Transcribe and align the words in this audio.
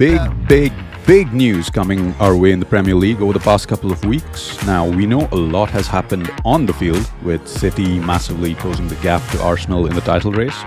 big, 0.00 0.48
big, 0.48 0.72
big 1.06 1.30
news 1.34 1.68
coming 1.68 2.14
our 2.14 2.34
way 2.34 2.52
in 2.52 2.58
the 2.58 2.64
Premier 2.64 2.94
League 2.94 3.20
over 3.20 3.34
the 3.34 3.40
past 3.40 3.68
couple 3.68 3.92
of 3.92 4.02
weeks. 4.06 4.56
Now, 4.64 4.88
we 4.88 5.04
know 5.04 5.28
a 5.30 5.36
lot 5.36 5.68
has 5.72 5.86
happened 5.86 6.30
on 6.42 6.64
the 6.64 6.72
field, 6.72 7.06
with 7.22 7.46
City 7.46 7.98
massively 7.98 8.54
closing 8.54 8.88
the 8.88 8.94
gap 9.02 9.20
to 9.32 9.42
Arsenal 9.42 9.86
in 9.88 9.94
the 9.94 10.00
title 10.00 10.32
race, 10.32 10.58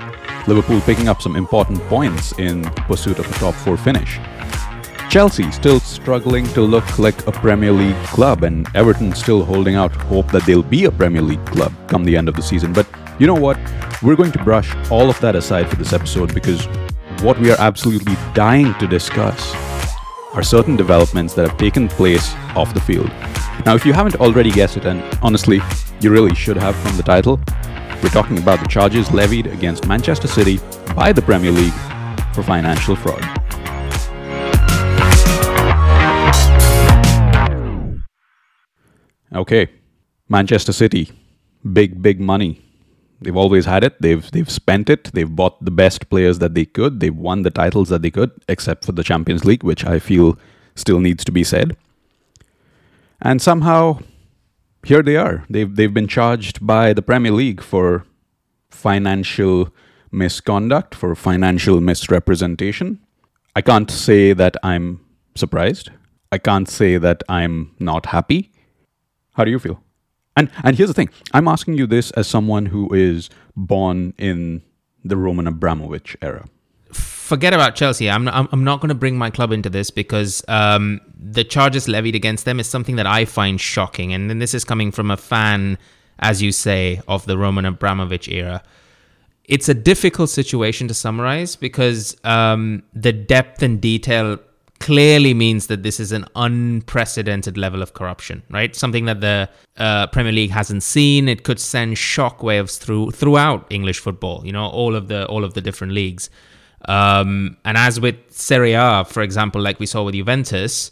Liverpool 0.46 0.80
picking 0.82 1.08
up 1.08 1.20
some 1.20 1.36
important 1.36 1.82
points 1.86 2.38
in 2.38 2.64
pursuit 2.86 3.18
of 3.18 3.28
a 3.28 3.34
top 3.40 3.56
four 3.56 3.76
finish. 3.76 4.20
Chelsea 5.10 5.52
still 5.52 5.80
struggling 5.80 6.46
to 6.50 6.62
look 6.62 7.00
like 7.00 7.26
a 7.26 7.32
Premier 7.32 7.72
League 7.72 8.06
club, 8.06 8.44
and 8.44 8.68
Everton 8.76 9.16
still 9.16 9.44
holding 9.44 9.74
out 9.74 9.92
hope 9.96 10.32
that 10.32 10.46
they'll 10.46 10.62
be 10.62 10.86
a 10.86 10.92
Premier 10.92 11.24
League 11.24 11.44
club 11.48 11.74
come 11.88 12.04
the 12.04 12.16
end 12.16 12.30
of 12.30 12.36
the 12.36 12.44
season. 12.44 12.72
But 12.72 12.86
you 13.18 13.26
know 13.26 13.34
what? 13.34 13.58
We're 14.04 14.16
going 14.16 14.32
to 14.34 14.44
brush 14.44 14.76
all 14.92 15.10
of 15.10 15.20
that 15.22 15.36
aside 15.36 15.72
for 15.72 15.76
this 15.78 15.92
episode 15.92 16.36
because 16.36 16.68
what 17.24 17.40
we 17.40 17.50
are 17.50 17.60
absolutely 17.60 18.16
dying 18.34 18.74
to 18.76 18.86
discuss 18.86 19.56
are 20.34 20.44
certain 20.44 20.76
developments 20.76 21.34
that 21.34 21.48
have 21.48 21.58
taken 21.58 21.88
place 21.88 22.34
off 22.54 22.74
the 22.74 22.82
field. 22.82 23.08
Now, 23.66 23.76
if 23.76 23.86
you 23.86 23.94
haven't 23.94 24.18
already 24.18 24.52
guessed 24.52 24.76
it, 24.76 24.86
and 24.86 25.02
honestly, 25.22 25.62
you 26.02 26.12
really 26.12 26.36
should 26.36 26.58
have 26.58 26.76
from 26.76 26.98
the 26.98 27.04
title, 27.04 27.40
we're 28.04 28.10
talking 28.10 28.40
about 28.40 28.60
the 28.60 28.68
charges 28.68 29.10
levied 29.12 29.48
against 29.48 29.88
Manchester 29.88 30.28
City 30.28 30.60
by 30.98 31.14
the 31.14 31.22
Premier 31.22 31.52
League 31.52 31.72
for 32.34 32.44
financial 32.44 32.98
fraud. 32.98 33.24
Okay, 39.34 39.70
Manchester 40.28 40.74
City, 40.74 41.10
big, 41.72 42.02
big 42.02 42.20
money. 42.20 42.63
They've 43.22 43.36
always 43.36 43.66
had 43.66 43.84
it. 43.84 44.02
They've 44.02 44.30
they've 44.32 44.50
spent 44.50 44.90
it. 44.90 45.12
They've 45.14 45.34
bought 45.34 45.64
the 45.64 45.72
best 45.72 46.10
players 46.10 46.40
that 46.40 46.56
they 46.56 46.66
could. 46.66 47.00
They've 47.00 47.16
won 47.16 47.44
the 47.44 47.52
titles 47.52 47.90
that 47.90 48.02
they 48.02 48.12
could, 48.12 48.32
except 48.50 48.86
for 48.86 48.92
the 48.92 49.04
Champions 49.04 49.46
League, 49.46 49.64
which 49.64 49.86
I 49.86 50.00
feel 50.00 50.38
still 50.76 51.00
needs 51.00 51.24
to 51.26 51.32
be 51.32 51.44
said. 51.44 51.78
And 53.22 53.42
somehow, 53.42 54.00
here 54.84 55.02
they 55.02 55.16
are. 55.16 55.46
They've 55.50 55.74
they've 55.74 55.94
been 55.94 56.08
charged 56.08 56.66
by 56.66 56.94
the 56.94 57.02
Premier 57.02 57.32
League 57.32 57.62
for 57.62 58.06
financial 58.70 59.70
misconduct, 60.12 60.96
for 60.96 61.16
financial 61.16 61.82
misrepresentation. 61.82 63.00
I 63.56 63.62
can't 63.62 63.90
say 63.92 64.34
that 64.34 64.58
I'm 64.64 65.00
surprised. 65.36 65.92
I 66.32 66.40
can't 66.40 66.68
say 66.68 66.98
that 66.98 67.24
I'm 67.30 67.76
not 67.80 68.08
happy. 68.08 68.52
How 69.34 69.44
do 69.44 69.52
you 69.52 69.60
feel? 69.60 69.83
And 70.36 70.50
and 70.64 70.76
here's 70.76 70.90
the 70.90 70.94
thing. 70.94 71.10
I'm 71.34 71.48
asking 71.48 71.76
you 71.76 71.88
this 71.88 72.12
as 72.12 72.28
someone 72.28 72.68
who 72.68 72.94
is 72.94 73.30
born 73.56 74.14
in 74.18 74.64
the 75.04 75.18
Roman 75.18 75.48
Abramovich 75.48 76.18
era. 76.22 76.48
Forget 76.92 77.54
about 77.54 77.76
Chelsea. 77.76 78.10
I'm 78.10 78.28
I'm, 78.28 78.48
I'm 78.52 78.64
not 78.64 78.80
going 78.82 78.90
to 78.90 78.96
bring 78.96 79.18
my 79.18 79.30
club 79.30 79.52
into 79.52 79.70
this 79.70 79.90
because 79.90 80.44
um, 80.48 81.02
the 81.16 81.44
charges 81.44 81.88
levied 81.88 82.16
against 82.16 82.46
them 82.46 82.60
is 82.60 82.68
something 82.68 82.96
that 82.96 83.08
I 83.08 83.26
find 83.26 83.60
shocking, 83.60 84.14
and, 84.14 84.30
and 84.30 84.42
this 84.42 84.54
is 84.54 84.64
coming 84.64 84.92
from 84.92 85.12
a 85.12 85.18
fan, 85.18 85.78
as 86.20 86.42
you 86.42 86.52
say, 86.52 87.02
of 87.08 87.26
the 87.26 87.38
Roman 87.38 87.66
Abramovich 87.66 88.28
era. 88.28 88.64
It's 89.46 89.68
a 89.68 89.74
difficult 89.74 90.30
situation 90.30 90.88
to 90.88 90.94
summarize 90.94 91.56
because 91.56 92.16
um, 92.24 92.84
the 92.94 93.12
depth 93.12 93.62
and 93.62 93.82
detail 93.82 94.40
clearly 94.84 95.34
means 95.34 95.68
that 95.68 95.82
this 95.82 95.98
is 95.98 96.12
an 96.12 96.26
unprecedented 96.36 97.58
level 97.58 97.82
of 97.82 97.94
corruption, 97.94 98.44
right? 98.50 98.76
Something 98.76 99.06
that 99.06 99.22
the 99.22 99.50
uh, 99.78 100.08
Premier 100.08 100.34
League 100.34 100.52
hasn't 100.52 100.84
seen. 100.84 101.30
It 101.30 101.44
could 101.44 101.58
send 101.58 101.96
shockwaves 101.96 102.78
through 102.78 103.12
throughout 103.12 103.66
English 103.70 104.00
football. 104.00 104.46
You 104.46 104.52
know, 104.52 104.66
all 104.66 104.94
of 104.98 105.08
the 105.08 105.26
all 105.28 105.46
of 105.46 105.54
the 105.54 105.62
different 105.62 105.94
leagues. 105.94 106.30
Um, 106.86 107.56
and 107.64 107.78
as 107.78 108.02
with 108.02 108.18
Serie 108.28 108.74
A, 108.74 109.06
for 109.06 109.24
example, 109.24 109.62
like 109.62 109.80
we 109.80 109.86
saw 109.86 110.04
with 110.04 110.16
Juventus, 110.16 110.92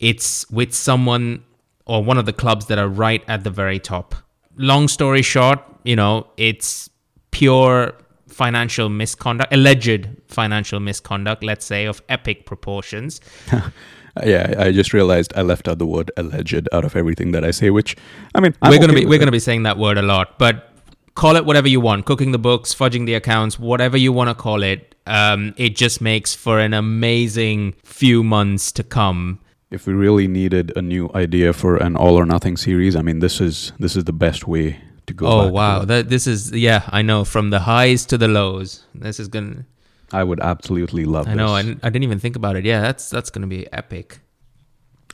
it's 0.00 0.50
with 0.50 0.74
someone 0.74 1.44
or 1.86 2.02
one 2.02 2.18
of 2.18 2.26
the 2.26 2.32
clubs 2.32 2.66
that 2.66 2.78
are 2.78 2.88
right 2.88 3.22
at 3.28 3.44
the 3.44 3.50
very 3.50 3.78
top. 3.78 4.16
Long 4.56 4.88
story 4.88 5.22
short, 5.22 5.60
you 5.84 5.94
know, 5.94 6.26
it's 6.36 6.90
pure 7.30 7.94
financial 8.38 8.88
misconduct, 8.88 9.52
alleged 9.52 10.08
financial 10.28 10.78
misconduct, 10.78 11.42
let's 11.42 11.66
say, 11.66 11.86
of 11.86 12.00
epic 12.08 12.46
proportions. 12.46 13.20
yeah, 14.24 14.54
I 14.56 14.70
just 14.70 14.92
realized 14.92 15.32
I 15.34 15.42
left 15.42 15.66
out 15.66 15.78
the 15.78 15.86
word 15.86 16.12
alleged 16.16 16.68
out 16.72 16.84
of 16.84 16.94
everything 16.94 17.32
that 17.32 17.44
I 17.44 17.50
say, 17.50 17.70
which 17.70 17.96
I 18.36 18.40
mean, 18.40 18.54
I'm 18.62 18.70
we're 18.70 18.78
gonna 18.78 18.92
be 18.92 19.06
we're 19.06 19.18
gonna 19.18 19.32
be 19.32 19.40
saying 19.40 19.64
that 19.64 19.76
word 19.76 19.98
a 19.98 20.02
lot, 20.02 20.38
but 20.38 20.70
call 21.16 21.34
it 21.34 21.44
whatever 21.46 21.66
you 21.66 21.80
want, 21.80 22.06
cooking 22.06 22.30
the 22.30 22.38
books, 22.38 22.72
fudging 22.72 23.06
the 23.06 23.14
accounts, 23.14 23.58
whatever 23.58 23.96
you 23.96 24.12
want 24.12 24.30
to 24.30 24.34
call 24.34 24.62
it. 24.62 24.94
Um, 25.06 25.52
it 25.56 25.74
just 25.74 26.00
makes 26.00 26.36
for 26.36 26.60
an 26.60 26.74
amazing 26.74 27.74
few 27.82 28.22
months 28.22 28.70
to 28.72 28.84
come. 28.84 29.40
If 29.70 29.86
we 29.86 29.94
really 29.94 30.28
needed 30.28 30.72
a 30.76 30.82
new 30.82 31.10
idea 31.12 31.52
for 31.52 31.76
an 31.76 31.96
all 31.96 32.14
or 32.14 32.24
nothing 32.24 32.56
series, 32.56 32.94
I 32.94 33.02
mean, 33.02 33.18
this 33.18 33.40
is 33.40 33.72
this 33.80 33.96
is 33.96 34.04
the 34.04 34.12
best 34.12 34.46
way 34.46 34.78
to 35.08 35.14
go. 35.14 35.26
Oh 35.26 35.48
wow, 35.48 35.84
that 35.84 36.08
this 36.08 36.26
is 36.26 36.52
yeah, 36.52 36.88
I 36.88 37.02
know 37.02 37.24
from 37.24 37.50
the 37.50 37.60
highs 37.60 38.06
to 38.06 38.18
the 38.18 38.28
lows. 38.28 38.84
This 38.94 39.18
is 39.20 39.28
gonna. 39.28 39.66
I 40.12 40.24
would 40.24 40.40
absolutely 40.40 41.04
love. 41.04 41.28
I 41.28 41.34
know. 41.34 41.48
I, 41.48 41.60
I 41.60 41.90
didn't 41.90 42.04
even 42.04 42.18
think 42.18 42.36
about 42.36 42.56
it. 42.56 42.64
Yeah, 42.64 42.80
that's 42.80 43.10
that's 43.10 43.30
gonna 43.30 43.46
be 43.46 43.70
epic. 43.72 44.20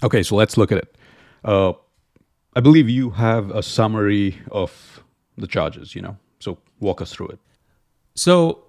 Okay, 0.02 0.22
so 0.22 0.36
let's 0.36 0.56
look 0.56 0.70
at 0.70 0.78
it. 0.78 0.96
Uh, 1.44 1.72
I 2.54 2.60
believe 2.60 2.88
you 2.88 3.10
have 3.10 3.50
a 3.50 3.62
summary 3.62 4.38
of 4.52 5.02
the 5.38 5.46
charges. 5.46 5.94
You 5.94 6.02
know, 6.02 6.16
so 6.38 6.58
walk 6.80 7.00
us 7.00 7.12
through 7.12 7.28
it. 7.28 7.38
So, 8.14 8.64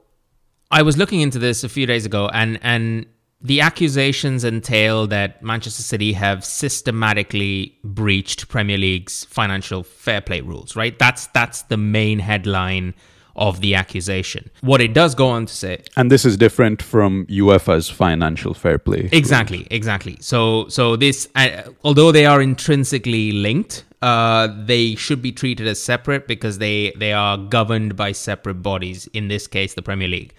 I 0.71 0.81
was 0.81 0.97
looking 0.97 1.21
into 1.21 1.37
this 1.37 1.63
a 1.63 1.69
few 1.69 1.85
days 1.85 2.05
ago, 2.05 2.29
and 2.33 2.59
and 2.63 3.05
the 3.45 3.61
accusations 3.61 4.43
entail 4.43 5.05
that 5.07 5.43
Manchester 5.43 5.83
City 5.83 6.13
have 6.13 6.43
systematically 6.43 7.77
breached 7.83 8.47
Premier 8.49 8.77
League's 8.77 9.25
financial 9.25 9.83
fair 9.83 10.19
play 10.19 10.41
rules, 10.41 10.75
right? 10.75 10.97
That's 10.97 11.27
that's 11.27 11.61
the 11.63 11.77
main 11.77 12.19
headline 12.19 12.95
of 13.35 13.61
the 13.61 13.75
accusation. 13.75 14.49
What 14.61 14.81
it 14.81 14.93
does 14.93 15.13
go 15.13 15.27
on 15.27 15.45
to 15.45 15.53
say 15.53 15.83
And 15.95 16.09
this 16.09 16.25
is 16.25 16.37
different 16.37 16.81
from 16.81 17.25
UEFA's 17.27 17.89
financial 17.89 18.53
fair 18.53 18.79
play. 18.79 19.09
Exactly, 19.11 19.59
rules. 19.59 19.67
exactly. 19.69 20.17
So 20.21 20.67
so 20.69 20.95
this 20.95 21.29
uh, 21.35 21.63
although 21.83 22.11
they 22.11 22.25
are 22.25 22.41
intrinsically 22.41 23.31
linked, 23.31 23.83
uh, 24.01 24.47
they 24.65 24.95
should 24.95 25.21
be 25.21 25.31
treated 25.31 25.67
as 25.67 25.79
separate 25.79 26.27
because 26.27 26.57
they 26.57 26.93
they 26.97 27.13
are 27.13 27.37
governed 27.37 27.95
by 27.95 28.11
separate 28.11 28.63
bodies, 28.63 29.07
in 29.13 29.27
this 29.27 29.45
case 29.45 29.75
the 29.75 29.83
Premier 29.83 30.07
League. 30.07 30.33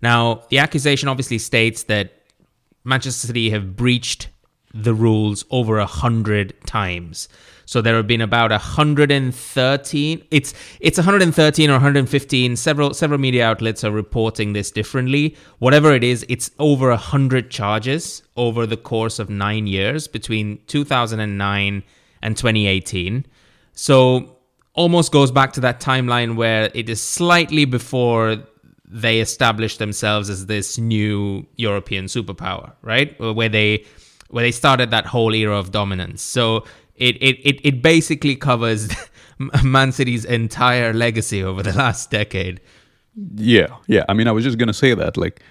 Now, 0.00 0.42
the 0.48 0.58
accusation 0.58 1.08
obviously 1.08 1.38
states 1.38 1.84
that 1.84 2.21
Manchester 2.84 3.28
City 3.28 3.50
have 3.50 3.76
breached 3.76 4.28
the 4.74 4.94
rules 4.94 5.44
over 5.50 5.78
a 5.78 5.86
hundred 5.86 6.54
times. 6.66 7.28
So 7.64 7.80
there 7.80 7.96
have 7.96 8.06
been 8.06 8.20
about 8.20 8.50
113. 8.50 10.22
It's 10.30 10.54
it's 10.80 10.98
113 10.98 11.70
or 11.70 11.74
115. 11.74 12.56
Several 12.56 12.94
several 12.94 13.20
media 13.20 13.46
outlets 13.46 13.84
are 13.84 13.90
reporting 13.90 14.52
this 14.52 14.70
differently. 14.70 15.36
Whatever 15.58 15.92
it 15.94 16.04
is, 16.04 16.24
it's 16.28 16.50
over 16.58 16.90
a 16.90 16.96
hundred 16.96 17.50
charges 17.50 18.22
over 18.36 18.66
the 18.66 18.76
course 18.76 19.18
of 19.18 19.30
nine 19.30 19.66
years 19.66 20.08
between 20.08 20.58
2009 20.66 21.82
and 22.22 22.36
2018. 22.36 23.26
So 23.74 24.38
almost 24.74 25.12
goes 25.12 25.30
back 25.30 25.52
to 25.52 25.60
that 25.60 25.80
timeline 25.80 26.36
where 26.36 26.70
it 26.74 26.88
is 26.88 27.00
slightly 27.00 27.64
before 27.64 28.38
they 28.92 29.20
established 29.20 29.78
themselves 29.78 30.28
as 30.28 30.46
this 30.46 30.78
new 30.78 31.46
European 31.56 32.04
superpower, 32.04 32.72
right? 32.82 33.18
Where 33.18 33.48
they 33.48 33.84
where 34.28 34.44
they 34.44 34.50
started 34.50 34.90
that 34.90 35.06
whole 35.06 35.34
era 35.34 35.58
of 35.58 35.72
dominance. 35.72 36.22
So 36.22 36.64
it 36.96 37.16
it 37.22 37.38
it, 37.42 37.60
it 37.64 37.82
basically 37.82 38.36
covers 38.36 38.90
Man 39.64 39.92
City's 39.92 40.24
entire 40.24 40.92
legacy 40.92 41.42
over 41.42 41.62
the 41.62 41.72
last 41.72 42.10
decade. 42.10 42.60
Yeah, 43.34 43.76
yeah. 43.86 44.04
I 44.08 44.14
mean, 44.14 44.28
I 44.28 44.32
was 44.32 44.44
just 44.44 44.58
gonna 44.58 44.74
say 44.74 44.94
that 44.94 45.16
like 45.16 45.42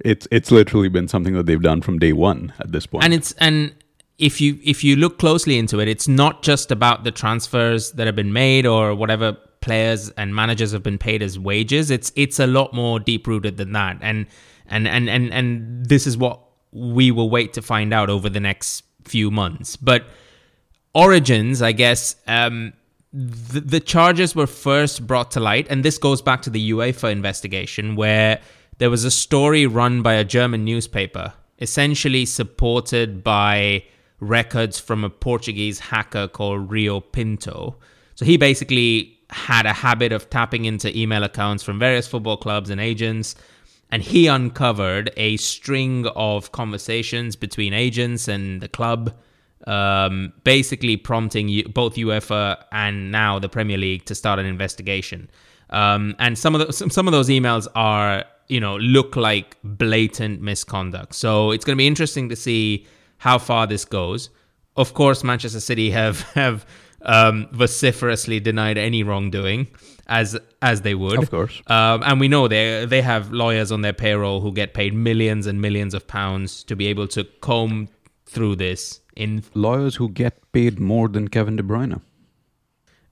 it's 0.00 0.28
it's 0.30 0.52
literally 0.52 0.88
been 0.88 1.08
something 1.08 1.34
that 1.34 1.46
they've 1.46 1.60
done 1.60 1.82
from 1.82 1.98
day 1.98 2.12
one 2.12 2.52
at 2.60 2.70
this 2.70 2.86
point. 2.86 3.04
And 3.04 3.12
it's 3.12 3.32
and 3.32 3.74
if 4.18 4.40
you 4.40 4.58
if 4.62 4.84
you 4.84 4.94
look 4.94 5.18
closely 5.18 5.58
into 5.58 5.80
it, 5.80 5.88
it's 5.88 6.06
not 6.06 6.42
just 6.42 6.70
about 6.70 7.02
the 7.02 7.10
transfers 7.10 7.92
that 7.92 8.06
have 8.06 8.16
been 8.16 8.32
made 8.32 8.66
or 8.66 8.94
whatever 8.94 9.36
players 9.68 10.08
and 10.16 10.34
managers 10.34 10.72
have 10.72 10.82
been 10.82 10.96
paid 10.96 11.22
as 11.22 11.38
wages. 11.38 11.90
It's 11.90 12.10
it's 12.16 12.38
a 12.38 12.46
lot 12.46 12.72
more 12.72 12.98
deep 12.98 13.26
rooted 13.26 13.58
than 13.58 13.72
that, 13.72 13.98
and 14.00 14.26
and 14.66 14.88
and 14.88 15.10
and 15.10 15.30
and 15.30 15.84
this 15.86 16.06
is 16.06 16.16
what 16.16 16.40
we 16.72 17.10
will 17.10 17.28
wait 17.28 17.52
to 17.52 17.60
find 17.60 17.92
out 17.92 18.08
over 18.08 18.30
the 18.30 18.40
next 18.40 18.82
few 19.04 19.30
months. 19.30 19.76
But 19.76 20.06
origins, 20.94 21.60
I 21.60 21.72
guess. 21.72 22.16
Um, 22.26 22.72
the, 23.12 23.60
the 23.60 23.80
charges 23.80 24.34
were 24.34 24.46
first 24.46 25.06
brought 25.06 25.30
to 25.32 25.40
light, 25.40 25.66
and 25.70 25.84
this 25.84 25.98
goes 25.98 26.20
back 26.22 26.42
to 26.42 26.50
the 26.50 26.70
UEFA 26.72 27.10
investigation, 27.10 27.96
where 27.96 28.40
there 28.78 28.90
was 28.90 29.04
a 29.04 29.10
story 29.10 29.66
run 29.66 30.02
by 30.02 30.14
a 30.14 30.24
German 30.24 30.64
newspaper, 30.64 31.32
essentially 31.58 32.24
supported 32.26 33.24
by 33.24 33.84
records 34.20 34.78
from 34.78 35.04
a 35.04 35.10
Portuguese 35.10 35.78
hacker 35.78 36.28
called 36.28 36.70
Rui 36.70 37.00
Pinto. 37.12 37.76
So 38.14 38.24
he 38.24 38.36
basically 38.36 39.17
had 39.30 39.66
a 39.66 39.72
habit 39.72 40.12
of 40.12 40.30
tapping 40.30 40.64
into 40.64 40.96
email 40.96 41.22
accounts 41.22 41.62
from 41.62 41.78
various 41.78 42.06
football 42.06 42.36
clubs 42.36 42.70
and 42.70 42.80
agents 42.80 43.34
and 43.90 44.02
he 44.02 44.26
uncovered 44.26 45.10
a 45.16 45.36
string 45.38 46.06
of 46.14 46.52
conversations 46.52 47.36
between 47.36 47.72
agents 47.72 48.28
and 48.28 48.60
the 48.60 48.68
club, 48.68 49.14
um, 49.66 50.32
basically 50.44 50.96
prompting 50.96 51.62
both 51.72 51.94
UEFA 51.94 52.62
and 52.70 53.10
now 53.10 53.38
the 53.38 53.48
Premier 53.48 53.78
League 53.78 54.04
to 54.06 54.14
start 54.14 54.38
an 54.38 54.46
investigation. 54.46 55.30
Um, 55.70 56.14
and 56.18 56.38
some 56.38 56.54
of 56.54 56.66
the, 56.66 56.72
some, 56.72 56.90
some 56.90 57.08
of 57.08 57.12
those 57.12 57.28
emails 57.28 57.66
are 57.74 58.24
you 58.48 58.60
know 58.60 58.76
look 58.76 59.16
like 59.16 59.56
blatant 59.62 60.40
misconduct. 60.42 61.14
So 61.14 61.50
it's 61.50 61.64
going 61.64 61.76
to 61.76 61.78
be 61.78 61.86
interesting 61.86 62.28
to 62.28 62.36
see 62.36 62.86
how 63.18 63.38
far 63.38 63.66
this 63.66 63.84
goes. 63.84 64.30
Of 64.76 64.94
course, 64.94 65.24
Manchester 65.24 65.60
City 65.60 65.90
have 65.90 66.20
have 66.32 66.66
um, 67.02 67.48
vociferously 67.52 68.40
denied 68.40 68.78
any 68.78 69.02
wrongdoing, 69.02 69.68
as 70.06 70.36
as 70.62 70.82
they 70.82 70.94
would, 70.94 71.22
Of 71.22 71.30
course. 71.30 71.62
Um, 71.66 72.02
and 72.04 72.20
we 72.20 72.28
know 72.28 72.48
they 72.48 72.86
they 72.86 73.02
have 73.02 73.32
lawyers 73.32 73.70
on 73.70 73.82
their 73.82 73.92
payroll 73.92 74.40
who 74.40 74.52
get 74.52 74.74
paid 74.74 74.94
millions 74.94 75.46
and 75.46 75.60
millions 75.60 75.94
of 75.94 76.06
pounds 76.06 76.64
to 76.64 76.76
be 76.76 76.86
able 76.88 77.06
to 77.08 77.24
comb 77.40 77.88
through 78.26 78.56
this. 78.56 79.00
In 79.16 79.42
Lawyers 79.54 79.96
who 79.96 80.08
get 80.10 80.34
paid 80.52 80.78
more 80.78 81.08
than 81.08 81.26
Kevin 81.28 81.56
De 81.56 81.62
Bruyne. 81.62 82.00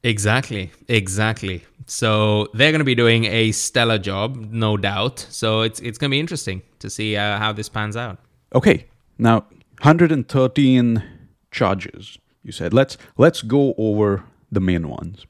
exactly, 0.05 0.71
exactly. 0.89 1.65
So 1.87 2.49
they're 2.55 2.71
going 2.71 2.81
to 2.81 2.85
be 2.85 2.95
doing 2.95 3.25
a 3.25 3.53
stellar 3.53 3.99
job, 3.99 4.37
no 4.37 4.77
doubt. 4.77 5.27
So 5.31 5.63
it's 5.63 5.81
it's 5.81 5.99
going 5.99 6.11
to 6.11 6.15
be 6.15 6.21
interesting 6.21 6.63
to 6.79 6.91
see 6.91 7.17
uh, 7.17 7.39
how 7.39 7.53
this 7.53 7.69
pans 7.69 7.97
out. 7.97 8.19
Okay, 8.55 8.87
now 9.19 9.47
113 9.83 11.03
charges. 11.51 12.19
You 12.47 12.53
said 12.53 12.73
let's 12.73 12.97
let's 13.19 13.43
go 13.43 13.75
over 13.77 14.23
the 14.53 14.61
main 14.61 14.89
ones. 14.89 15.27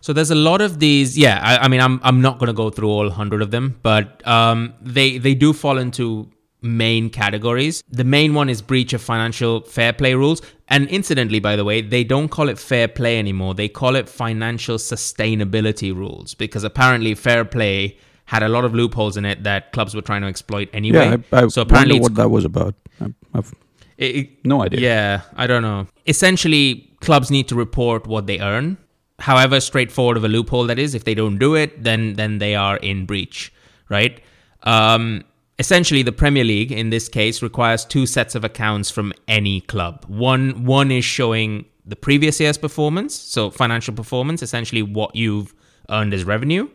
So 0.00 0.14
there's 0.14 0.30
a 0.30 0.40
lot 0.50 0.62
of 0.62 0.78
these. 0.78 1.18
Yeah, 1.18 1.38
I, 1.42 1.64
I 1.64 1.68
mean, 1.68 1.82
I'm 1.82 2.00
I'm 2.02 2.22
not 2.22 2.38
going 2.38 2.46
to 2.46 2.54
go 2.54 2.70
through 2.70 2.88
all 2.88 3.10
hundred 3.10 3.42
of 3.42 3.50
them, 3.50 3.78
but 3.82 4.26
um, 4.26 4.72
they 4.80 5.18
they 5.18 5.34
do 5.34 5.52
fall 5.52 5.76
into 5.76 6.30
main 6.62 7.10
categories. 7.10 7.84
The 7.90 8.04
main 8.04 8.32
one 8.32 8.48
is 8.48 8.62
breach 8.62 8.94
of 8.94 9.02
financial 9.02 9.60
fair 9.60 9.92
play 9.92 10.14
rules. 10.14 10.40
And 10.68 10.88
incidentally, 10.88 11.40
by 11.40 11.56
the 11.56 11.64
way, 11.64 11.82
they 11.82 12.04
don't 12.04 12.28
call 12.28 12.48
it 12.48 12.58
fair 12.58 12.88
play 12.88 13.18
anymore. 13.18 13.54
They 13.54 13.68
call 13.68 13.94
it 13.94 14.08
financial 14.08 14.78
sustainability 14.78 15.94
rules 15.94 16.34
because 16.34 16.64
apparently 16.64 17.14
fair 17.14 17.44
play 17.44 17.98
had 18.24 18.42
a 18.42 18.48
lot 18.48 18.64
of 18.64 18.74
loopholes 18.74 19.18
in 19.18 19.26
it 19.26 19.44
that 19.44 19.72
clubs 19.72 19.94
were 19.94 20.02
trying 20.02 20.22
to 20.22 20.26
exploit 20.26 20.70
anyway. 20.72 21.10
Yeah, 21.10 21.38
I, 21.38 21.44
I 21.44 21.48
so 21.48 21.62
apparently, 21.62 22.00
wonder 22.00 22.02
what 22.02 22.14
that 22.14 22.28
was 22.30 22.44
about. 22.46 22.74
I, 23.00 23.12
I've 23.34 23.54
it- 23.98 24.44
no 24.44 24.62
idea. 24.62 24.80
yeah, 24.80 25.20
I 25.36 25.46
don't 25.46 25.62
know. 25.62 25.86
Essentially, 26.06 26.90
clubs 27.00 27.30
need 27.30 27.48
to 27.48 27.54
report 27.54 28.06
what 28.06 28.26
they 28.26 28.38
earn. 28.40 28.76
However 29.18 29.60
straightforward 29.60 30.16
of 30.18 30.24
a 30.24 30.28
loophole 30.28 30.66
that 30.66 30.78
is, 30.78 30.94
if 30.94 31.04
they 31.04 31.14
don't 31.14 31.38
do 31.38 31.54
it, 31.54 31.82
then 31.82 32.14
then 32.14 32.38
they 32.38 32.54
are 32.54 32.76
in 32.78 33.06
breach, 33.06 33.52
right? 33.88 34.20
Um, 34.64 35.24
essentially, 35.58 36.02
the 36.02 36.12
Premier 36.12 36.44
League 36.44 36.70
in 36.72 36.90
this 36.90 37.08
case 37.08 37.42
requires 37.42 37.84
two 37.84 38.04
sets 38.06 38.34
of 38.34 38.44
accounts 38.44 38.90
from 38.90 39.12
any 39.26 39.62
club. 39.62 40.04
One 40.06 40.64
one 40.64 40.90
is 40.90 41.04
showing 41.04 41.64
the 41.86 41.96
previous 41.96 42.40
year's 42.40 42.58
performance, 42.58 43.14
so 43.14 43.50
financial 43.50 43.94
performance, 43.94 44.42
essentially 44.42 44.82
what 44.82 45.14
you've 45.16 45.54
earned 45.88 46.12
as 46.12 46.24
revenue, 46.24 46.68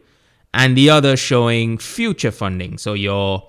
and 0.54 0.76
the 0.76 0.90
other 0.90 1.16
showing 1.18 1.78
future 1.78 2.32
funding, 2.32 2.78
so 2.78 2.94
your 2.94 3.48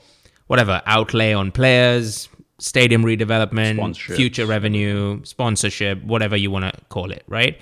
whatever 0.49 0.83
outlay 0.87 1.33
on 1.33 1.51
players, 1.53 2.29
stadium 2.63 3.05
redevelopment, 3.05 3.97
future 3.97 4.47
revenue, 4.47 5.21
sponsorship, 5.25 6.03
whatever 6.05 6.37
you 6.37 6.51
want 6.51 6.65
to 6.65 6.81
call 6.89 7.11
it, 7.11 7.25
right? 7.27 7.61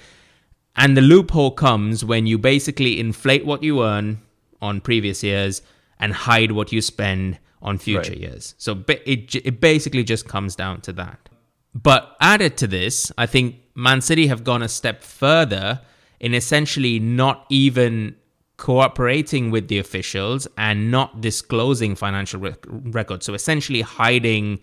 And 0.77 0.97
the 0.97 1.01
loophole 1.01 1.53
comes 1.53 2.05
when 2.05 2.27
you 2.27 2.39
basically 2.39 3.01
inflate 3.01 3.45
what 3.47 3.63
you 3.63 3.83
earn 3.83 4.21
on 4.61 4.81
previous 4.81 5.23
years 5.23 5.63
and 5.99 6.13
hide 6.13 6.53
what 6.53 6.71
you 6.71 6.81
spend 6.83 7.39
on 7.63 7.79
future 7.79 8.13
Right. 8.13 8.21
years. 8.21 8.55
So 8.59 8.85
it, 8.89 9.35
it 9.35 9.61
basically 9.61 10.05
just 10.05 10.29
comes 10.29 10.55
down 10.55 10.81
to 10.83 10.93
that. 10.95 11.29
But 11.75 12.17
added 12.21 12.57
to 12.59 12.67
this, 12.67 13.11
I 13.17 13.27
think 13.27 13.57
Man 13.75 14.01
City 14.01 14.27
have 14.27 14.45
gone 14.45 14.63
a 14.63 14.69
step 14.69 15.03
further 15.03 15.81
in 16.21 16.35
essentially 16.35 16.99
not 16.99 17.47
even 17.49 18.17
cooperating 18.59 19.51
with 19.51 19.69
the 19.69 19.79
officials 19.79 20.47
and 20.59 20.91
not 20.91 21.21
disclosing 21.23 21.95
financial 21.97 22.39
rec- 22.41 22.65
records. 22.69 23.25
So 23.25 23.33
essentially 23.33 23.81
hiding 23.81 24.61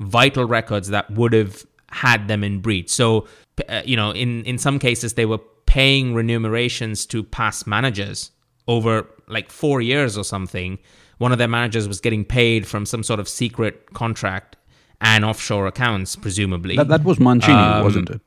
vital 0.00 0.44
records 0.44 0.88
that 0.88 1.10
would 1.10 1.32
have 1.32 1.64
had 1.90 2.28
them 2.28 2.44
in 2.44 2.60
breach. 2.60 2.90
So, 2.90 3.26
uh, 3.68 3.82
you 3.84 3.96
know, 3.96 4.10
in, 4.10 4.44
in 4.44 4.58
some 4.58 4.78
cases, 4.78 5.14
they 5.14 5.26
were 5.26 5.38
paying 5.66 6.14
remunerations 6.14 7.06
to 7.06 7.22
past 7.22 7.66
managers 7.66 8.30
over 8.66 9.06
like 9.26 9.50
four 9.50 9.80
years 9.80 10.16
or 10.16 10.24
something. 10.24 10.78
One 11.18 11.32
of 11.32 11.38
their 11.38 11.48
managers 11.48 11.88
was 11.88 12.00
getting 12.00 12.24
paid 12.24 12.66
from 12.66 12.86
some 12.86 13.02
sort 13.02 13.20
of 13.20 13.28
secret 13.28 13.92
contract 13.92 14.56
and 15.00 15.24
offshore 15.24 15.66
accounts, 15.66 16.16
presumably. 16.16 16.76
That, 16.76 16.88
that 16.88 17.04
was 17.04 17.18
Mancini, 17.18 17.54
Um, 17.54 17.84
wasn't 17.84 18.10
it? 18.10 18.20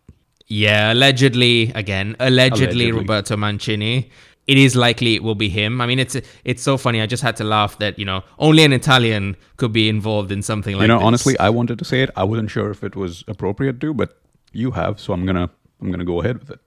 Yeah, 0.48 0.92
allegedly, 0.92 1.72
again, 1.76 2.16
allegedly, 2.20 2.66
Allegedly. 2.66 2.92
Roberto 2.92 3.38
Mancini. 3.38 4.10
It 4.52 4.58
is 4.58 4.76
likely 4.76 5.16
it 5.16 5.24
will 5.24 5.36
be 5.36 5.48
him. 5.48 5.80
I 5.80 5.86
mean, 5.86 6.00
it's 6.06 6.18
it's 6.44 6.62
so 6.62 6.78
funny. 6.78 7.02
I 7.02 7.06
just 7.06 7.24
had 7.24 7.38
to 7.38 7.46
laugh 7.46 7.78
that 7.80 7.98
you 7.98 8.06
know 8.10 8.24
only 8.38 8.64
an 8.64 8.74
Italian 8.74 9.38
could 9.56 9.72
be 9.72 9.88
involved 9.88 10.32
in 10.32 10.42
something 10.42 10.76
like 10.76 10.82
that. 10.82 10.84
you 10.84 10.88
know, 10.88 11.00
this. 11.00 11.08
honestly, 11.08 11.40
I 11.40 11.50
wanted 11.50 11.80
to 11.80 11.86
say 11.86 12.02
it. 12.02 12.10
I 12.16 12.26
wasn't 12.26 12.52
sure 12.52 12.70
if 12.70 12.84
it 12.84 12.96
was 12.96 13.24
appropriate 13.28 13.80
to, 13.80 13.94
but 13.94 14.18
you 14.52 14.72
have, 14.72 15.00
so 15.00 15.14
I'm 15.14 15.26
gonna 15.26 15.50
I'm 15.80 15.92
gonna 15.92 16.10
go 16.14 16.22
ahead 16.22 16.40
with 16.40 16.52
it. 16.52 16.60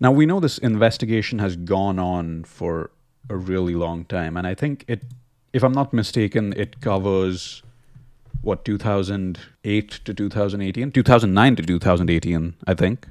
Now 0.00 0.10
we 0.10 0.26
know 0.26 0.40
this 0.40 0.58
investigation 0.58 1.38
has 1.38 1.56
gone 1.56 1.98
on 1.98 2.44
for 2.44 2.90
a 3.30 3.36
really 3.36 3.76
long 3.76 4.04
time, 4.06 4.36
and 4.36 4.46
I 4.46 4.54
think 4.54 4.84
it, 4.88 5.04
if 5.52 5.62
I'm 5.62 5.72
not 5.72 5.92
mistaken, 5.92 6.52
it 6.56 6.80
covers 6.80 7.62
what 8.42 8.64
2008 8.64 9.90
to 10.04 10.14
2018, 10.14 10.90
2009 10.90 11.56
to 11.56 11.62
2018, 11.62 12.54
I 12.66 12.74
think. 12.74 13.08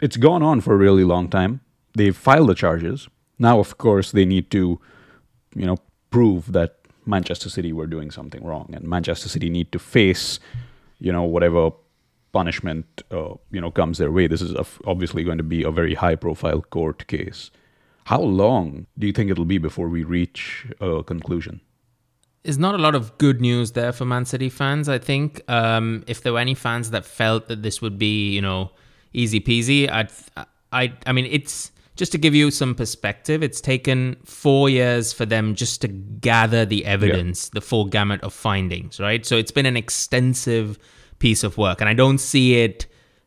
It's 0.00 0.16
gone 0.16 0.42
on 0.42 0.60
for 0.60 0.74
a 0.74 0.76
really 0.76 1.04
long 1.04 1.28
time. 1.28 1.60
They've 1.94 2.16
filed 2.16 2.48
the 2.48 2.54
charges. 2.54 3.08
Now, 3.38 3.58
of 3.58 3.78
course, 3.78 4.12
they 4.12 4.24
need 4.24 4.50
to, 4.50 4.80
you 5.54 5.66
know, 5.66 5.78
prove 6.10 6.52
that 6.52 6.78
Manchester 7.06 7.50
City 7.50 7.72
were 7.72 7.86
doing 7.86 8.10
something 8.10 8.44
wrong, 8.44 8.70
and 8.72 8.84
Manchester 8.84 9.28
City 9.28 9.50
need 9.50 9.72
to 9.72 9.78
face, 9.78 10.38
you 11.00 11.12
know, 11.12 11.24
whatever 11.24 11.72
punishment, 12.32 13.02
uh, 13.10 13.34
you 13.50 13.60
know, 13.60 13.70
comes 13.70 13.98
their 13.98 14.12
way. 14.12 14.26
This 14.26 14.40
is 14.40 14.54
obviously 14.86 15.24
going 15.24 15.38
to 15.38 15.44
be 15.44 15.62
a 15.64 15.70
very 15.70 15.94
high-profile 15.94 16.62
court 16.70 17.06
case. 17.06 17.50
How 18.04 18.20
long 18.20 18.86
do 18.98 19.06
you 19.06 19.12
think 19.12 19.30
it'll 19.30 19.44
be 19.44 19.58
before 19.58 19.88
we 19.88 20.02
reach 20.02 20.66
a 20.80 21.02
conclusion? 21.02 21.60
There's 22.42 22.58
not 22.58 22.74
a 22.74 22.78
lot 22.78 22.94
of 22.94 23.16
good 23.18 23.40
news 23.40 23.72
there 23.72 23.92
for 23.92 24.04
Man 24.04 24.24
City 24.24 24.48
fans. 24.48 24.88
I 24.88 24.98
think 24.98 25.42
um, 25.48 26.02
if 26.06 26.22
there 26.22 26.32
were 26.32 26.40
any 26.40 26.54
fans 26.54 26.90
that 26.90 27.04
felt 27.04 27.48
that 27.48 27.62
this 27.62 27.80
would 27.80 27.98
be, 27.98 28.34
you 28.34 28.40
know, 28.40 28.70
easy 29.12 29.40
peasy, 29.40 29.88
I'd, 29.88 30.10
I, 30.72 30.92
I 31.06 31.12
mean, 31.12 31.26
it's 31.30 31.70
just 31.96 32.12
to 32.12 32.18
give 32.18 32.34
you 32.34 32.50
some 32.50 32.74
perspective. 32.74 33.42
It's 33.42 33.60
taken 33.60 34.16
four 34.24 34.70
years 34.70 35.12
for 35.12 35.26
them 35.26 35.54
just 35.54 35.80
to 35.82 35.88
gather 35.88 36.64
the 36.64 36.84
evidence, 36.86 37.48
the 37.50 37.60
full 37.60 37.84
gamut 37.86 38.22
of 38.22 38.32
findings, 38.32 38.98
right? 39.00 39.24
So 39.26 39.36
it's 39.36 39.50
been 39.52 39.66
an 39.66 39.76
extensive 39.76 40.78
piece 41.18 41.44
of 41.44 41.58
work, 41.58 41.80
and 41.80 41.88
I 41.88 41.94
don't 41.94 42.18
see 42.18 42.60
it 42.62 42.86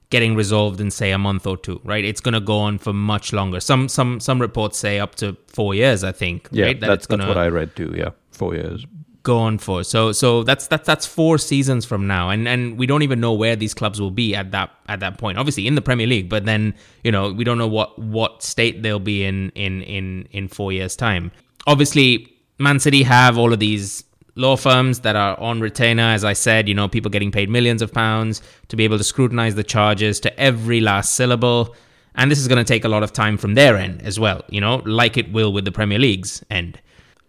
getting 0.10 0.36
resolved 0.36 0.80
in 0.80 0.92
say 0.92 1.12
a 1.12 1.18
month 1.18 1.48
or 1.48 1.58
two, 1.58 1.82
right? 1.84 2.06
It's 2.06 2.22
going 2.22 2.34
to 2.34 2.40
go 2.40 2.60
on 2.60 2.78
for 2.78 2.94
much 2.94 3.34
longer. 3.34 3.60
Some 3.60 3.88
some 3.90 4.20
some 4.20 4.40
reports 4.40 4.78
say 4.78 5.00
up 5.00 5.16
to 5.16 5.36
four 5.48 5.74
years. 5.76 6.04
I 6.04 6.12
think, 6.12 6.48
Yeah, 6.52 6.66
right? 6.66 6.80
That 6.80 6.88
that's, 6.88 6.98
it's 7.00 7.08
gonna- 7.08 7.26
that's 7.26 7.36
what 7.36 7.44
I 7.44 7.48
read 7.48 7.76
too. 7.76 7.94
Yeah, 7.98 8.10
four 8.32 8.56
years. 8.56 8.86
Go 9.26 9.40
on 9.40 9.58
for. 9.58 9.84
So 9.84 10.14
so 10.14 10.44
that's 10.44 10.68
that's 10.68 10.88
that's 10.88 11.06
four 11.06 11.38
seasons 11.38 11.84
from 11.84 12.08
now, 12.08 12.30
and 12.30 12.48
and 12.48 12.78
we 12.78 12.86
don't 12.86 13.02
even 13.02 13.20
know 13.20 13.34
where 13.34 13.58
these 13.58 13.74
clubs 13.74 14.00
will 14.00 14.12
be 14.12 14.34
at 14.34 14.52
that 14.52 14.72
at 14.88 15.02
that 15.02 15.18
point. 15.18 15.38
Obviously 15.38 15.68
in 15.68 15.76
the 15.76 15.82
Premier 15.82 16.08
League, 16.08 16.30
but 16.30 16.46
then 16.46 16.74
you 17.04 17.12
know 17.12 17.34
we 17.34 17.44
don't 17.44 17.58
know 17.58 17.68
what 17.68 18.00
what 18.00 18.42
state 18.42 18.82
they'll 18.82 19.00
be 19.00 19.26
in 19.26 19.50
in 19.56 19.82
in 19.82 20.28
in 20.32 20.48
four 20.48 20.72
years 20.72 20.96
time. 20.96 21.32
Obviously, 21.68 22.32
Man 22.60 22.80
City 22.80 23.04
have 23.04 23.38
all 23.38 23.52
of 23.52 23.60
these 23.60 24.06
law 24.36 24.56
firms 24.56 25.00
that 25.02 25.16
are 25.16 25.38
on 25.40 25.60
retainer. 25.60 26.04
As 26.04 26.24
I 26.24 26.34
said, 26.34 26.70
you 26.70 26.76
know 26.76 26.88
people 26.88 27.12
getting 27.12 27.32
paid 27.32 27.50
millions 27.50 27.82
of 27.82 27.92
pounds 27.92 28.42
to 28.70 28.78
be 28.78 28.86
able 28.86 28.98
to 28.98 29.04
scrutinize 29.04 29.56
the 29.56 29.64
charges 29.64 30.22
to 30.22 30.40
every 30.40 30.80
last 30.80 31.16
syllable. 31.16 31.76
And 32.18 32.32
this 32.32 32.40
is 32.40 32.48
going 32.48 32.64
to 32.64 32.74
take 32.74 32.86
a 32.86 32.88
lot 32.88 33.04
of 33.04 33.12
time 33.12 33.36
from 33.36 33.56
their 33.56 33.76
end 33.76 34.02
as 34.02 34.18
well, 34.18 34.42
you 34.50 34.62
know, 34.62 34.78
like 34.86 35.18
it 35.18 35.34
will 35.34 35.52
with 35.52 35.66
the 35.66 35.72
Premier 35.74 36.00
League's 36.00 36.42
end. 36.50 36.80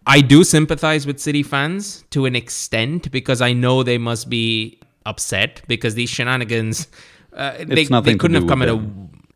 I 0.07 0.21
do 0.21 0.43
sympathize 0.43 1.05
with 1.05 1.19
City 1.19 1.43
fans 1.43 2.03
to 2.11 2.25
an 2.25 2.35
extent 2.35 3.11
because 3.11 3.41
I 3.41 3.51
know 3.53 3.83
they 3.83 3.97
must 3.97 4.29
be 4.29 4.79
upset 5.05 5.61
because 5.67 5.95
these 5.95 6.09
shenanigans. 6.09 6.87
Uh, 7.33 7.57
they, 7.65 7.83
they 7.85 8.15
couldn't 8.15 8.35
have 8.35 8.47
come 8.47 8.61
at 8.61 8.69
a. 8.69 8.83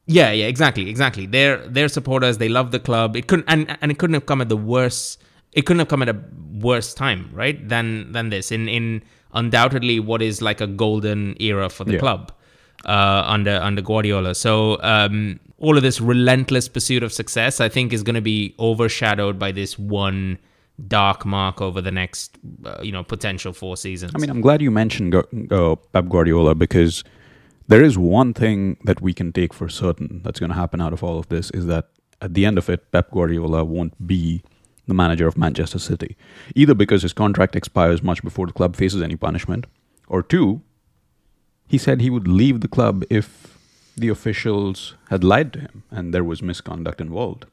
Yeah, 0.07 0.31
yeah, 0.31 0.45
exactly, 0.47 0.89
exactly. 0.89 1.25
They're 1.25 1.57
they're 1.67 1.87
supporters. 1.89 2.37
They 2.39 2.49
love 2.49 2.71
the 2.71 2.79
club. 2.79 3.15
It 3.15 3.27
couldn't 3.27 3.45
and 3.47 3.77
and 3.81 3.91
it 3.91 3.99
couldn't 3.99 4.15
have 4.15 4.25
come 4.25 4.41
at 4.41 4.49
the 4.49 4.57
worst. 4.57 5.21
It 5.53 5.63
couldn't 5.65 5.79
have 5.79 5.89
come 5.89 6.01
at 6.01 6.09
a 6.09 6.17
worse 6.53 6.93
time, 6.93 7.29
right? 7.33 7.67
Than 7.67 8.11
than 8.11 8.29
this. 8.29 8.51
In 8.51 8.67
in 8.67 9.03
undoubtedly 9.33 9.99
what 9.99 10.21
is 10.21 10.41
like 10.41 10.61
a 10.61 10.67
golden 10.67 11.35
era 11.39 11.69
for 11.69 11.83
the 11.83 11.93
Yeah. 11.93 11.99
club 11.99 12.31
uh, 12.85 13.23
under 13.25 13.57
under 13.57 13.81
Guardiola. 13.81 14.35
So 14.35 14.81
um, 14.81 15.39
all 15.57 15.77
of 15.77 15.83
this 15.83 16.01
relentless 16.01 16.67
pursuit 16.67 17.03
of 17.03 17.13
success, 17.13 17.61
I 17.61 17.69
think, 17.69 17.93
is 17.93 18.03
going 18.03 18.15
to 18.15 18.21
be 18.21 18.55
overshadowed 18.57 19.37
by 19.37 19.51
this 19.51 19.77
one 19.77 20.39
dark 20.87 21.25
mark 21.25 21.61
over 21.61 21.81
the 21.81 21.91
next, 21.91 22.37
uh, 22.65 22.81
you 22.81 22.91
know, 22.91 23.03
potential 23.03 23.53
four 23.53 23.77
seasons. 23.77 24.11
I 24.15 24.17
mean, 24.19 24.29
I'm 24.29 24.41
glad 24.41 24.61
you 24.61 24.71
mentioned 24.71 25.13
Pep 25.93 26.09
Guardiola 26.09 26.55
because 26.55 27.03
there 27.67 27.83
is 27.83 27.97
one 27.97 28.33
thing 28.33 28.77
that 28.85 29.01
we 29.01 29.13
can 29.13 29.31
take 29.31 29.53
for 29.53 29.69
certain 29.69 30.21
that's 30.23 30.39
going 30.39 30.49
to 30.49 30.55
happen 30.55 30.81
out 30.81 30.93
of 30.93 31.03
all 31.03 31.19
of 31.19 31.29
this 31.29 31.51
is 31.51 31.65
that 31.67 31.89
at 32.21 32.33
the 32.33 32.45
end 32.45 32.57
of 32.57 32.69
it, 32.69 32.91
Pep 32.91 33.11
Guardiola 33.11 33.63
won't 33.63 34.05
be 34.05 34.43
the 34.87 34.93
manager 34.93 35.27
of 35.27 35.37
Manchester 35.37 35.79
City, 35.79 36.17
either 36.55 36.73
because 36.73 37.01
his 37.03 37.13
contract 37.13 37.55
expires 37.55 38.03
much 38.03 38.23
before 38.23 38.47
the 38.47 38.53
club 38.53 38.75
faces 38.75 39.01
any 39.01 39.15
punishment, 39.15 39.65
or 40.07 40.21
two, 40.21 40.61
he 41.67 41.77
said 41.77 42.01
he 42.01 42.09
would 42.09 42.27
leave 42.27 42.59
the 42.59 42.67
club 42.67 43.03
if 43.09 43.57
the 43.95 44.09
officials 44.09 44.95
had 45.09 45.23
lied 45.23 45.53
to 45.53 45.59
him 45.59 45.83
and 45.91 46.13
there 46.13 46.23
was 46.23 46.41
misconduct 46.41 46.99
involved. 46.99 47.45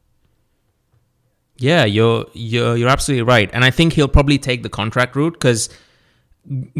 Yeah, 1.58 1.84
you're 1.84 2.26
you're 2.32 2.76
you're 2.76 2.88
absolutely 2.88 3.22
right, 3.22 3.50
and 3.52 3.64
I 3.64 3.70
think 3.70 3.92
he'll 3.92 4.08
probably 4.08 4.38
take 4.38 4.62
the 4.62 4.68
contract 4.68 5.16
route 5.16 5.32
because 5.32 5.68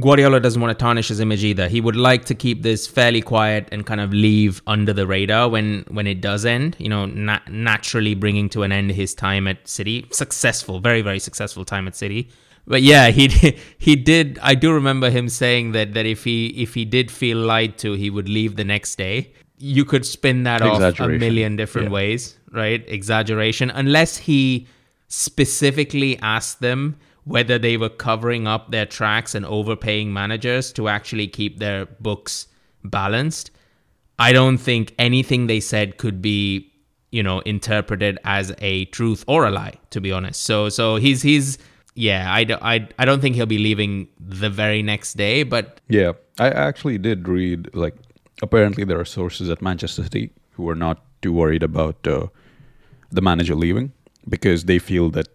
Guardiola 0.01 0.41
doesn't 0.41 0.63
want 0.63 0.77
to 0.77 0.83
tarnish 0.83 1.09
his 1.09 1.21
image 1.21 1.45
either. 1.45 1.69
He 1.69 1.81
would 1.81 1.97
like 1.97 2.25
to 2.27 2.35
keep 2.35 2.63
this 2.63 2.87
fairly 2.87 3.21
quiet 3.21 3.69
and 3.71 3.85
kind 3.85 4.01
of 4.01 4.13
leave 4.13 4.63
under 4.67 4.93
the 4.93 5.07
radar 5.07 5.49
when 5.49 5.85
when 5.89 6.07
it 6.07 6.21
does 6.21 6.47
end. 6.47 6.77
You 6.79 6.89
know, 6.89 7.07
nat- 7.07 7.51
naturally 7.51 8.15
bringing 8.15 8.49
to 8.51 8.63
an 8.63 8.73
end 8.73 8.93
his 8.93 9.15
time 9.15 9.47
at 9.47 9.69
City, 9.69 10.07
successful, 10.11 10.81
very 10.81 11.03
very 11.03 11.19
successful 11.19 11.65
time 11.65 11.87
at 11.87 11.97
City. 11.97 12.31
But 12.67 12.83
yeah, 12.83 13.09
he 13.09 13.29
he 13.79 13.97
did. 13.97 14.39
I 14.43 14.55
do 14.55 14.73
remember 14.73 15.11
him 15.11 15.29
saying 15.29 15.73
that 15.73 15.93
that 15.95 16.07
if 16.07 16.25
he 16.25 16.49
if 16.63 16.75
he 16.75 16.85
did 16.85 17.11
feel 17.11 17.39
lied 17.39 17.79
to, 17.79 17.93
he 17.95 18.11
would 18.11 18.29
leave 18.29 18.57
the 18.57 18.65
next 18.65 18.97
day. 18.97 19.33
You 19.59 19.85
could 19.85 20.07
spin 20.07 20.45
that 20.45 20.63
off 20.63 21.01
a 21.01 21.09
million 21.09 21.57
different 21.57 21.89
yeah. 21.89 21.95
ways, 21.95 22.38
right? 22.53 22.85
Exaggeration, 22.87 23.71
unless 23.71 24.17
he 24.17 24.67
specifically 25.09 26.19
asked 26.19 26.61
them 26.61 26.97
whether 27.25 27.59
they 27.59 27.77
were 27.77 27.91
covering 27.91 28.47
up 28.47 28.71
their 28.71 28.87
tracks 28.87 29.35
and 29.35 29.45
overpaying 29.45 30.13
managers 30.13 30.73
to 30.73 30.89
actually 30.89 31.27
keep 31.29 31.59
their 31.59 31.87
books 32.01 32.47
balanced. 32.85 33.51
I 34.19 34.33
don't 34.33 34.59
think 34.59 34.95
anything 34.99 35.47
they 35.47 35.61
said 35.61 35.99
could 35.99 36.23
be, 36.23 36.73
you 37.11 37.23
know, 37.23 37.41
interpreted 37.41 38.19
as 38.25 38.55
a 38.59 38.87
truth 38.87 39.25
or 39.29 39.47
a 39.47 39.51
lie, 39.51 39.75
to 39.91 40.01
be 40.01 40.11
honest. 40.11 40.43
So, 40.43 40.69
so 40.71 40.97
he's 40.97 41.23
he's 41.23 41.59
yeah, 41.95 42.33
I, 42.33 42.47
I, 42.63 42.89
I 42.99 43.05
don't 43.05 43.21
think 43.21 43.35
he'll 43.35 43.47
be 43.47 43.59
leaving 43.59 44.09
the 44.21 44.49
very 44.49 44.83
next 44.83 45.15
day, 45.15 45.43
but 45.43 45.81
yeah, 45.89 46.13
I 46.39 46.49
actually 46.49 46.97
did 46.97 47.27
read 47.29 47.75
like 47.75 47.95
apparently 48.41 48.85
there 48.85 49.01
are 49.01 49.05
sources 49.05 49.51
at 49.51 49.61
Manchester 49.61 50.05
City 50.05 50.31
who 50.59 50.69
are 50.69 50.75
not 50.75 51.03
too 51.23 51.33
worried 51.33 51.63
about 51.63 52.07
uh, 52.07 52.27
the 53.11 53.23
manager 53.23 53.55
leaving 53.55 53.93
because 54.29 54.65
they 54.65 54.79
feel 54.79 55.09
that 55.11 55.29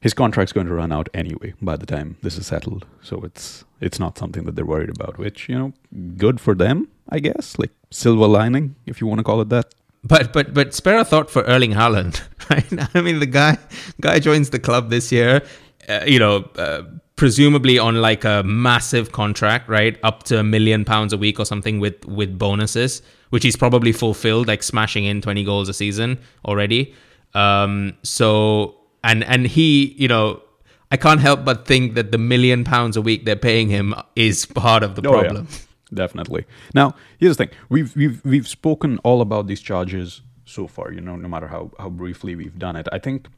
his 0.00 0.14
contract's 0.14 0.52
going 0.52 0.66
to 0.66 0.74
run 0.74 0.92
out 0.92 1.08
anyway 1.14 1.54
by 1.62 1.76
the 1.76 1.86
time 1.86 2.16
this 2.22 2.36
is 2.36 2.46
settled. 2.46 2.84
So 3.02 3.22
it's 3.22 3.64
it's 3.80 4.00
not 4.00 4.18
something 4.18 4.44
that 4.44 4.56
they're 4.56 4.72
worried 4.74 4.90
about, 4.90 5.18
which, 5.18 5.48
you 5.48 5.56
know, 5.58 5.72
good 6.16 6.40
for 6.40 6.54
them, 6.54 6.88
I 7.08 7.18
guess. 7.20 7.58
Like 7.58 7.72
silver 7.90 8.26
lining, 8.26 8.74
if 8.86 9.00
you 9.00 9.06
want 9.06 9.18
to 9.18 9.24
call 9.24 9.40
it 9.40 9.50
that. 9.50 9.74
But 10.02 10.32
but 10.32 10.54
but 10.54 10.74
spare 10.74 10.98
a 10.98 11.04
thought 11.04 11.30
for 11.30 11.42
Erling 11.42 11.72
Haaland, 11.72 12.22
right? 12.50 12.90
I 12.94 13.00
mean, 13.00 13.20
the 13.20 13.26
guy 13.26 13.58
guy 14.00 14.18
joins 14.18 14.50
the 14.50 14.58
club 14.58 14.90
this 14.90 15.12
year, 15.12 15.42
uh, 15.88 16.00
you 16.06 16.18
know, 16.18 16.48
uh, 16.56 16.82
presumably 17.16 17.78
on 17.78 17.96
like 18.00 18.24
a 18.24 18.42
massive 18.44 19.12
contract, 19.12 19.68
right, 19.68 19.98
up 20.02 20.22
to 20.24 20.38
a 20.38 20.44
million 20.44 20.84
pounds 20.84 21.12
a 21.12 21.18
week 21.18 21.40
or 21.40 21.44
something 21.44 21.80
with 21.80 22.04
with 22.06 22.38
bonuses, 22.38 23.02
which 23.30 23.42
he's 23.42 23.56
probably 23.56 23.92
fulfilled, 23.92 24.46
like 24.46 24.62
smashing 24.62 25.04
in 25.04 25.20
twenty 25.20 25.44
goals 25.44 25.68
a 25.68 25.74
season 25.74 26.18
already. 26.44 26.94
Um, 27.34 27.94
so 28.02 28.76
and 29.02 29.24
and 29.24 29.46
he, 29.46 29.94
you 29.98 30.08
know, 30.08 30.42
I 30.90 30.96
can't 30.96 31.20
help 31.20 31.44
but 31.44 31.66
think 31.66 31.94
that 31.94 32.12
the 32.12 32.18
million 32.18 32.64
pounds 32.64 32.96
a 32.96 33.02
week 33.02 33.24
they're 33.24 33.36
paying 33.36 33.68
him 33.68 33.94
is 34.14 34.46
part 34.46 34.82
of 34.82 34.94
the 34.94 35.08
oh, 35.08 35.12
problem. 35.12 35.48
Yeah. 35.50 35.58
Definitely. 35.94 36.44
Now, 36.74 36.96
here's 37.18 37.36
the 37.36 37.46
thing: 37.46 37.56
we've 37.68 37.94
we've 37.96 38.24
we've 38.24 38.48
spoken 38.48 38.98
all 38.98 39.20
about 39.20 39.46
these 39.46 39.60
charges 39.60 40.20
so 40.44 40.66
far. 40.66 40.92
You 40.92 41.00
know, 41.00 41.16
no 41.16 41.28
matter 41.28 41.46
how 41.46 41.70
how 41.78 41.90
briefly 41.90 42.34
we've 42.34 42.58
done 42.58 42.76
it. 42.76 42.88
I 42.92 42.98
think 42.98 43.28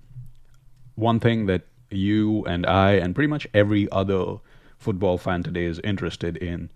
one 0.95 1.21
thing 1.21 1.47
that 1.47 1.63
you 1.91 2.45
and 2.45 2.67
I 2.67 2.93
and 2.93 3.15
pretty 3.15 3.29
much 3.29 3.47
every 3.55 3.91
other 3.91 4.39
football 4.79 5.19
fan 5.19 5.43
today 5.43 5.65
is 5.65 5.81
interested 5.81 6.37
in 6.37 6.71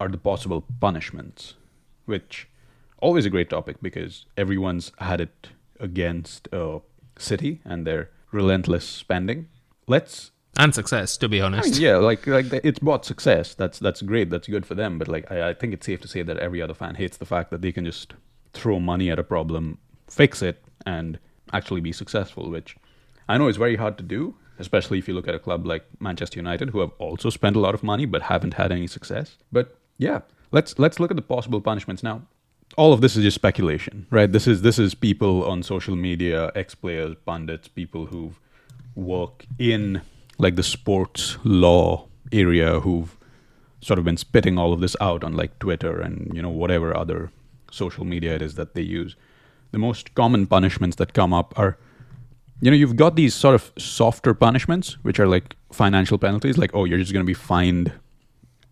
are 0.00 0.08
the 0.08 0.18
possible 0.18 0.64
punishments, 0.80 1.54
which 2.06 2.48
always 2.98 3.24
a 3.24 3.30
great 3.30 3.50
topic 3.50 3.76
because 3.80 4.26
everyone's 4.36 4.92
had 4.98 5.20
it 5.20 5.48
against 5.78 6.52
uh, 6.52 6.80
City 7.18 7.60
and 7.64 7.86
their 7.86 8.10
relentless 8.32 8.84
spending. 8.84 9.48
Let's 9.86 10.32
and 10.58 10.74
success, 10.74 11.16
to 11.18 11.28
be 11.28 11.40
honest. 11.40 11.68
I 11.68 11.70
mean, 11.70 11.80
yeah, 11.80 11.96
like 11.96 12.26
like 12.26 12.52
it's 12.52 12.78
brought 12.78 13.04
success. 13.04 13.54
That's 13.54 13.78
that's 13.78 14.02
great. 14.02 14.30
That's 14.30 14.48
good 14.48 14.66
for 14.66 14.74
them. 14.74 14.98
But 14.98 15.08
like 15.08 15.30
I, 15.30 15.50
I 15.50 15.54
think 15.54 15.72
it's 15.72 15.86
safe 15.86 16.00
to 16.02 16.08
say 16.08 16.22
that 16.22 16.36
every 16.38 16.60
other 16.60 16.74
fan 16.74 16.96
hates 16.96 17.16
the 17.16 17.24
fact 17.24 17.50
that 17.50 17.62
they 17.62 17.72
can 17.72 17.84
just 17.84 18.14
throw 18.52 18.78
money 18.78 19.10
at 19.10 19.18
a 19.18 19.24
problem, 19.24 19.78
fix 20.08 20.42
it, 20.42 20.62
and 20.84 21.18
actually 21.52 21.80
be 21.80 21.92
successful. 21.92 22.50
Which 22.50 22.76
I 23.32 23.38
know 23.38 23.48
it's 23.48 23.58
very 23.58 23.76
hard 23.76 23.96
to 23.98 24.04
do, 24.04 24.34
especially 24.58 24.98
if 24.98 25.08
you 25.08 25.14
look 25.14 25.28
at 25.28 25.34
a 25.34 25.38
club 25.38 25.66
like 25.66 25.84
Manchester 26.00 26.38
United, 26.38 26.70
who 26.70 26.80
have 26.80 26.92
also 26.98 27.30
spent 27.30 27.56
a 27.56 27.60
lot 27.60 27.74
of 27.74 27.82
money 27.82 28.06
but 28.06 28.22
haven't 28.22 28.54
had 28.54 28.70
any 28.70 28.86
success. 28.86 29.36
But 29.50 29.76
yeah, 29.98 30.20
let's 30.50 30.78
let's 30.78 31.00
look 31.00 31.10
at 31.10 31.16
the 31.16 31.22
possible 31.22 31.60
punishments 31.60 32.02
now 32.02 32.22
all 32.76 32.92
of 32.92 33.00
this 33.00 33.16
is 33.16 33.22
just 33.22 33.34
speculation, 33.34 34.06
right? 34.10 34.30
This 34.32 34.46
is 34.46 34.62
this 34.62 34.78
is 34.78 34.94
people 34.94 35.44
on 35.44 35.62
social 35.62 35.96
media, 35.96 36.50
ex 36.54 36.74
players, 36.74 37.16
pundits, 37.26 37.68
people 37.68 38.06
who 38.06 38.32
work 38.94 39.46
in 39.58 40.02
like 40.38 40.56
the 40.56 40.62
sports 40.62 41.38
law 41.44 42.06
area 42.32 42.80
who've 42.80 43.16
sort 43.80 43.98
of 43.98 44.04
been 44.04 44.16
spitting 44.16 44.58
all 44.58 44.72
of 44.72 44.80
this 44.80 44.96
out 45.00 45.24
on 45.24 45.34
like 45.34 45.58
Twitter 45.58 46.00
and 46.00 46.30
you 46.34 46.42
know 46.42 46.48
whatever 46.48 46.96
other 46.96 47.30
social 47.70 48.04
media 48.04 48.34
it 48.34 48.42
is 48.42 48.54
that 48.54 48.74
they 48.74 48.82
use. 48.82 49.16
The 49.72 49.78
most 49.78 50.14
common 50.14 50.46
punishments 50.46 50.96
that 50.96 51.14
come 51.14 51.32
up 51.32 51.58
are 51.58 51.78
you 52.62 52.70
know 52.70 52.76
you've 52.76 52.96
got 52.96 53.16
these 53.16 53.34
sort 53.34 53.54
of 53.54 53.70
softer 53.76 54.32
punishments 54.32 54.96
which 55.02 55.20
are 55.20 55.26
like 55.26 55.56
financial 55.72 56.16
penalties 56.16 56.56
like 56.56 56.70
oh 56.74 56.86
you're 56.86 56.98
just 56.98 57.12
going 57.12 57.24
to 57.24 57.26
be 57.26 57.34
fined 57.34 57.92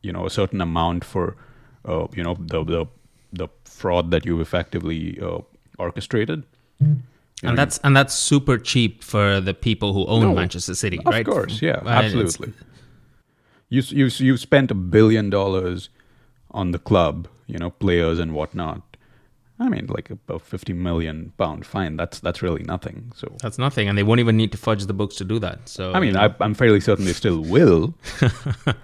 you 0.03 0.13
know 0.13 0.25
a 0.25 0.31
certain 0.31 0.61
amount 0.63 1.05
for 1.05 1.37
uh, 1.85 2.07
you 2.15 2.23
know 2.23 2.35
the 2.39 2.65
the 2.65 2.87
the 3.33 3.49
fraud 3.65 4.11
that 4.11 4.27
you've 4.27 4.41
effectively 4.41 5.19
uh, 5.21 5.39
orchestrated. 5.79 6.45
You 6.81 7.03
and 7.49 7.57
that's 7.57 7.79
and 7.79 7.97
that's 7.97 8.15
super 8.15 8.59
cheap 8.59 9.03
for 9.03 9.41
the 9.41 9.55
people 9.55 9.95
who 9.95 10.07
own 10.07 10.23
no, 10.23 10.35
Manchester 10.35 10.75
City, 10.75 10.99
of 10.99 11.07
right? 11.07 11.27
Of 11.27 11.33
course, 11.33 11.63
yeah, 11.63 11.81
absolutely. 11.87 12.53
You 13.69 13.83
you 13.89 14.07
you 14.07 14.37
spent 14.37 14.71
a 14.71 14.75
billion 14.75 15.31
dollars 15.31 15.89
on 16.51 16.73
the 16.73 16.79
club, 16.79 17.29
you 17.47 17.59
know, 17.59 17.71
players 17.71 18.19
and 18.19 18.35
whatnot. 18.35 18.90
I 19.61 19.69
mean, 19.69 19.87
like 19.87 20.11
a, 20.29 20.39
fifty 20.39 20.73
million 20.73 21.33
pound 21.37 21.67
fine. 21.67 21.97
That's 21.97 22.19
that's 22.19 22.41
really 22.41 22.63
nothing. 22.65 23.13
So 23.15 23.37
that's 23.43 23.59
nothing, 23.59 23.89
and 23.89 23.99
they 23.99 24.03
won't 24.03 24.19
even 24.19 24.37
need 24.37 24.53
to 24.53 24.59
fudge 24.59 24.87
the 24.87 24.95
books 24.95 25.17
to 25.17 25.25
do 25.25 25.39
that. 25.39 25.69
So 25.69 25.93
I 25.93 26.01
mean, 26.01 26.17
I, 26.17 26.35
am 26.41 26.55
fairly 26.55 26.81
certain 26.81 27.05
they 27.05 27.13
still 27.13 27.41
will. 27.55 27.95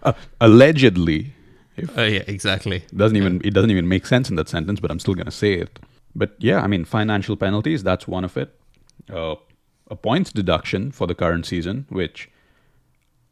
uh, 0.02 0.12
allegedly, 0.40 1.32
if 1.76 1.96
uh, 1.96 2.02
yeah, 2.02 2.22
exactly. 2.26 2.84
Doesn't 2.94 3.16
even 3.16 3.40
it 3.42 3.54
doesn't 3.54 3.70
even 3.70 3.88
make 3.88 4.06
sense 4.06 4.28
in 4.28 4.36
that 4.36 4.50
sentence, 4.50 4.78
but 4.78 4.90
I'm 4.90 4.98
still 4.98 5.14
gonna 5.14 5.30
say 5.30 5.54
it. 5.54 5.78
But 6.14 6.34
yeah, 6.38 6.60
I 6.60 6.66
mean, 6.66 6.84
financial 6.84 7.36
penalties. 7.36 7.82
That's 7.82 8.06
one 8.06 8.24
of 8.24 8.36
it. 8.36 8.54
Uh, 9.10 9.36
a 9.90 9.96
points 9.96 10.30
deduction 10.30 10.92
for 10.92 11.06
the 11.06 11.14
current 11.14 11.46
season, 11.46 11.86
which 11.88 12.28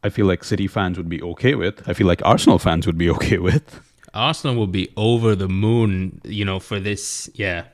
I 0.03 0.09
feel 0.09 0.25
like 0.25 0.43
City 0.43 0.67
fans 0.67 0.97
would 0.97 1.09
be 1.09 1.21
okay 1.21 1.55
with. 1.55 1.87
I 1.87 1.93
feel 1.93 2.07
like 2.07 2.21
Arsenal 2.23 2.59
fans 2.59 2.85
would 2.85 2.97
be 2.97 3.09
okay 3.17 3.37
with. 3.37 3.81
Arsenal 4.15 4.55
will 4.55 4.67
be 4.67 4.91
over 4.95 5.35
the 5.35 5.49
moon, 5.49 6.21
you 6.23 6.45
know, 6.45 6.59
for 6.59 6.79
this, 6.79 7.29
yeah, 7.35 7.65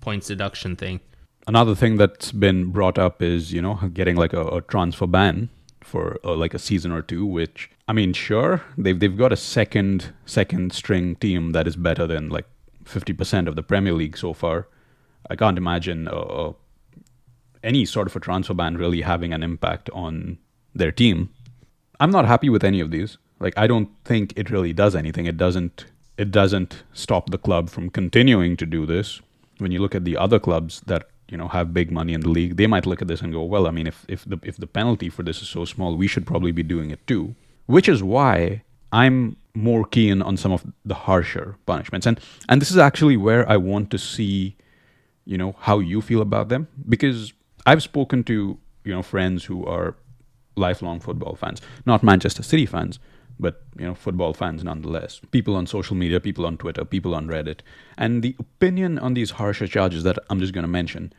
points 0.00 0.28
deduction 0.28 0.76
thing. 0.76 1.00
Another 1.46 1.74
thing 1.74 1.96
that's 1.96 2.32
been 2.32 2.70
brought 2.70 2.98
up 2.98 3.22
is, 3.22 3.52
you 3.52 3.62
know, 3.62 3.74
getting 3.94 4.16
like 4.16 4.32
a, 4.32 4.46
a 4.46 4.60
transfer 4.60 5.06
ban 5.06 5.48
for 5.82 6.18
uh, 6.24 6.34
like 6.34 6.54
a 6.54 6.58
season 6.58 6.92
or 6.92 7.02
two, 7.02 7.24
which 7.24 7.70
I 7.88 7.92
mean, 7.92 8.12
sure, 8.12 8.62
they've 8.76 8.98
they've 8.98 9.16
got 9.16 9.32
a 9.32 9.36
second 9.36 10.12
second 10.26 10.72
string 10.72 11.16
team 11.16 11.52
that 11.52 11.66
is 11.66 11.76
better 11.76 12.06
than 12.06 12.28
like 12.28 12.46
fifty 12.84 13.12
percent 13.12 13.48
of 13.48 13.54
the 13.54 13.62
Premier 13.62 13.92
League 13.92 14.18
so 14.18 14.32
far. 14.32 14.68
I 15.30 15.36
can't 15.36 15.58
imagine 15.58 16.08
uh, 16.08 16.10
uh, 16.10 16.52
any 17.62 17.84
sort 17.84 18.08
of 18.08 18.16
a 18.16 18.20
transfer 18.20 18.54
ban 18.54 18.76
really 18.76 19.02
having 19.02 19.32
an 19.32 19.42
impact 19.42 19.88
on 19.90 20.38
their 20.74 20.92
team. 20.92 21.30
I'm 22.00 22.10
not 22.10 22.26
happy 22.26 22.48
with 22.48 22.64
any 22.64 22.80
of 22.80 22.90
these. 22.90 23.18
Like, 23.38 23.54
I 23.56 23.66
don't 23.66 23.90
think 24.04 24.32
it 24.36 24.50
really 24.50 24.72
does 24.72 24.94
anything. 24.94 25.26
It 25.26 25.36
doesn't. 25.36 25.86
It 26.16 26.30
doesn't 26.30 26.82
stop 26.94 27.30
the 27.30 27.36
club 27.36 27.68
from 27.68 27.90
continuing 27.90 28.56
to 28.56 28.64
do 28.64 28.86
this. 28.86 29.20
When 29.58 29.70
you 29.70 29.80
look 29.80 29.94
at 29.94 30.06
the 30.06 30.16
other 30.16 30.38
clubs 30.38 30.80
that 30.86 31.08
you 31.28 31.36
know 31.36 31.48
have 31.48 31.74
big 31.74 31.90
money 31.90 32.14
in 32.14 32.22
the 32.22 32.30
league, 32.30 32.56
they 32.56 32.66
might 32.66 32.86
look 32.86 33.02
at 33.02 33.08
this 33.08 33.20
and 33.20 33.32
go, 33.32 33.42
"Well, 33.42 33.66
I 33.66 33.70
mean, 33.70 33.86
if 33.86 34.04
if 34.08 34.24
the 34.24 34.38
if 34.42 34.56
the 34.56 34.66
penalty 34.66 35.10
for 35.10 35.22
this 35.22 35.42
is 35.42 35.48
so 35.48 35.64
small, 35.66 35.96
we 35.96 36.06
should 36.06 36.26
probably 36.26 36.52
be 36.52 36.62
doing 36.62 36.90
it 36.90 37.06
too." 37.06 37.34
which 37.66 37.88
is 37.88 38.02
why 38.02 38.62
I'm 38.92 39.36
more 39.54 39.84
keen 39.84 40.22
on 40.22 40.36
some 40.36 40.52
of 40.52 40.64
the 40.84 40.94
harsher 40.94 41.56
punishments. 41.66 42.06
And 42.06 42.20
and 42.48 42.60
this 42.60 42.70
is 42.70 42.78
actually 42.78 43.16
where 43.16 43.48
I 43.48 43.56
want 43.56 43.90
to 43.90 43.98
see, 43.98 44.56
you 45.24 45.36
know, 45.36 45.56
how 45.60 45.78
you 45.80 46.00
feel 46.00 46.22
about 46.22 46.48
them 46.48 46.68
because 46.88 47.32
I've 47.66 47.82
spoken 47.82 48.24
to 48.24 48.58
you 48.84 48.92
know 48.92 49.02
friends 49.02 49.44
who 49.44 49.66
are 49.66 49.96
lifelong 50.56 51.00
football 51.00 51.36
fans, 51.36 51.60
not 51.84 52.02
Manchester 52.02 52.42
City 52.42 52.66
fans, 52.66 52.98
but 53.38 53.62
you 53.78 53.86
know 53.86 53.94
football 53.94 54.34
fans 54.34 54.64
nonetheless. 54.64 55.20
People 55.30 55.56
on 55.56 55.66
social 55.66 55.96
media, 55.96 56.20
people 56.20 56.46
on 56.46 56.56
Twitter, 56.56 56.84
people 56.84 57.14
on 57.14 57.28
Reddit, 57.28 57.60
and 57.96 58.22
the 58.22 58.34
opinion 58.38 58.98
on 58.98 59.14
these 59.14 59.32
harsher 59.32 59.66
charges 59.66 60.02
that 60.04 60.18
I'm 60.30 60.40
just 60.40 60.52
going 60.52 60.64
to 60.64 60.68
mention, 60.68 61.12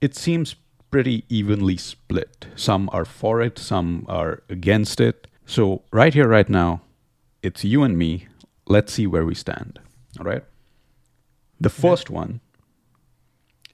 it 0.00 0.14
seems 0.14 0.56
pretty 0.90 1.24
evenly 1.28 1.76
split. 1.76 2.46
Some 2.54 2.88
are 2.92 3.04
for 3.04 3.40
it, 3.42 3.58
some 3.58 4.04
are 4.08 4.42
against 4.48 5.00
it. 5.00 5.26
So 5.46 5.82
right 5.92 6.12
here, 6.12 6.28
right 6.28 6.48
now, 6.48 6.82
it's 7.42 7.64
you 7.64 7.82
and 7.82 7.96
me. 7.96 8.28
Let's 8.66 8.92
see 8.92 9.06
where 9.06 9.24
we 9.24 9.34
stand. 9.34 9.78
All 10.18 10.24
right. 10.24 10.42
The 11.60 11.70
first 11.70 12.10
one 12.10 12.40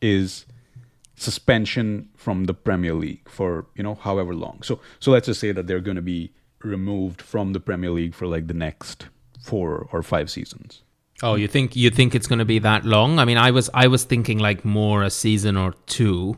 is 0.00 0.46
suspension 1.16 2.08
from 2.16 2.44
the 2.44 2.54
Premier 2.54 2.94
League 2.94 3.28
for 3.28 3.66
you 3.74 3.82
know 3.82 3.94
however 3.94 4.34
long. 4.34 4.62
So 4.62 4.80
so 4.98 5.10
let's 5.10 5.26
just 5.26 5.40
say 5.40 5.52
that 5.52 5.66
they're 5.66 5.80
going 5.80 5.96
to 5.96 6.02
be 6.02 6.32
removed 6.64 7.22
from 7.22 7.52
the 7.52 7.60
Premier 7.60 7.90
League 7.90 8.14
for 8.14 8.26
like 8.26 8.46
the 8.46 8.54
next 8.54 9.06
four 9.40 9.88
or 9.92 10.02
five 10.02 10.30
seasons. 10.30 10.82
Oh, 11.22 11.36
you 11.36 11.46
think 11.46 11.76
you 11.76 11.90
think 11.90 12.14
it's 12.14 12.26
going 12.26 12.40
to 12.40 12.44
be 12.44 12.58
that 12.60 12.84
long? 12.84 13.18
I 13.18 13.24
mean, 13.24 13.38
I 13.38 13.50
was 13.50 13.70
I 13.72 13.86
was 13.86 14.04
thinking 14.04 14.38
like 14.38 14.64
more 14.64 15.02
a 15.02 15.10
season 15.10 15.56
or 15.56 15.72
two 15.86 16.36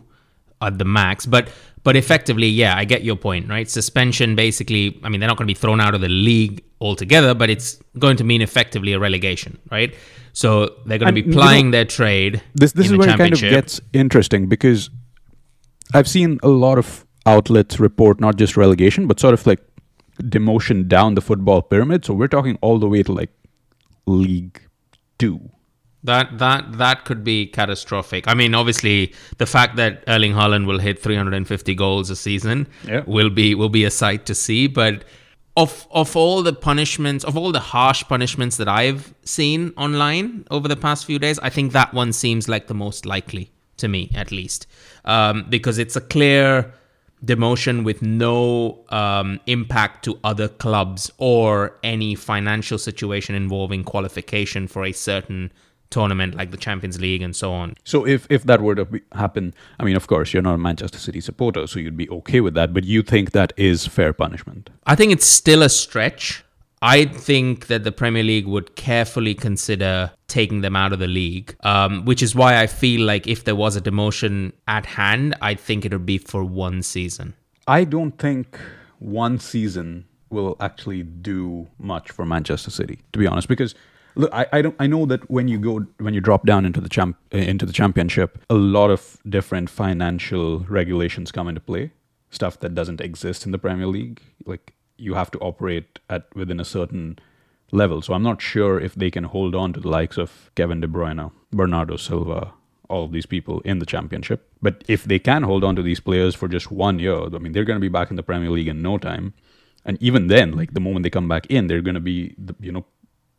at 0.61 0.78
the 0.78 0.85
max, 0.85 1.25
but 1.26 1.49
but 1.85 1.97
effectively, 1.97 2.49
yeah, 2.49 2.76
I 2.76 2.85
get 2.85 3.02
your 3.04 3.16
point, 3.16 3.49
right? 3.49 3.69
Suspension 3.69 4.35
basically, 4.35 5.00
I 5.02 5.09
mean, 5.09 5.21
they're 5.21 5.28
not 5.28 5.37
going 5.37 5.47
to 5.47 5.54
be 5.54 5.59
thrown 5.59 5.81
out 5.81 5.95
of 5.95 6.00
the 6.00 6.09
league 6.09 6.64
altogether, 6.81 7.35
but 7.35 7.50
it's 7.50 7.78
going 7.99 8.16
to 8.16 8.25
mean 8.25 8.43
effectively 8.43 8.93
a 8.93 8.99
relegation, 8.99 9.59
right? 9.71 9.95
So 10.33 10.76
they're 10.85 10.99
going 10.99 11.14
to 11.14 11.23
be 11.23 11.31
plying 11.31 11.66
you 11.66 11.71
know, 11.71 11.71
their 11.73 11.85
trade. 11.85 12.43
This 12.54 12.73
this 12.73 12.90
is 12.90 12.97
where 12.97 13.09
it 13.09 13.16
kind 13.16 13.33
of 13.33 13.40
gets 13.40 13.81
interesting 13.93 14.49
because 14.49 14.90
I've 15.95 16.09
seen 16.09 16.40
a 16.43 16.49
lot 16.49 16.78
of 16.78 17.07
outlets 17.26 17.81
report 17.81 18.21
not 18.21 18.37
just 18.37 18.57
relegation, 18.57 19.07
but 19.07 19.21
sort 19.21 19.35
of 19.35 19.47
like 19.47 19.61
demotion 20.23 20.88
down 20.88 21.14
the 21.14 21.21
football 21.21 21.62
pyramid. 21.62 22.04
So 22.04 22.14
we're 22.14 22.28
talking 22.28 22.59
all 22.61 22.78
the 22.78 22.88
way 22.88 23.02
to 23.02 23.12
like 23.12 23.30
League 24.06 24.61
Two. 25.18 25.50
That 26.02 26.38
that 26.38 26.78
that 26.78 27.04
could 27.06 27.25
be 27.25 27.47
catastrophic. 27.47 28.28
I 28.28 28.35
mean, 28.35 28.54
obviously, 28.54 29.14
the 29.38 29.47
fact 29.47 29.76
that 29.76 30.04
Erling 30.06 30.33
Haaland 30.33 30.66
will 30.66 30.78
hit 30.78 31.02
350 31.02 31.75
goals 31.75 32.11
a 32.11 32.16
season 32.16 32.66
yeah. 32.87 33.02
will 33.06 33.30
be 33.30 33.54
will 33.54 33.71
be 33.71 33.85
a 33.85 33.90
sight 33.90 34.26
to 34.26 34.35
see. 34.35 34.66
But 34.66 35.04
of 35.56 35.87
of 35.90 36.14
all 36.14 36.42
the 36.42 36.52
punishments, 36.52 37.25
of 37.25 37.38
all 37.38 37.52
the 37.52 37.61
harsh 37.61 38.04
punishments 38.04 38.59
that 38.59 38.68
I've 38.68 39.14
seen 39.25 39.73
online 39.76 40.44
over 40.50 40.68
the 40.68 40.76
past 40.76 41.06
few 41.06 41.18
days, 41.18 41.38
I 41.38 41.49
think 41.49 41.73
that 41.73 41.94
one 41.94 42.12
seems 42.12 42.49
like 42.49 42.66
the 42.66 42.75
most 42.75 43.06
likely 43.06 43.50
to 43.78 43.88
me, 43.88 44.11
at 44.14 44.30
least, 44.30 44.66
um, 45.04 45.47
because 45.49 45.78
it's 45.78 45.97
a 45.97 46.00
clear 46.00 46.75
demotion 47.25 47.85
with 47.85 48.02
no 48.02 48.85
um, 48.90 49.40
impact 49.47 50.04
to 50.04 50.19
other 50.25 50.49
clubs 50.49 51.11
or 51.19 51.78
any 51.83 52.14
financial 52.14 52.78
situation 52.78 53.35
involving 53.35 53.85
qualification 53.85 54.66
for 54.66 54.85
a 54.85 54.93
certain 54.93 55.52
tournament 55.90 56.35
like 56.35 56.50
the 56.50 56.57
Champions 56.57 57.00
League 57.00 57.23
and 57.23 57.35
so 57.37 57.52
on. 57.52 57.75
So 57.85 58.07
if 58.07 58.26
if 58.31 58.45
that 58.45 58.61
were 58.61 58.75
to 58.75 58.85
be, 58.85 59.00
happen, 59.12 59.54
I 59.78 59.85
mean, 59.85 59.97
of 59.97 60.07
course, 60.07 60.33
you're 60.33 60.43
not 60.43 60.54
a 60.54 60.59
Manchester 60.59 60.99
City 60.99 61.21
supporter, 61.21 61.66
so 61.66 61.78
you'd 61.78 61.97
be 61.97 62.09
okay 62.11 62.40
with 62.40 62.54
that. 62.54 62.75
But 62.75 62.85
you 62.85 63.02
think 63.02 63.31
that 63.31 63.52
is 63.57 63.87
fair 63.87 64.12
punishment? 64.12 64.71
I 64.87 64.97
think 64.97 65.12
it's 65.12 65.26
still 65.26 65.62
a 65.62 65.69
stretch. 65.69 66.45
I 66.83 67.07
think 67.07 67.69
that 67.69 67.85
the 67.85 67.93
Premier 67.93 68.23
League 68.23 68.47
would 68.47 68.76
carefully 68.76 69.35
consider 69.35 70.11
taking 70.35 70.62
them 70.62 70.75
out 70.75 70.93
of 70.93 70.99
the 70.99 71.07
league, 71.07 71.55
um, 71.62 72.05
which 72.05 72.21
is 72.21 72.35
why 72.35 72.61
I 72.61 72.67
feel 72.67 73.07
like 73.07 73.29
if 73.29 73.45
there 73.45 73.55
was 73.55 73.76
a 73.76 73.81
demotion 73.81 74.53
at 74.67 74.85
hand, 74.85 75.37
I 75.41 75.55
think 75.55 75.85
it 75.85 75.93
would 75.93 76.05
be 76.05 76.19
for 76.19 76.42
one 76.42 76.83
season. 76.83 77.35
I 77.68 77.85
don't 77.85 78.18
think 78.18 78.59
one 78.99 79.38
season 79.38 80.07
will 80.31 80.57
actually 80.59 81.05
do 81.05 81.68
much 81.79 82.11
for 82.11 82.27
Manchester 82.27 82.73
City, 82.73 82.99
to 83.12 83.18
be 83.20 83.29
honest, 83.29 83.47
because 83.47 83.77
look, 84.16 84.31
I, 84.35 84.47
I 84.53 84.61
don't 84.62 84.75
I 84.81 84.88
know 84.88 85.07
that 85.07 85.31
when 85.31 85.47
you 85.47 85.59
go 85.61 85.87
when 85.99 86.14
you 86.14 86.20
drop 86.20 86.44
down 86.44 86.66
into 86.66 86.81
the 86.81 86.88
champ 86.88 87.16
into 87.31 87.64
the 87.64 87.73
championship, 87.73 88.31
a 88.51 88.55
lot 88.55 88.90
of 88.90 89.18
different 89.29 89.70
financial 89.70 90.61
regulations 90.81 91.31
come 91.31 91.47
into 91.47 91.61
play, 91.61 91.92
stuff 92.31 92.59
that 92.59 92.75
doesn't 92.75 93.01
exist 93.01 93.47
in 93.47 93.53
the 93.53 93.59
Premier 93.59 93.87
League, 93.87 94.20
like 94.47 94.75
you 94.97 95.14
have 95.14 95.31
to 95.31 95.38
operate 95.38 96.01
at 96.11 96.23
within 96.35 96.59
a 96.59 96.64
certain 96.64 97.18
level. 97.72 98.03
So 98.03 98.14
I'm 98.14 98.22
not 98.22 98.40
sure 98.40 98.81
if 98.81 98.94
they 98.94 99.11
can 99.11 99.24
hold 99.24 99.55
on 99.55 99.72
to 99.72 99.81
the 99.81 99.88
likes 99.88 100.16
of 100.16 100.50
Kevin 100.55 100.81
De 100.81 100.87
Bruyne, 100.87 101.31
Bernardo 101.50 101.96
Silva, 101.96 102.53
all 102.88 103.05
of 103.05 103.12
these 103.12 103.27
people 103.27 103.61
in 103.61 103.79
the 103.79 103.87
championship. 103.87 104.48
But 104.62 104.85
if 104.88 105.05
they 105.05 105.18
can 105.18 105.42
hold 105.42 105.64
on 105.64 105.77
to 105.77 105.83
these 105.83 106.00
players 106.00 106.35
for 106.35 106.48
just 106.48 106.70
one 106.70 106.98
year, 106.98 107.24
I 107.24 107.38
mean, 107.38 107.53
they're 107.53 107.64
going 107.64 107.77
to 107.77 107.81
be 107.81 107.88
back 107.88 108.11
in 108.11 108.16
the 108.16 108.22
Premier 108.22 108.50
League 108.50 108.68
in 108.68 108.83
no 108.83 108.98
time. 108.98 109.35
And 109.85 109.98
even 110.03 110.29
then, 110.29 110.53
like 110.53 110.74
the 110.74 110.81
moment 110.81 111.03
they 111.03 111.11
come 111.11 111.29
back 111.29 111.46
in, 111.46 111.66
they're 111.66 111.83
going 111.83 111.94
to 111.94 112.00
be, 112.00 112.35
the, 112.38 112.55
you 112.61 112.72
know, 112.72 112.85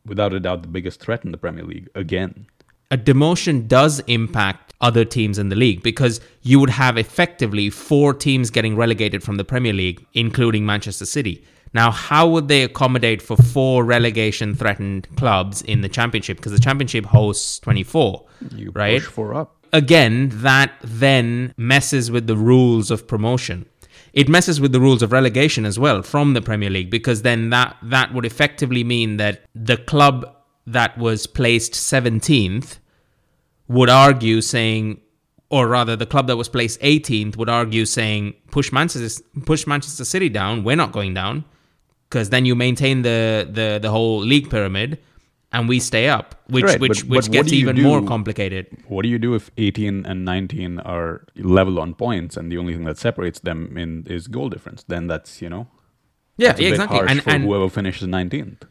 without 0.06 0.34
a 0.34 0.40
doubt, 0.40 0.62
the 0.62 0.68
biggest 0.68 1.00
threat 1.00 1.26
in 1.26 1.32
the 1.32 1.38
Premier 1.38 1.64
League 1.64 1.90
again. 1.96 2.46
A 2.92 2.98
demotion 2.98 3.68
does 3.68 4.00
impact 4.02 4.74
other 4.82 5.04
teams 5.06 5.40
in 5.40 5.50
the 5.50 5.56
league 5.56 5.82
because 5.82 6.22
you 6.44 6.60
would 6.60 6.70
have 6.70 6.98
effectively 6.98 7.70
four 7.70 8.14
teams 8.14 8.52
getting 8.52 8.76
relegated 8.76 9.24
from 9.24 9.38
the 9.38 9.44
Premier 9.44 9.74
League, 9.74 10.06
including 10.14 10.66
Manchester 10.66 11.06
City. 11.06 11.44
Now, 11.76 11.92
how 11.92 12.26
would 12.30 12.48
they 12.48 12.64
accommodate 12.64 13.22
for 13.22 13.36
four 13.36 13.84
relegation 13.84 14.56
threatened 14.56 15.14
clubs 15.18 15.62
in 15.62 15.82
the 15.82 15.90
championship? 15.90 16.38
Because 16.38 16.54
the 16.54 16.60
championship 16.60 17.06
hosts 17.06 17.60
24, 17.60 18.26
you 18.56 18.72
right? 18.72 19.02
Push 19.02 19.12
four 19.12 19.34
up. 19.34 19.58
Again, 19.74 20.30
that 20.36 20.72
then 20.82 21.54
messes 21.58 22.10
with 22.10 22.28
the 22.28 22.38
rules 22.38 22.92
of 22.92 23.10
promotion. 23.10 23.66
It 24.14 24.30
messes 24.30 24.62
with 24.62 24.72
the 24.72 24.80
rules 24.80 25.04
of 25.04 25.12
relegation 25.12 25.66
as 25.66 25.78
well 25.78 26.02
from 26.02 26.34
the 26.34 26.42
Premier 26.42 26.70
League 26.70 26.90
because 26.90 27.24
then 27.24 27.50
that 27.50 27.76
that 27.84 28.14
would 28.14 28.26
effectively 28.26 28.86
mean 28.86 29.18
that 29.18 29.44
the 29.54 29.76
club 29.76 30.34
that 30.66 30.98
was 30.98 31.28
placed 31.28 31.74
17th 31.74 32.78
would 33.68 33.90
argue 33.90 34.40
saying 34.40 35.02
or 35.50 35.68
rather 35.68 35.98
the 35.98 36.06
club 36.06 36.28
that 36.28 36.38
was 36.38 36.48
placed 36.48 36.80
18th 36.80 37.36
would 37.36 37.50
argue 37.50 37.86
saying 37.86 38.34
push 38.50 38.72
Manchester 38.72 39.22
push 39.46 39.68
Manchester 39.68 40.06
City 40.06 40.30
down 40.30 40.64
we're 40.64 40.78
not 40.78 40.94
going 40.94 41.14
down 41.14 41.44
because 42.10 42.30
then 42.30 42.46
you 42.46 42.56
maintain 42.56 43.02
the, 43.02 43.48
the 43.50 43.80
the 43.82 43.90
whole 43.90 44.20
league 44.20 44.50
pyramid 44.50 45.00
and 45.52 45.70
we 45.70 45.80
stay 45.80 46.08
up 46.10 46.36
which 46.48 46.66
right, 46.66 46.80
which 46.80 47.02
but, 47.02 47.10
which 47.10 47.26
but 47.26 47.32
gets 47.32 47.54
even 47.54 47.76
do, 47.76 47.84
more 47.84 48.02
complicated 48.02 48.68
what 48.88 49.04
do 49.04 49.10
you 49.10 49.20
do 49.20 49.36
if 49.36 49.52
18 49.58 50.06
and 50.06 50.26
19 50.26 50.80
are 50.80 51.26
level 51.38 51.80
on 51.80 51.94
points 51.94 52.36
and 52.38 52.52
the 52.52 52.58
only 52.58 52.74
thing 52.74 52.86
that 52.86 52.98
separates 52.98 53.40
them 53.40 53.78
in 53.78 54.06
is 54.08 54.28
goal 54.28 54.50
difference 54.50 54.84
then 54.88 55.08
that's 55.08 55.42
you 55.42 55.50
know 55.50 55.68
yeah 56.38 56.56
exactly 56.58 57.00
and, 57.08 57.22
and 57.28 57.44
whoever 57.44 57.70
finishes 57.70 58.08
19th 58.08 58.64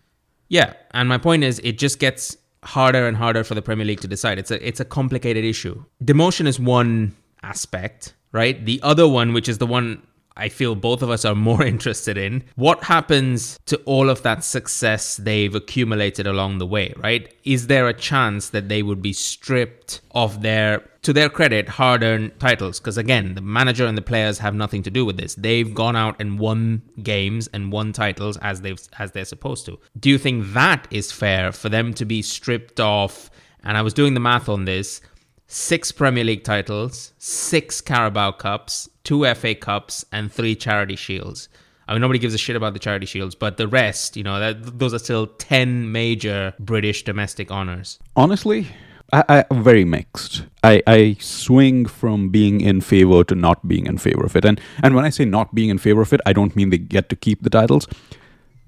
yeah 0.48 0.74
and 0.92 1.08
my 1.08 1.18
point 1.18 1.42
is 1.44 1.60
it 1.60 1.78
just 1.78 1.98
gets 1.98 2.36
harder 2.64 3.06
and 3.06 3.16
harder 3.16 3.44
for 3.44 3.54
the 3.54 3.62
Premier 3.62 3.84
League 3.84 4.00
to 4.00 4.08
decide. 4.08 4.38
It's 4.38 4.50
a 4.50 4.66
it's 4.66 4.80
a 4.80 4.84
complicated 4.84 5.44
issue. 5.44 5.84
Demotion 6.02 6.46
is 6.46 6.58
one 6.58 7.14
aspect, 7.42 8.14
right? 8.32 8.64
The 8.64 8.80
other 8.82 9.06
one, 9.06 9.32
which 9.32 9.48
is 9.48 9.58
the 9.58 9.66
one 9.66 10.02
I 10.36 10.48
feel 10.48 10.74
both 10.74 11.02
of 11.02 11.10
us 11.10 11.24
are 11.24 11.34
more 11.34 11.62
interested 11.74 12.16
in. 12.16 12.44
What 12.56 12.84
happens 12.84 13.58
to 13.66 13.76
all 13.84 14.10
of 14.10 14.22
that 14.22 14.44
success 14.44 15.16
they've 15.16 15.54
accumulated 15.54 16.26
along 16.26 16.58
the 16.58 16.66
way, 16.66 16.92
right? 16.96 17.32
Is 17.44 17.68
there 17.68 17.88
a 17.88 17.94
chance 17.94 18.48
that 18.50 18.68
they 18.68 18.82
would 18.82 19.00
be 19.00 19.12
stripped 19.12 20.00
of 20.12 20.42
their, 20.42 20.88
to 21.02 21.12
their 21.12 21.28
credit, 21.28 21.68
hard 21.68 22.02
earned 22.02 22.38
titles? 22.40 22.80
Because 22.80 22.98
again, 22.98 23.34
the 23.34 23.40
manager 23.40 23.86
and 23.86 23.96
the 23.96 24.02
players 24.02 24.38
have 24.38 24.54
nothing 24.54 24.82
to 24.82 24.90
do 24.90 25.04
with 25.04 25.16
this. 25.16 25.34
They've 25.34 25.72
gone 25.72 25.96
out 25.96 26.16
and 26.18 26.38
won 26.38 26.82
games 27.02 27.48
and 27.52 27.70
won 27.70 27.92
titles 27.92 28.36
as 28.38 28.60
they've 28.62 28.80
as 28.98 29.12
they're 29.12 29.24
supposed 29.24 29.66
to. 29.66 29.78
Do 29.98 30.10
you 30.10 30.18
think 30.18 30.52
that 30.52 30.88
is 30.90 31.12
fair 31.12 31.52
for 31.52 31.68
them 31.68 31.94
to 31.94 32.04
be 32.04 32.22
stripped 32.22 32.80
off? 32.80 33.30
And 33.62 33.78
I 33.78 33.82
was 33.82 33.94
doing 33.94 34.14
the 34.14 34.20
math 34.20 34.48
on 34.48 34.66
this 34.66 35.00
six 35.46 35.92
Premier 35.92 36.24
League 36.24 36.44
titles, 36.44 37.12
six 37.18 37.80
Carabao 37.80 38.32
Cups, 38.32 38.88
two 39.04 39.32
FA 39.34 39.54
Cups, 39.54 40.04
and 40.12 40.32
three 40.32 40.54
Charity 40.54 40.96
Shields. 40.96 41.48
I 41.86 41.92
mean, 41.92 42.00
nobody 42.00 42.18
gives 42.18 42.34
a 42.34 42.38
shit 42.38 42.56
about 42.56 42.72
the 42.72 42.78
Charity 42.78 43.06
Shields, 43.06 43.34
but 43.34 43.56
the 43.56 43.68
rest, 43.68 44.16
you 44.16 44.22
know, 44.22 44.40
that, 44.40 44.78
those 44.78 44.94
are 44.94 44.98
still 44.98 45.26
10 45.26 45.92
major 45.92 46.54
British 46.58 47.04
domestic 47.04 47.50
honours. 47.50 47.98
Honestly, 48.16 48.68
I, 49.12 49.44
I 49.50 49.54
very 49.54 49.84
mixed. 49.84 50.44
I, 50.62 50.82
I 50.86 51.16
swing 51.20 51.84
from 51.84 52.30
being 52.30 52.62
in 52.62 52.80
favor 52.80 53.22
to 53.24 53.34
not 53.34 53.68
being 53.68 53.86
in 53.86 53.98
favor 53.98 54.24
of 54.24 54.34
it. 54.34 54.44
And 54.44 54.60
and 54.82 54.94
when 54.94 55.04
I 55.04 55.10
say 55.10 55.24
not 55.26 55.54
being 55.54 55.68
in 55.68 55.78
favor 55.78 56.00
of 56.00 56.12
it, 56.12 56.20
I 56.24 56.32
don't 56.32 56.56
mean 56.56 56.70
they 56.70 56.78
get 56.78 57.10
to 57.10 57.16
keep 57.16 57.42
the 57.42 57.50
titles 57.50 57.86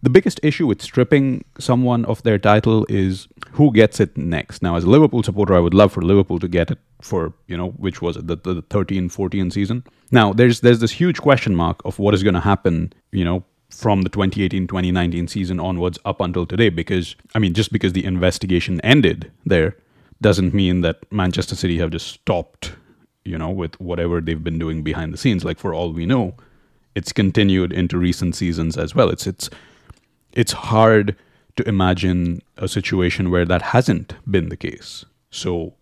the 0.07 0.11
biggest 0.11 0.39
issue 0.45 0.69
with 0.69 0.81
stripping 0.81 1.45
someone 1.59 2.05
of 2.05 2.23
their 2.23 2.39
title 2.39 2.87
is 2.89 3.27
who 3.51 3.73
gets 3.73 3.99
it 3.99 4.17
next. 4.17 4.63
Now, 4.63 4.77
as 4.77 4.85
a 4.85 4.89
Liverpool 4.89 5.25
supporter, 5.25 5.53
I 5.53 5.59
would 5.59 5.75
love 5.75 5.91
for 5.91 6.01
Liverpool 6.01 6.39
to 6.39 6.47
get 6.47 6.71
it 6.71 6.79
for, 7.01 7.33
you 7.49 7.57
know, 7.57 7.71
which 7.71 8.01
was 8.01 8.17
it, 8.17 8.29
the, 8.29 8.37
the 8.37 8.63
13 8.71 9.09
14 9.09 9.51
season. 9.51 9.83
Now, 10.13 10.33
there's 10.33 10.61
there's 10.61 10.79
this 10.79 10.93
huge 10.93 11.21
question 11.21 11.57
mark 11.57 11.85
of 11.85 11.99
what 11.99 12.15
is 12.15 12.23
going 12.23 12.35
to 12.35 12.41
happen, 12.53 12.93
you 13.11 13.25
know, 13.25 13.43
from 13.71 14.03
the 14.03 14.09
2018 14.09 14.69
2019 14.69 15.27
season 15.27 15.59
onwards 15.59 15.99
up 16.05 16.21
until 16.21 16.47
today 16.47 16.69
because 16.69 17.17
I 17.35 17.41
mean 17.41 17.53
just 17.53 17.73
because 17.73 17.93
the 17.93 18.05
investigation 18.05 18.81
ended 18.83 19.33
there 19.45 19.77
doesn't 20.21 20.55
mean 20.55 20.83
that 20.83 20.99
Manchester 21.11 21.57
City 21.57 21.79
have 21.79 21.91
just 21.91 22.07
stopped 22.07 22.77
you 23.25 23.37
know 23.37 23.51
with 23.51 23.75
whatever 23.81 24.21
they've 24.21 24.45
been 24.45 24.61
doing 24.61 24.85
behind 24.85 25.13
the 25.13 25.19
scenes 25.19 25.45
like 25.45 25.59
for 25.59 25.75
all 25.75 25.93
we 25.93 26.07
know 26.07 26.37
it's 26.97 27.13
continued 27.13 27.73
into 27.73 27.99
recent 27.99 28.35
seasons 28.35 28.77
as 28.77 28.95
well. 28.95 29.11
It's 29.11 29.27
it's 29.27 29.51
it's 30.37 30.53
hard 30.53 31.17
to 31.57 31.67
imagine 31.67 32.41
a 32.59 32.69
situation 32.69 33.31
where 33.31 33.47
that 33.47 33.63
hasn't 33.63 34.15
been 34.31 34.51
the 34.51 34.57
case. 34.57 35.05
So 35.31 35.75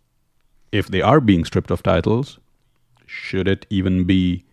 if 0.73 0.87
they 0.87 1.03
are 1.03 1.21
being 1.21 1.45
stripped 1.45 1.71
of 1.71 1.83
titles, 1.83 2.39
should 3.05 3.49
it 3.49 3.67
even 3.69 4.05
be 4.05 4.45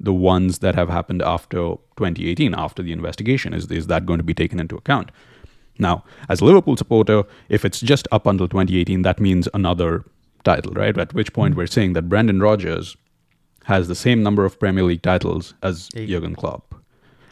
the 0.00 0.12
ones 0.12 0.58
that 0.58 0.74
have 0.74 0.90
happened 0.90 1.22
after 1.22 1.56
2018, 1.96 2.54
after 2.54 2.82
the 2.82 2.92
investigation? 2.92 3.54
Is, 3.54 3.70
is 3.70 3.86
that 3.86 4.04
going 4.04 4.18
to 4.18 4.24
be 4.24 4.34
taken 4.34 4.58
into 4.58 4.76
account? 4.76 5.12
Now, 5.78 6.04
as 6.28 6.40
a 6.40 6.44
Liverpool 6.44 6.76
supporter, 6.76 7.22
if 7.48 7.64
it's 7.64 7.80
just 7.80 8.08
up 8.10 8.26
until 8.26 8.48
2018, 8.48 9.02
that 9.02 9.20
means 9.20 9.48
another 9.54 10.04
title, 10.42 10.72
right? 10.72 10.96
At 10.98 11.14
which 11.14 11.32
point 11.32 11.54
hmm. 11.54 11.58
we're 11.58 11.66
saying 11.68 11.92
that 11.94 12.08
Brendan 12.08 12.40
Rodgers 12.40 12.96
has 13.64 13.88
the 13.88 13.94
same 13.94 14.22
number 14.22 14.44
of 14.44 14.58
Premier 14.58 14.84
League 14.84 15.02
titles 15.02 15.54
as 15.62 15.88
Jurgen 15.88 16.34
Klopp. 16.34 16.63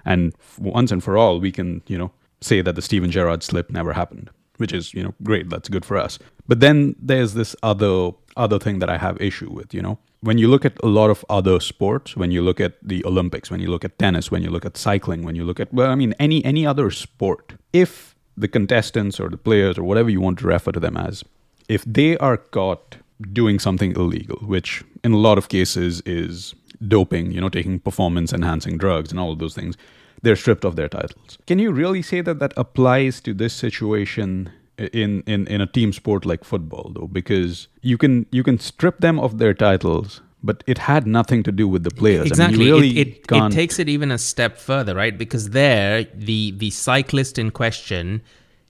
And 0.04 0.32
once 0.58 0.92
and 0.92 1.02
for 1.02 1.16
all, 1.16 1.40
we 1.40 1.52
can, 1.52 1.82
you 1.86 1.98
know, 1.98 2.10
say 2.40 2.62
that 2.62 2.74
the 2.74 2.82
Steven 2.82 3.10
Gerrard 3.10 3.42
slip 3.42 3.70
never 3.70 3.92
happened, 3.92 4.30
which 4.56 4.72
is, 4.72 4.92
you 4.94 5.02
know, 5.02 5.14
great. 5.22 5.48
That's 5.48 5.68
good 5.68 5.84
for 5.84 5.96
us. 5.96 6.18
But 6.48 6.60
then 6.60 6.96
there's 7.00 7.34
this 7.34 7.54
other 7.62 8.10
other 8.36 8.58
thing 8.58 8.78
that 8.78 8.88
I 8.88 8.96
have 8.96 9.20
issue 9.20 9.50
with, 9.50 9.74
you 9.74 9.82
know. 9.82 9.98
When 10.20 10.38
you 10.38 10.48
look 10.48 10.64
at 10.64 10.78
a 10.82 10.86
lot 10.86 11.10
of 11.10 11.24
other 11.28 11.60
sports, 11.60 12.16
when 12.16 12.30
you 12.30 12.42
look 12.42 12.60
at 12.60 12.74
the 12.82 13.04
Olympics, 13.04 13.50
when 13.50 13.60
you 13.60 13.68
look 13.68 13.84
at 13.84 13.98
tennis, 13.98 14.30
when 14.30 14.42
you 14.42 14.50
look 14.50 14.64
at 14.64 14.76
cycling, 14.76 15.22
when 15.24 15.34
you 15.34 15.44
look 15.44 15.60
at 15.60 15.72
well, 15.74 15.90
I 15.90 15.94
mean 15.94 16.14
any 16.18 16.44
any 16.44 16.66
other 16.66 16.90
sport, 16.90 17.54
if 17.72 18.14
the 18.36 18.48
contestants 18.48 19.20
or 19.20 19.28
the 19.28 19.36
players 19.36 19.76
or 19.78 19.84
whatever 19.84 20.10
you 20.10 20.20
want 20.20 20.38
to 20.38 20.46
refer 20.46 20.72
to 20.72 20.80
them 20.80 20.96
as, 20.96 21.24
if 21.68 21.84
they 21.84 22.16
are 22.18 22.36
caught 22.36 22.96
doing 23.32 23.58
something 23.58 23.92
illegal, 23.92 24.36
which 24.46 24.82
in 25.04 25.12
a 25.12 25.18
lot 25.18 25.38
of 25.38 25.48
cases 25.48 26.00
is 26.06 26.54
doping, 26.88 27.30
you 27.32 27.40
know, 27.40 27.48
taking 27.48 27.80
performance 27.80 28.32
enhancing 28.32 28.78
drugs 28.78 29.10
and 29.10 29.20
all 29.20 29.32
of 29.32 29.38
those 29.38 29.54
things, 29.54 29.76
they're 30.22 30.36
stripped 30.36 30.64
of 30.64 30.76
their 30.76 30.88
titles. 30.88 31.38
Can 31.46 31.58
you 31.58 31.72
really 31.72 32.02
say 32.02 32.20
that 32.20 32.38
that 32.38 32.52
applies 32.56 33.20
to 33.22 33.34
this 33.34 33.52
situation 33.52 34.50
in, 34.78 35.22
in, 35.26 35.46
in 35.46 35.60
a 35.60 35.66
team 35.66 35.92
sport 35.92 36.24
like 36.24 36.44
football 36.44 36.92
though? 36.94 37.06
Because 37.06 37.68
you 37.82 37.98
can 37.98 38.26
you 38.30 38.42
can 38.42 38.58
strip 38.58 39.00
them 39.00 39.18
of 39.18 39.38
their 39.38 39.54
titles, 39.54 40.20
but 40.42 40.62
it 40.66 40.78
had 40.78 41.06
nothing 41.06 41.42
to 41.42 41.52
do 41.52 41.66
with 41.68 41.82
the 41.84 41.90
players. 41.90 42.26
Exactly. 42.26 42.56
I 42.56 42.58
mean, 42.58 42.72
really 42.72 42.98
it, 42.98 43.08
it, 43.08 43.26
it 43.30 43.52
takes 43.52 43.78
it 43.78 43.88
even 43.88 44.10
a 44.10 44.18
step 44.18 44.58
further, 44.58 44.94
right? 44.94 45.16
Because 45.16 45.50
there 45.50 46.04
the 46.14 46.52
the 46.52 46.70
cyclist 46.70 47.38
in 47.38 47.50
question 47.50 48.22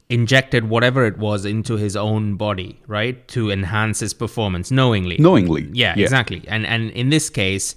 injected 0.09 0.69
whatever 0.69 1.07
it 1.07 1.17
was 1.17 1.47
into 1.47 1.77
his 1.77 1.97
own 1.97 2.37
body, 2.37 2.79
right, 2.87 3.27
to 3.29 3.51
enhance 3.51 4.01
his 4.01 4.13
performance 4.13 4.71
knowingly. 4.71 5.17
Knowingly, 5.19 5.71
yeah, 5.73 5.95
yeah. 5.97 6.05
exactly. 6.05 6.45
And 6.49 6.67
and 6.67 6.91
in 6.91 7.09
this 7.11 7.31
case, 7.31 7.75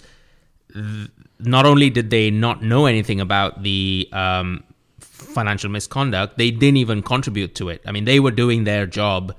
th- 0.75 1.09
not 1.39 1.65
only 1.65 1.89
did 1.89 2.09
they 2.09 2.29
not 2.29 2.61
know 2.61 2.85
anything 2.85 3.19
about 3.19 3.63
the 3.63 4.07
um, 4.11 4.63
financial 4.99 5.69
misconduct, 5.69 6.37
they 6.37 6.51
didn't 6.51 6.77
even 6.77 7.01
contribute 7.01 7.55
to 7.55 7.69
it. 7.69 7.81
I 7.85 7.91
mean, 7.91 8.05
they 8.05 8.19
were 8.19 8.31
doing 8.31 8.63
their 8.63 8.85
job 8.85 9.35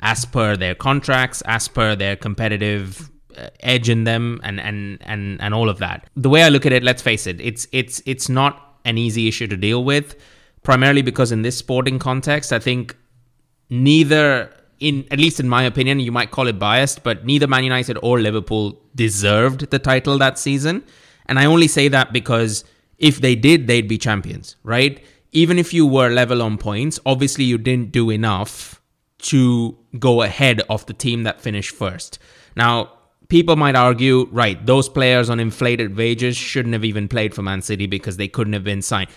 as 0.00 0.24
per 0.24 0.56
their 0.56 0.74
contracts, 0.74 1.42
as 1.42 1.68
per 1.68 1.94
their 1.94 2.16
competitive 2.16 3.10
uh, 3.36 3.50
edge 3.60 3.90
in 3.90 4.04
them, 4.04 4.40
and 4.42 4.60
and 4.60 4.98
and 5.02 5.40
and 5.40 5.54
all 5.54 5.68
of 5.68 5.78
that. 5.78 6.08
The 6.16 6.30
way 6.30 6.42
I 6.42 6.48
look 6.48 6.64
at 6.64 6.72
it, 6.72 6.82
let's 6.82 7.02
face 7.02 7.26
it, 7.26 7.40
it's 7.40 7.66
it's 7.72 8.02
it's 8.06 8.28
not 8.28 8.78
an 8.84 8.96
easy 8.96 9.28
issue 9.28 9.46
to 9.48 9.56
deal 9.56 9.84
with 9.84 10.16
primarily 10.66 11.00
because 11.00 11.30
in 11.30 11.42
this 11.42 11.56
sporting 11.56 11.96
context, 11.96 12.52
I 12.52 12.58
think 12.58 12.96
neither 13.70 14.50
in 14.80 15.06
at 15.10 15.18
least 15.18 15.40
in 15.40 15.48
my 15.48 15.62
opinion, 15.62 16.00
you 16.00 16.12
might 16.12 16.30
call 16.30 16.48
it 16.48 16.58
biased, 16.58 17.02
but 17.02 17.24
neither 17.24 17.46
Man 17.46 17.64
United 17.64 17.98
or 18.02 18.20
Liverpool 18.20 18.80
deserved 18.94 19.70
the 19.70 19.78
title 19.78 20.18
that 20.18 20.38
season. 20.38 20.84
And 21.26 21.38
I 21.38 21.46
only 21.46 21.68
say 21.68 21.88
that 21.88 22.12
because 22.12 22.64
if 22.98 23.20
they 23.20 23.34
did, 23.34 23.66
they'd 23.66 23.88
be 23.88 23.98
champions, 23.98 24.56
right? 24.62 25.02
Even 25.32 25.58
if 25.58 25.74
you 25.74 25.86
were 25.86 26.08
level 26.08 26.42
on 26.42 26.56
points, 26.56 26.98
obviously 27.04 27.44
you 27.44 27.58
didn't 27.58 27.92
do 27.92 28.10
enough 28.10 28.80
to 29.18 29.76
go 29.98 30.22
ahead 30.22 30.62
of 30.70 30.86
the 30.86 30.92
team 30.92 31.24
that 31.24 31.40
finished 31.40 31.74
first. 31.74 32.18
Now, 32.54 32.92
people 33.28 33.56
might 33.56 33.74
argue, 33.74 34.28
right, 34.30 34.64
those 34.64 34.88
players 34.88 35.28
on 35.28 35.40
inflated 35.40 35.96
wages 35.96 36.36
shouldn't 36.36 36.74
have 36.74 36.84
even 36.84 37.08
played 37.08 37.34
for 37.34 37.42
Man 37.42 37.62
City 37.62 37.86
because 37.86 38.16
they 38.16 38.28
couldn't 38.28 38.52
have 38.52 38.64
been 38.64 38.82
signed. 38.82 39.10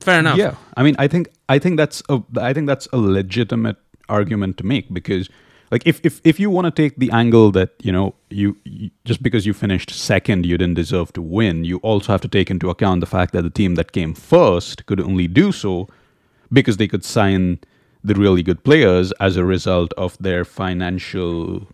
Fair 0.00 0.20
enough. 0.20 0.38
Yeah, 0.38 0.54
I 0.76 0.82
mean, 0.84 0.94
I 0.98 1.08
think 1.08 1.28
I 1.48 1.58
think 1.58 1.76
that's 1.76 2.02
a 2.08 2.22
I 2.40 2.52
think 2.52 2.68
that's 2.68 2.86
a 2.92 2.98
legitimate 2.98 3.76
argument 4.08 4.56
to 4.58 4.64
make 4.64 4.92
because 4.92 5.28
like 5.70 5.82
if 5.86 6.00
if 6.04 6.20
if 6.24 6.40
you 6.40 6.50
want 6.50 6.64
to 6.64 6.70
take 6.70 6.96
the 6.96 7.10
angle 7.10 7.50
that 7.52 7.70
you 7.80 7.92
know 7.92 8.14
you, 8.30 8.56
you, 8.64 8.90
just 9.04 9.22
because 9.22 9.46
you 9.46 9.52
finished 9.52 9.90
second 9.90 10.46
you 10.46 10.56
didn't 10.56 10.74
deserve 10.74 11.12
to 11.12 11.22
win. 11.22 11.64
You 11.64 11.78
also 11.78 12.12
have 12.12 12.20
to 12.22 12.28
take 12.28 12.50
into 12.50 12.70
account 12.70 13.00
the 13.00 13.06
fact 13.06 13.32
that 13.32 13.42
the 13.42 13.50
team 13.50 13.74
that 13.74 13.92
came 13.92 14.14
first 14.14 14.86
could 14.86 15.00
only 15.00 15.28
do 15.28 15.52
so 15.52 15.88
because 16.52 16.78
they 16.78 16.88
could 16.88 17.04
sign 17.04 17.58
the 18.02 18.14
really 18.14 18.42
good 18.42 18.64
players 18.64 19.12
as 19.20 19.36
a 19.36 19.44
result 19.44 19.92
of 19.94 20.16
their 20.18 20.44
financial 20.44 21.66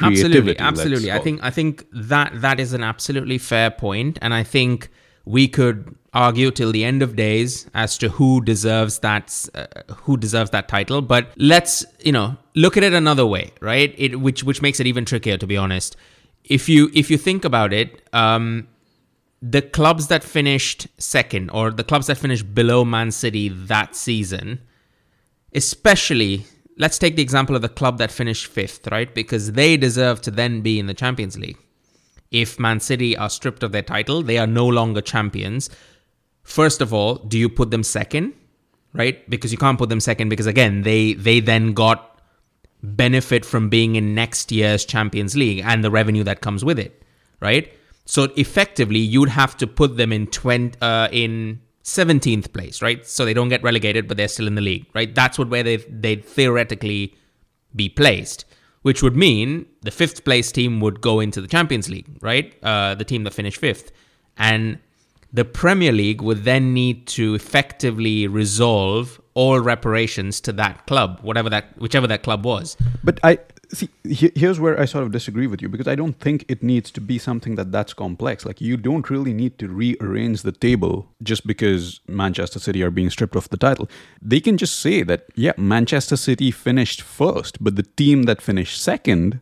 absolutely 0.00 0.58
absolutely. 0.58 1.10
I 1.10 1.18
think 1.18 1.40
i 1.42 1.50
think 1.50 1.84
that 1.92 2.40
that 2.40 2.60
is 2.60 2.72
an 2.72 2.84
absolutely 2.84 3.38
fair 3.38 3.70
point 3.72 4.18
and 4.22 4.32
i 4.32 4.44
think 4.44 4.88
we 5.30 5.46
could 5.46 5.94
argue 6.12 6.50
till 6.50 6.72
the 6.72 6.84
end 6.84 7.02
of 7.02 7.14
days 7.14 7.68
as 7.72 7.96
to 7.98 8.08
who 8.08 8.40
deserves 8.40 8.98
that 8.98 9.48
uh, 9.54 9.66
who 9.94 10.16
deserves 10.16 10.50
that 10.50 10.68
title. 10.68 11.00
But 11.02 11.32
let's 11.36 11.84
you 12.04 12.12
know 12.12 12.36
look 12.54 12.76
at 12.76 12.82
it 12.82 12.92
another 12.92 13.26
way 13.26 13.52
right? 13.60 13.94
It 13.96 14.20
which 14.20 14.42
which 14.42 14.60
makes 14.60 14.80
it 14.80 14.86
even 14.86 15.04
trickier 15.04 15.36
to 15.36 15.46
be 15.46 15.56
honest. 15.56 15.96
If 16.44 16.68
you 16.68 16.90
if 16.94 17.10
you 17.10 17.18
think 17.18 17.44
about 17.44 17.72
it 17.72 18.02
um 18.12 18.68
the 19.42 19.62
clubs 19.62 20.08
that 20.08 20.22
finished 20.22 20.88
second 20.98 21.50
or 21.50 21.70
the 21.70 21.84
clubs 21.84 22.08
that 22.08 22.18
finished 22.18 22.54
below 22.54 22.84
Man 22.84 23.10
City 23.10 23.48
that 23.48 23.94
season 23.94 24.60
especially 25.54 26.44
let's 26.76 26.98
take 26.98 27.16
the 27.16 27.22
example 27.22 27.56
of 27.56 27.62
the 27.62 27.68
club 27.68 27.98
that 27.98 28.10
finished 28.10 28.46
fifth 28.46 28.88
right? 28.88 29.14
Because 29.14 29.52
they 29.52 29.76
deserve 29.76 30.20
to 30.22 30.30
then 30.30 30.60
be 30.60 30.78
in 30.80 30.86
the 30.86 30.94
Champions 30.94 31.38
League 31.38 31.58
if 32.30 32.58
Man 32.58 32.80
City 32.80 33.16
are 33.16 33.30
stripped 33.30 33.62
of 33.62 33.72
their 33.72 33.82
title, 33.82 34.22
they 34.22 34.38
are 34.38 34.46
no 34.46 34.66
longer 34.66 35.00
champions. 35.00 35.68
First 36.42 36.80
of 36.80 36.94
all, 36.94 37.16
do 37.16 37.38
you 37.38 37.48
put 37.48 37.70
them 37.70 37.82
second? 37.82 38.34
Right? 38.92 39.28
Because 39.30 39.52
you 39.52 39.58
can't 39.58 39.78
put 39.78 39.88
them 39.88 40.00
second 40.00 40.30
because 40.30 40.46
again, 40.46 40.82
they 40.82 41.12
they 41.14 41.40
then 41.40 41.74
got 41.74 42.20
benefit 42.82 43.44
from 43.44 43.68
being 43.68 43.96
in 43.96 44.14
next 44.14 44.50
year's 44.50 44.84
Champions 44.84 45.36
League 45.36 45.62
and 45.64 45.84
the 45.84 45.90
revenue 45.90 46.24
that 46.24 46.40
comes 46.40 46.64
with 46.64 46.78
it, 46.78 47.02
right? 47.40 47.72
So 48.06 48.24
effectively, 48.36 48.98
you'd 48.98 49.28
have 49.28 49.56
to 49.58 49.66
put 49.66 49.96
them 49.96 50.12
in 50.12 50.26
20, 50.26 50.78
uh, 50.80 51.08
in 51.12 51.60
17th 51.84 52.52
place, 52.52 52.82
right? 52.82 53.06
So 53.06 53.24
they 53.24 53.34
don't 53.34 53.48
get 53.48 53.62
relegated, 53.62 54.08
but 54.08 54.16
they're 54.16 54.28
still 54.28 54.46
in 54.46 54.54
the 54.54 54.60
league, 54.60 54.86
right? 54.94 55.14
That's 55.14 55.38
what 55.38 55.48
where 55.48 55.62
they 55.62 55.76
they 55.76 56.16
theoretically 56.16 57.14
be 57.76 57.88
placed 57.88 58.44
which 58.82 59.02
would 59.02 59.16
mean 59.16 59.66
the 59.82 59.90
fifth 59.90 60.24
place 60.24 60.50
team 60.50 60.80
would 60.80 61.00
go 61.00 61.20
into 61.20 61.40
the 61.40 61.48
Champions 61.48 61.88
League, 61.88 62.08
right? 62.20 62.54
Uh, 62.62 62.94
the 62.94 63.04
team 63.04 63.24
that 63.24 63.32
finished 63.32 63.58
fifth. 63.58 63.92
And 64.36 64.78
the 65.32 65.44
Premier 65.44 65.92
League 65.92 66.22
would 66.22 66.44
then 66.44 66.74
need 66.74 67.06
to 67.08 67.34
effectively 67.34 68.26
resolve 68.26 69.20
all 69.34 69.60
reparations 69.60 70.40
to 70.42 70.52
that 70.52 70.86
club, 70.86 71.20
whatever 71.22 71.48
that, 71.50 71.78
whichever 71.78 72.06
that 72.06 72.22
club 72.22 72.44
was. 72.44 72.76
But 73.04 73.20
I, 73.22 73.38
see 73.72 73.88
here's 74.04 74.58
where 74.58 74.78
i 74.80 74.84
sort 74.84 75.04
of 75.04 75.12
disagree 75.12 75.46
with 75.46 75.62
you 75.62 75.68
because 75.68 75.86
i 75.86 75.94
don't 75.94 76.18
think 76.18 76.44
it 76.48 76.62
needs 76.62 76.90
to 76.90 77.00
be 77.00 77.18
something 77.18 77.54
that 77.54 77.70
that's 77.70 77.92
complex 77.92 78.44
like 78.44 78.60
you 78.60 78.76
don't 78.76 79.10
really 79.10 79.32
need 79.32 79.58
to 79.58 79.68
rearrange 79.68 80.42
the 80.42 80.52
table 80.52 81.08
just 81.22 81.46
because 81.46 82.00
manchester 82.08 82.58
city 82.58 82.82
are 82.82 82.90
being 82.90 83.10
stripped 83.10 83.36
of 83.36 83.48
the 83.50 83.56
title 83.56 83.88
they 84.20 84.40
can 84.40 84.56
just 84.56 84.78
say 84.80 85.02
that 85.02 85.26
yeah 85.36 85.52
manchester 85.56 86.16
city 86.16 86.50
finished 86.50 87.00
first 87.00 87.62
but 87.62 87.76
the 87.76 87.82
team 87.82 88.24
that 88.24 88.42
finished 88.42 88.80
second 88.80 89.40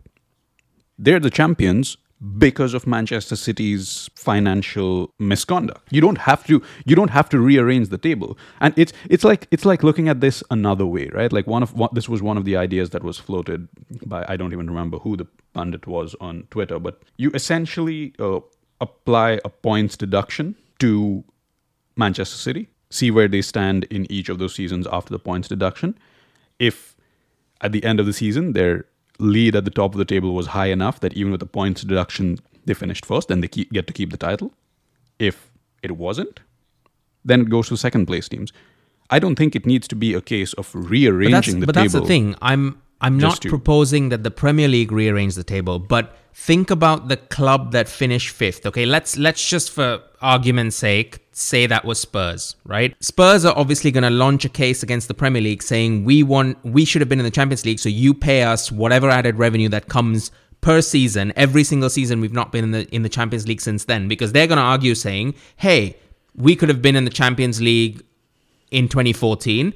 they're 0.98 1.20
the 1.20 1.30
champions 1.30 1.96
because 2.36 2.74
of 2.74 2.86
Manchester 2.86 3.36
City's 3.36 4.10
financial 4.16 5.12
misconduct. 5.18 5.86
You 5.90 6.00
don't 6.00 6.18
have 6.18 6.44
to 6.46 6.60
you 6.84 6.96
don't 6.96 7.10
have 7.10 7.28
to 7.28 7.38
rearrange 7.38 7.90
the 7.90 7.98
table. 7.98 8.36
And 8.60 8.74
it's 8.76 8.92
it's 9.08 9.24
like 9.24 9.46
it's 9.50 9.64
like 9.64 9.82
looking 9.84 10.08
at 10.08 10.20
this 10.20 10.42
another 10.50 10.84
way, 10.84 11.10
right? 11.12 11.32
Like 11.32 11.46
one 11.46 11.62
of 11.62 11.74
this 11.92 12.08
was 12.08 12.20
one 12.20 12.36
of 12.36 12.44
the 12.44 12.56
ideas 12.56 12.90
that 12.90 13.04
was 13.04 13.18
floated 13.18 13.68
by 14.04 14.24
I 14.28 14.36
don't 14.36 14.52
even 14.52 14.66
remember 14.66 14.98
who 14.98 15.16
the 15.16 15.26
pundit 15.54 15.86
was 15.86 16.16
on 16.20 16.48
Twitter, 16.50 16.78
but 16.80 17.02
you 17.18 17.30
essentially 17.34 18.14
uh, 18.18 18.40
apply 18.80 19.40
a 19.44 19.48
points 19.48 19.96
deduction 19.96 20.56
to 20.80 21.22
Manchester 21.96 22.36
City, 22.36 22.68
see 22.90 23.10
where 23.12 23.28
they 23.28 23.42
stand 23.42 23.84
in 23.84 24.10
each 24.10 24.28
of 24.28 24.38
those 24.38 24.54
seasons 24.54 24.88
after 24.90 25.10
the 25.10 25.18
points 25.20 25.46
deduction. 25.46 25.96
If 26.58 26.96
at 27.60 27.70
the 27.70 27.84
end 27.84 28.00
of 28.00 28.06
the 28.06 28.12
season 28.12 28.54
they're 28.54 28.86
lead 29.18 29.56
at 29.56 29.64
the 29.64 29.70
top 29.70 29.94
of 29.94 29.98
the 29.98 30.04
table 30.04 30.34
was 30.34 30.48
high 30.48 30.66
enough 30.66 31.00
that 31.00 31.12
even 31.14 31.32
with 31.32 31.40
the 31.40 31.46
points 31.46 31.82
deduction, 31.82 32.38
they 32.64 32.74
finished 32.74 33.04
first 33.04 33.30
and 33.30 33.42
they 33.42 33.48
keep, 33.48 33.72
get 33.72 33.86
to 33.86 33.92
keep 33.92 34.10
the 34.10 34.16
title. 34.16 34.52
If 35.18 35.50
it 35.82 35.92
wasn't, 35.96 36.40
then 37.24 37.40
it 37.40 37.50
goes 37.50 37.68
to 37.68 37.76
second 37.76 38.06
place 38.06 38.28
teams. 38.28 38.52
I 39.10 39.18
don't 39.18 39.36
think 39.36 39.56
it 39.56 39.66
needs 39.66 39.88
to 39.88 39.96
be 39.96 40.14
a 40.14 40.20
case 40.20 40.52
of 40.54 40.70
rearranging 40.74 41.60
but 41.60 41.66
the 41.66 41.66
table. 41.66 41.66
But 41.66 41.74
that's 41.74 41.92
the 41.92 42.06
thing. 42.06 42.34
I'm 42.42 42.80
I'm 43.00 43.16
not 43.18 43.40
to- 43.42 43.48
proposing 43.48 44.08
that 44.10 44.22
the 44.22 44.30
Premier 44.30 44.68
League 44.68 44.92
rearrange 44.92 45.34
the 45.34 45.44
table, 45.44 45.78
but 45.78 46.16
think 46.34 46.70
about 46.70 47.08
the 47.08 47.16
club 47.16 47.72
that 47.72 47.88
finished 47.88 48.30
fifth. 48.30 48.66
Okay, 48.66 48.86
let's 48.86 49.16
let's 49.16 49.48
just 49.48 49.70
for 49.70 50.00
argument's 50.20 50.76
sake 50.76 51.20
say 51.38 51.66
that 51.66 51.84
was 51.84 52.00
Spurs, 52.00 52.56
right? 52.64 52.94
Spurs 53.02 53.44
are 53.44 53.56
obviously 53.56 53.90
going 53.90 54.02
to 54.02 54.10
launch 54.10 54.44
a 54.44 54.48
case 54.48 54.82
against 54.82 55.08
the 55.08 55.14
Premier 55.14 55.40
League 55.40 55.62
saying 55.62 56.04
we 56.04 56.22
want 56.22 56.62
we 56.64 56.84
should 56.84 57.00
have 57.00 57.08
been 57.08 57.20
in 57.20 57.24
the 57.24 57.30
Champions 57.30 57.64
League, 57.64 57.78
so 57.78 57.88
you 57.88 58.12
pay 58.14 58.42
us 58.42 58.72
whatever 58.72 59.08
added 59.08 59.38
revenue 59.38 59.68
that 59.68 59.88
comes 59.88 60.30
per 60.60 60.80
season. 60.80 61.32
Every 61.36 61.64
single 61.64 61.90
season 61.90 62.20
we've 62.20 62.32
not 62.32 62.52
been 62.52 62.64
in 62.64 62.70
the 62.72 62.94
in 62.94 63.02
the 63.02 63.08
Champions 63.08 63.46
League 63.46 63.60
since 63.60 63.84
then 63.84 64.08
because 64.08 64.32
they're 64.32 64.46
going 64.46 64.58
to 64.58 64.62
argue 64.62 64.94
saying, 64.94 65.34
"Hey, 65.56 65.96
we 66.34 66.56
could 66.56 66.68
have 66.68 66.80
been 66.82 66.96
in 66.96 67.04
the 67.04 67.10
Champions 67.10 67.60
League 67.60 68.02
in 68.70 68.88
2014. 68.88 69.74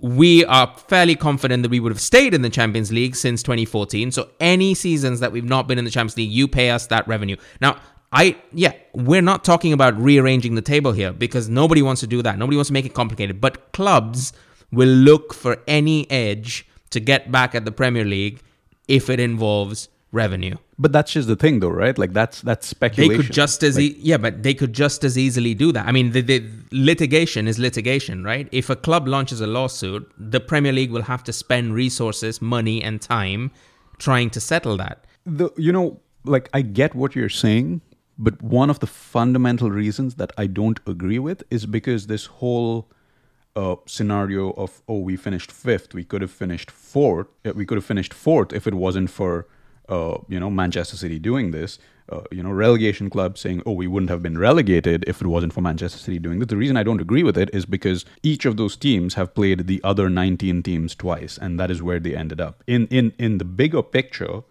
We 0.00 0.44
are 0.44 0.72
fairly 0.86 1.16
confident 1.16 1.64
that 1.64 1.70
we 1.70 1.80
would 1.80 1.90
have 1.90 2.00
stayed 2.00 2.32
in 2.32 2.42
the 2.42 2.50
Champions 2.50 2.92
League 2.92 3.16
since 3.16 3.42
2014. 3.42 4.12
So 4.12 4.30
any 4.38 4.74
seasons 4.74 5.20
that 5.20 5.32
we've 5.32 5.44
not 5.44 5.66
been 5.66 5.78
in 5.78 5.84
the 5.84 5.90
Champions 5.90 6.16
League, 6.16 6.30
you 6.30 6.46
pay 6.46 6.70
us 6.70 6.86
that 6.86 7.06
revenue. 7.08 7.36
Now, 7.60 7.78
I 8.12 8.36
yeah, 8.52 8.72
we're 8.94 9.22
not 9.22 9.44
talking 9.44 9.72
about 9.72 10.00
rearranging 10.00 10.54
the 10.54 10.62
table 10.62 10.92
here 10.92 11.12
because 11.12 11.48
nobody 11.48 11.82
wants 11.82 12.00
to 12.00 12.06
do 12.06 12.22
that. 12.22 12.38
Nobody 12.38 12.56
wants 12.56 12.68
to 12.68 12.72
make 12.72 12.86
it 12.86 12.94
complicated. 12.94 13.40
But 13.40 13.72
clubs 13.72 14.32
will 14.72 14.88
look 14.88 15.34
for 15.34 15.58
any 15.66 16.10
edge 16.10 16.66
to 16.90 17.00
get 17.00 17.30
back 17.30 17.54
at 17.54 17.64
the 17.64 17.72
Premier 17.72 18.04
League 18.04 18.40
if 18.86 19.10
it 19.10 19.20
involves 19.20 19.88
revenue. 20.10 20.56
But 20.78 20.92
that's 20.92 21.12
just 21.12 21.28
the 21.28 21.36
thing, 21.36 21.60
though, 21.60 21.68
right? 21.68 21.98
Like 21.98 22.12
that's 22.14 22.40
that's 22.40 22.66
speculation. 22.66 23.10
They 23.18 23.22
could 23.24 23.32
just 23.34 23.62
as 23.62 23.78
e- 23.78 23.96
yeah, 23.98 24.16
but 24.16 24.42
they 24.42 24.54
could 24.54 24.72
just 24.72 25.04
as 25.04 25.18
easily 25.18 25.52
do 25.54 25.72
that. 25.72 25.86
I 25.86 25.92
mean, 25.92 26.12
the, 26.12 26.22
the 26.22 26.48
litigation 26.70 27.46
is 27.46 27.58
litigation, 27.58 28.24
right? 28.24 28.48
If 28.52 28.70
a 28.70 28.76
club 28.76 29.06
launches 29.08 29.40
a 29.42 29.46
lawsuit, 29.46 30.10
the 30.16 30.40
Premier 30.40 30.72
League 30.72 30.92
will 30.92 31.02
have 31.02 31.22
to 31.24 31.32
spend 31.32 31.74
resources, 31.74 32.40
money, 32.40 32.82
and 32.82 33.02
time 33.02 33.50
trying 33.98 34.30
to 34.30 34.40
settle 34.40 34.76
that. 34.78 35.04
the 35.26 35.50
you 35.58 35.72
know 35.72 36.00
like 36.24 36.48
i 36.54 36.60
get 36.62 36.94
what 36.94 37.14
you're 37.16 37.28
saying 37.28 37.80
but 38.18 38.42
one 38.42 38.68
of 38.68 38.80
the 38.80 38.86
fundamental 38.86 39.70
reasons 39.70 40.16
that 40.16 40.32
i 40.36 40.46
don't 40.46 40.80
agree 40.86 41.18
with 41.18 41.42
is 41.50 41.66
because 41.66 42.06
this 42.06 42.26
whole 42.26 42.88
uh, 43.56 43.76
scenario 43.86 44.50
of 44.52 44.82
oh 44.88 44.98
we 44.98 45.16
finished 45.16 45.50
fifth 45.50 45.94
we 45.94 46.04
could 46.04 46.22
have 46.22 46.30
finished 46.30 46.70
fourth 46.70 47.26
uh, 47.44 47.52
we 47.54 47.66
could 47.66 47.76
have 47.76 47.84
finished 47.84 48.14
fourth 48.14 48.52
if 48.52 48.66
it 48.66 48.74
wasn't 48.74 49.10
for 49.10 49.46
uh, 49.88 50.18
you 50.28 50.38
know 50.38 50.50
manchester 50.50 50.96
city 50.96 51.18
doing 51.18 51.50
this. 51.50 51.78
Uh, 52.10 52.22
you 52.30 52.42
know 52.42 52.50
relegation 52.50 53.10
club 53.10 53.36
saying 53.36 53.62
oh 53.66 53.72
we 53.72 53.86
wouldn't 53.86 54.08
have 54.08 54.22
been 54.22 54.38
relegated 54.38 55.04
if 55.06 55.20
it 55.20 55.26
wasn't 55.26 55.52
for 55.52 55.60
manchester 55.60 55.98
city 55.98 56.18
doing 56.18 56.38
this. 56.38 56.48
The 56.48 56.56
reason 56.56 56.76
i 56.76 56.82
don't 56.82 57.02
agree 57.02 57.22
with 57.22 57.36
it 57.36 57.50
is 57.52 57.66
because 57.66 58.06
each 58.22 58.46
of 58.46 58.56
those 58.56 58.76
teams 58.76 59.14
have 59.14 59.34
played 59.34 59.66
the 59.66 59.80
other 59.84 60.08
19 60.08 60.62
teams 60.62 60.94
twice 60.94 61.36
and 61.36 61.60
that 61.60 61.70
is 61.70 61.82
where 61.82 62.00
they 62.00 62.16
ended 62.16 62.40
up. 62.40 62.62
In 62.66 62.86
in 62.86 63.12
in 63.18 63.38
the 63.38 63.44
bigger 63.44 63.82
picture 63.82 64.42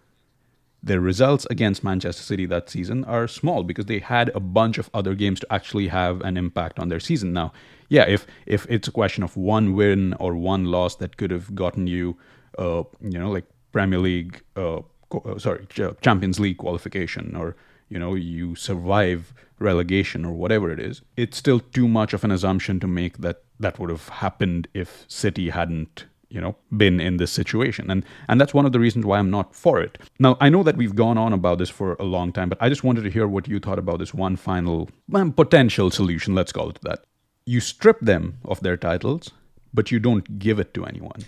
their 0.82 1.00
results 1.00 1.46
against 1.50 1.82
Manchester 1.82 2.22
City 2.22 2.46
that 2.46 2.70
season 2.70 3.04
are 3.04 3.26
small 3.26 3.62
because 3.62 3.86
they 3.86 3.98
had 3.98 4.30
a 4.34 4.40
bunch 4.40 4.78
of 4.78 4.88
other 4.94 5.14
games 5.14 5.40
to 5.40 5.52
actually 5.52 5.88
have 5.88 6.20
an 6.20 6.36
impact 6.36 6.78
on 6.78 6.88
their 6.88 7.00
season. 7.00 7.32
Now, 7.32 7.52
yeah, 7.88 8.04
if 8.08 8.26
if 8.46 8.66
it's 8.68 8.88
a 8.88 8.92
question 8.92 9.24
of 9.24 9.36
one 9.36 9.74
win 9.74 10.14
or 10.14 10.36
one 10.36 10.64
loss 10.64 10.96
that 10.96 11.16
could 11.16 11.30
have 11.30 11.54
gotten 11.54 11.86
you, 11.86 12.16
uh, 12.58 12.84
you 13.00 13.18
know, 13.18 13.30
like 13.30 13.44
Premier 13.72 13.98
League, 13.98 14.42
uh, 14.56 14.82
co- 15.10 15.24
uh, 15.26 15.38
sorry, 15.38 15.66
Champions 16.00 16.38
League 16.38 16.58
qualification, 16.58 17.34
or 17.34 17.56
you 17.88 17.98
know, 17.98 18.14
you 18.14 18.54
survive 18.54 19.32
relegation 19.58 20.24
or 20.24 20.32
whatever 20.32 20.70
it 20.70 20.78
is, 20.78 21.02
it's 21.16 21.36
still 21.36 21.58
too 21.58 21.88
much 21.88 22.12
of 22.12 22.22
an 22.22 22.30
assumption 22.30 22.78
to 22.80 22.86
make 22.86 23.18
that 23.18 23.42
that 23.58 23.78
would 23.78 23.90
have 23.90 24.08
happened 24.08 24.68
if 24.74 25.04
City 25.08 25.50
hadn't 25.50 26.04
you 26.30 26.40
know 26.40 26.54
been 26.76 27.00
in 27.00 27.16
this 27.16 27.32
situation 27.32 27.90
and 27.90 28.04
and 28.28 28.40
that's 28.40 28.54
one 28.54 28.66
of 28.66 28.72
the 28.72 28.80
reasons 28.80 29.04
why 29.04 29.18
i'm 29.18 29.30
not 29.30 29.54
for 29.54 29.80
it 29.80 29.98
now 30.18 30.36
i 30.40 30.48
know 30.48 30.62
that 30.62 30.76
we've 30.76 30.94
gone 30.94 31.18
on 31.18 31.32
about 31.32 31.58
this 31.58 31.70
for 31.70 31.94
a 31.98 32.04
long 32.04 32.32
time 32.32 32.48
but 32.48 32.58
i 32.60 32.68
just 32.68 32.84
wanted 32.84 33.02
to 33.02 33.10
hear 33.10 33.26
what 33.26 33.48
you 33.48 33.58
thought 33.58 33.78
about 33.78 33.98
this 33.98 34.12
one 34.12 34.36
final 34.36 34.88
um, 35.14 35.32
potential 35.32 35.90
solution 35.90 36.34
let's 36.34 36.52
call 36.52 36.70
it 36.70 36.78
that 36.82 37.04
you 37.46 37.60
strip 37.60 37.98
them 38.00 38.38
of 38.44 38.60
their 38.60 38.76
titles 38.76 39.30
but 39.72 39.90
you 39.90 39.98
don't 39.98 40.38
give 40.38 40.58
it 40.58 40.74
to 40.74 40.84
anyone 40.84 41.24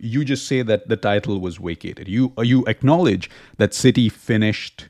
you 0.00 0.24
just 0.24 0.46
say 0.46 0.62
that 0.62 0.88
the 0.88 0.96
title 0.96 1.40
was 1.40 1.56
vacated 1.56 2.08
you 2.08 2.32
uh, 2.38 2.42
you 2.42 2.64
acknowledge 2.66 3.30
that 3.56 3.74
city 3.74 4.08
finished 4.08 4.88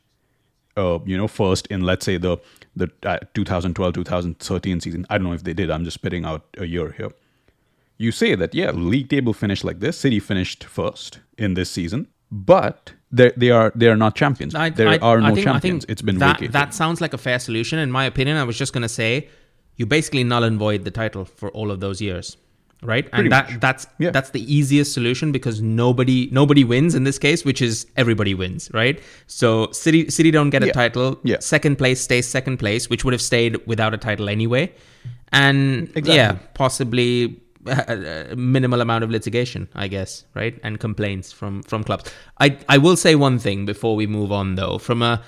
uh, 0.77 0.99
you 1.05 1.17
know, 1.17 1.29
first 1.29 1.67
in 1.69 1.83
let's 1.83 2.05
say 2.05 2.17
the 2.17 2.37
the 2.77 2.91
uh, 3.05 3.19
2012-2013 3.35 4.83
season. 4.83 5.07
I 5.09 5.19
don't 5.19 5.29
know 5.29 5.33
if 5.33 5.45
they 5.45 5.53
did. 5.55 5.71
I'm 5.71 5.85
just 5.85 5.95
spitting 5.95 6.25
out 6.25 6.45
a 6.59 6.65
year 6.65 6.91
here. 6.91 7.13
You 8.05 8.13
say 8.13 8.35
that 8.43 8.55
yeah, 8.55 8.71
league 8.93 9.09
table 9.15 9.33
finished 9.45 9.65
like 9.69 9.79
this. 9.85 9.95
City 10.05 10.21
finished 10.21 10.65
first 10.79 11.21
in 11.39 11.55
this 11.55 11.71
season, 11.79 12.01
but 12.31 12.93
they 13.19 13.29
they 13.43 13.51
are 13.59 13.73
they 13.81 13.89
are 13.93 13.97
not 14.05 14.13
champions. 14.23 14.55
I, 14.55 14.71
there 14.71 14.89
I- 14.95 14.99
are 15.09 15.21
no 15.21 15.35
think, 15.35 15.45
champions. 15.49 15.85
it's 15.89 16.03
been 16.09 16.19
that, 16.19 16.35
vacated. 16.37 16.53
That 16.61 16.75
sounds 16.75 17.01
like 17.01 17.15
a 17.15 17.19
fair 17.27 17.39
solution. 17.49 17.79
In 17.79 17.91
my 18.01 18.05
opinion, 18.13 18.37
I 18.37 18.45
was 18.45 18.57
just 18.59 18.73
going 18.73 18.83
to 18.91 18.95
say 19.03 19.29
you 19.77 19.87
basically 19.87 20.25
null 20.33 20.45
and 20.45 20.59
void 20.59 20.85
the 20.85 20.91
title 21.03 21.25
for 21.25 21.49
all 21.59 21.71
of 21.71 21.79
those 21.81 22.01
years. 22.09 22.37
Right, 22.93 23.07
Pretty 23.11 23.25
and 23.27 23.33
that 23.33 23.51
much. 23.51 23.61
that's 23.61 23.87
Yeah. 23.99 24.11
that's 24.17 24.31
the 24.37 24.43
easiest 24.57 24.93
solution 24.93 25.33
because 25.33 25.63
nobody 25.63 26.19
nobody 26.41 26.65
wins 26.73 26.95
in 26.99 27.05
this 27.05 27.19
case, 27.27 27.41
which 27.49 27.63
is 27.69 27.87
everybody 28.03 28.35
wins, 28.35 28.69
right? 28.81 28.97
So 29.27 29.49
City 29.73 30.01
City 30.17 30.31
don't 30.31 30.51
get 30.57 30.63
a 30.63 30.67
Yeah. 30.67 30.73
title. 30.83 31.09
Yeah. 31.31 31.39
Second 31.41 31.79
place 31.83 32.03
stays 32.09 32.27
second 32.39 32.59
place, 32.65 32.91
which 32.91 33.03
would 33.05 33.15
have 33.17 33.23
stayed 33.23 33.57
without 33.73 33.95
a 33.95 34.01
title 34.09 34.29
anyway, 34.29 34.65
and 35.33 35.89
Exactly. 36.01 36.15
yeah, 36.17 36.33
possibly 36.63 37.11
minimal 38.37 38.81
amount 38.81 39.05
of 39.05 39.11
litigation, 39.11 39.69
I 39.75 39.89
guess, 39.89 40.25
right, 40.35 40.59
and 40.63 40.79
complaints 40.79 41.33
from 41.33 41.63
from 41.63 41.85
clubs. 41.85 42.11
I 42.41 42.59
I 42.69 42.79
will 42.79 42.97
say 42.97 43.15
one 43.15 43.39
thing 43.39 43.67
before 43.67 43.97
we 43.97 44.07
move 44.07 44.33
on, 44.33 44.55
though, 44.55 44.79
from 44.79 45.03
a 45.03 45.23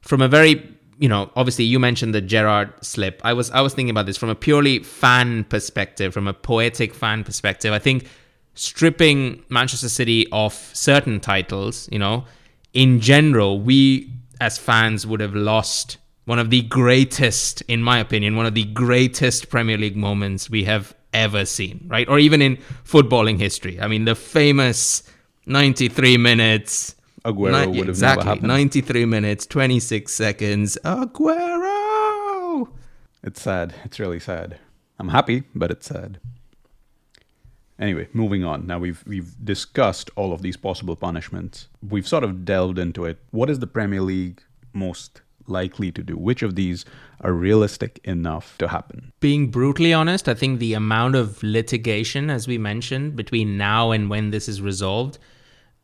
from 0.00 0.22
a 0.22 0.28
very 0.28 0.74
you 0.98 1.08
know 1.08 1.30
obviously 1.36 1.64
you 1.64 1.78
mentioned 1.78 2.14
the 2.14 2.20
Gerrard 2.20 2.72
slip. 2.82 3.20
I 3.24 3.32
was 3.32 3.50
I 3.50 3.60
was 3.60 3.74
thinking 3.74 3.90
about 3.90 4.06
this 4.06 4.16
from 4.16 4.28
a 4.28 4.34
purely 4.34 4.80
fan 4.80 5.44
perspective, 5.44 6.12
from 6.12 6.28
a 6.28 6.34
poetic 6.34 6.94
fan 6.94 7.24
perspective. 7.24 7.72
I 7.72 7.78
think 7.78 8.06
stripping 8.54 9.44
Manchester 9.48 9.88
City 9.88 10.26
of 10.32 10.52
certain 10.52 11.20
titles, 11.20 11.88
you 11.92 11.98
know, 11.98 12.24
in 12.74 13.00
general, 13.00 13.60
we 13.60 14.12
as 14.40 14.58
fans 14.58 15.06
would 15.06 15.20
have 15.20 15.34
lost 15.34 15.96
one 16.24 16.38
of 16.38 16.50
the 16.50 16.60
greatest, 16.62 17.62
in 17.62 17.82
my 17.82 17.98
opinion, 17.98 18.36
one 18.36 18.44
of 18.44 18.54
the 18.54 18.64
greatest 18.64 19.48
Premier 19.48 19.78
League 19.78 19.96
moments 19.96 20.50
we 20.50 20.64
have 20.64 20.94
ever 21.12 21.44
seen, 21.44 21.86
right? 21.88 22.08
Or 22.08 22.18
even 22.18 22.42
in 22.42 22.56
footballing 22.84 23.38
history. 23.38 23.80
I 23.80 23.88
mean, 23.88 24.04
the 24.04 24.14
famous 24.14 25.02
93 25.46 26.16
minutes. 26.16 26.94
Aguero 27.24 27.66
Ni- 27.72 27.78
would 27.78 27.88
have 27.88 27.96
exactly, 27.96 28.24
never 28.24 28.28
happened. 28.30 28.48
93 28.48 29.04
minutes, 29.04 29.46
26 29.46 30.12
seconds. 30.12 30.78
Aguero! 30.84 32.68
It's 33.24 33.42
sad. 33.42 33.74
It's 33.84 33.98
really 33.98 34.20
sad. 34.20 34.58
I'm 34.98 35.08
happy, 35.08 35.44
but 35.54 35.70
it's 35.70 35.86
sad. 35.86 36.20
Anyway, 37.78 38.08
moving 38.12 38.44
on. 38.44 38.66
Now 38.66 38.78
we've 38.78 39.04
we've 39.06 39.34
discussed 39.44 40.10
all 40.16 40.32
of 40.32 40.42
these 40.42 40.56
possible 40.56 40.96
punishments. 40.96 41.68
We've 41.88 42.08
sort 42.08 42.24
of 42.24 42.44
delved 42.44 42.78
into 42.78 43.04
it. 43.04 43.18
What 43.30 43.48
is 43.50 43.60
the 43.60 43.68
Premier 43.68 44.00
League 44.00 44.42
most 44.72 45.22
likely 45.46 45.92
to 45.92 46.02
do? 46.02 46.16
Which 46.16 46.42
of 46.42 46.56
these 46.56 46.84
are 47.20 47.32
realistic 47.32 48.00
enough 48.04 48.56
to 48.58 48.68
happen? 48.68 49.12
Being 49.20 49.50
brutally 49.50 49.92
honest, 49.92 50.28
I 50.28 50.34
think 50.34 50.58
the 50.58 50.74
amount 50.74 51.14
of 51.14 51.42
litigation, 51.42 52.30
as 52.30 52.46
we 52.46 52.58
mentioned, 52.58 53.16
between 53.16 53.56
now 53.56 53.90
and 53.90 54.08
when 54.08 54.30
this 54.30 54.48
is 54.48 54.62
resolved, 54.62 55.18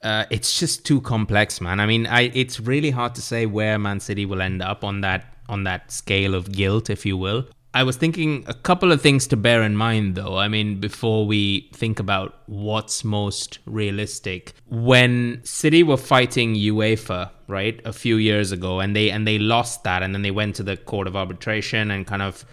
uh, 0.02 0.26
it's 0.30 0.58
just 0.58 0.84
too 0.84 1.00
complex, 1.00 1.60
man. 1.60 1.80
I 1.80 1.86
mean, 1.86 2.06
I 2.06 2.30
it's 2.34 2.60
really 2.60 2.90
hard 2.90 3.14
to 3.14 3.22
say 3.22 3.46
where 3.46 3.78
Man 3.78 4.00
City 4.00 4.26
will 4.26 4.42
end 4.42 4.62
up 4.62 4.84
on 4.84 5.00
that 5.00 5.34
on 5.48 5.64
that 5.64 5.90
scale 5.90 6.34
of 6.34 6.52
guilt, 6.52 6.90
if 6.90 7.06
you 7.06 7.16
will. 7.16 7.46
I 7.74 7.82
was 7.82 7.96
thinking 7.96 8.44
a 8.46 8.54
couple 8.54 8.92
of 8.92 9.02
things 9.02 9.26
to 9.26 9.36
bear 9.36 9.62
in 9.62 9.76
mind, 9.76 10.14
though. 10.14 10.36
I 10.36 10.46
mean, 10.46 10.78
before 10.78 11.26
we 11.26 11.68
think 11.74 11.98
about 11.98 12.38
what's 12.46 13.04
most 13.04 13.58
realistic, 13.66 14.54
when 14.70 15.40
City 15.44 15.82
were 15.82 15.96
fighting 15.96 16.54
UEFA, 16.54 17.30
right, 17.48 17.80
a 17.84 17.92
few 17.92 18.16
years 18.16 18.52
ago, 18.52 18.78
and 18.78 18.94
they 18.94 19.10
and 19.10 19.26
they 19.26 19.38
lost 19.38 19.82
that, 19.84 20.02
and 20.02 20.14
then 20.14 20.22
they 20.22 20.30
went 20.30 20.54
to 20.56 20.62
the 20.62 20.76
Court 20.76 21.08
of 21.08 21.16
Arbitration 21.16 21.90
and 21.90 22.06
kind 22.06 22.22
of 22.22 22.44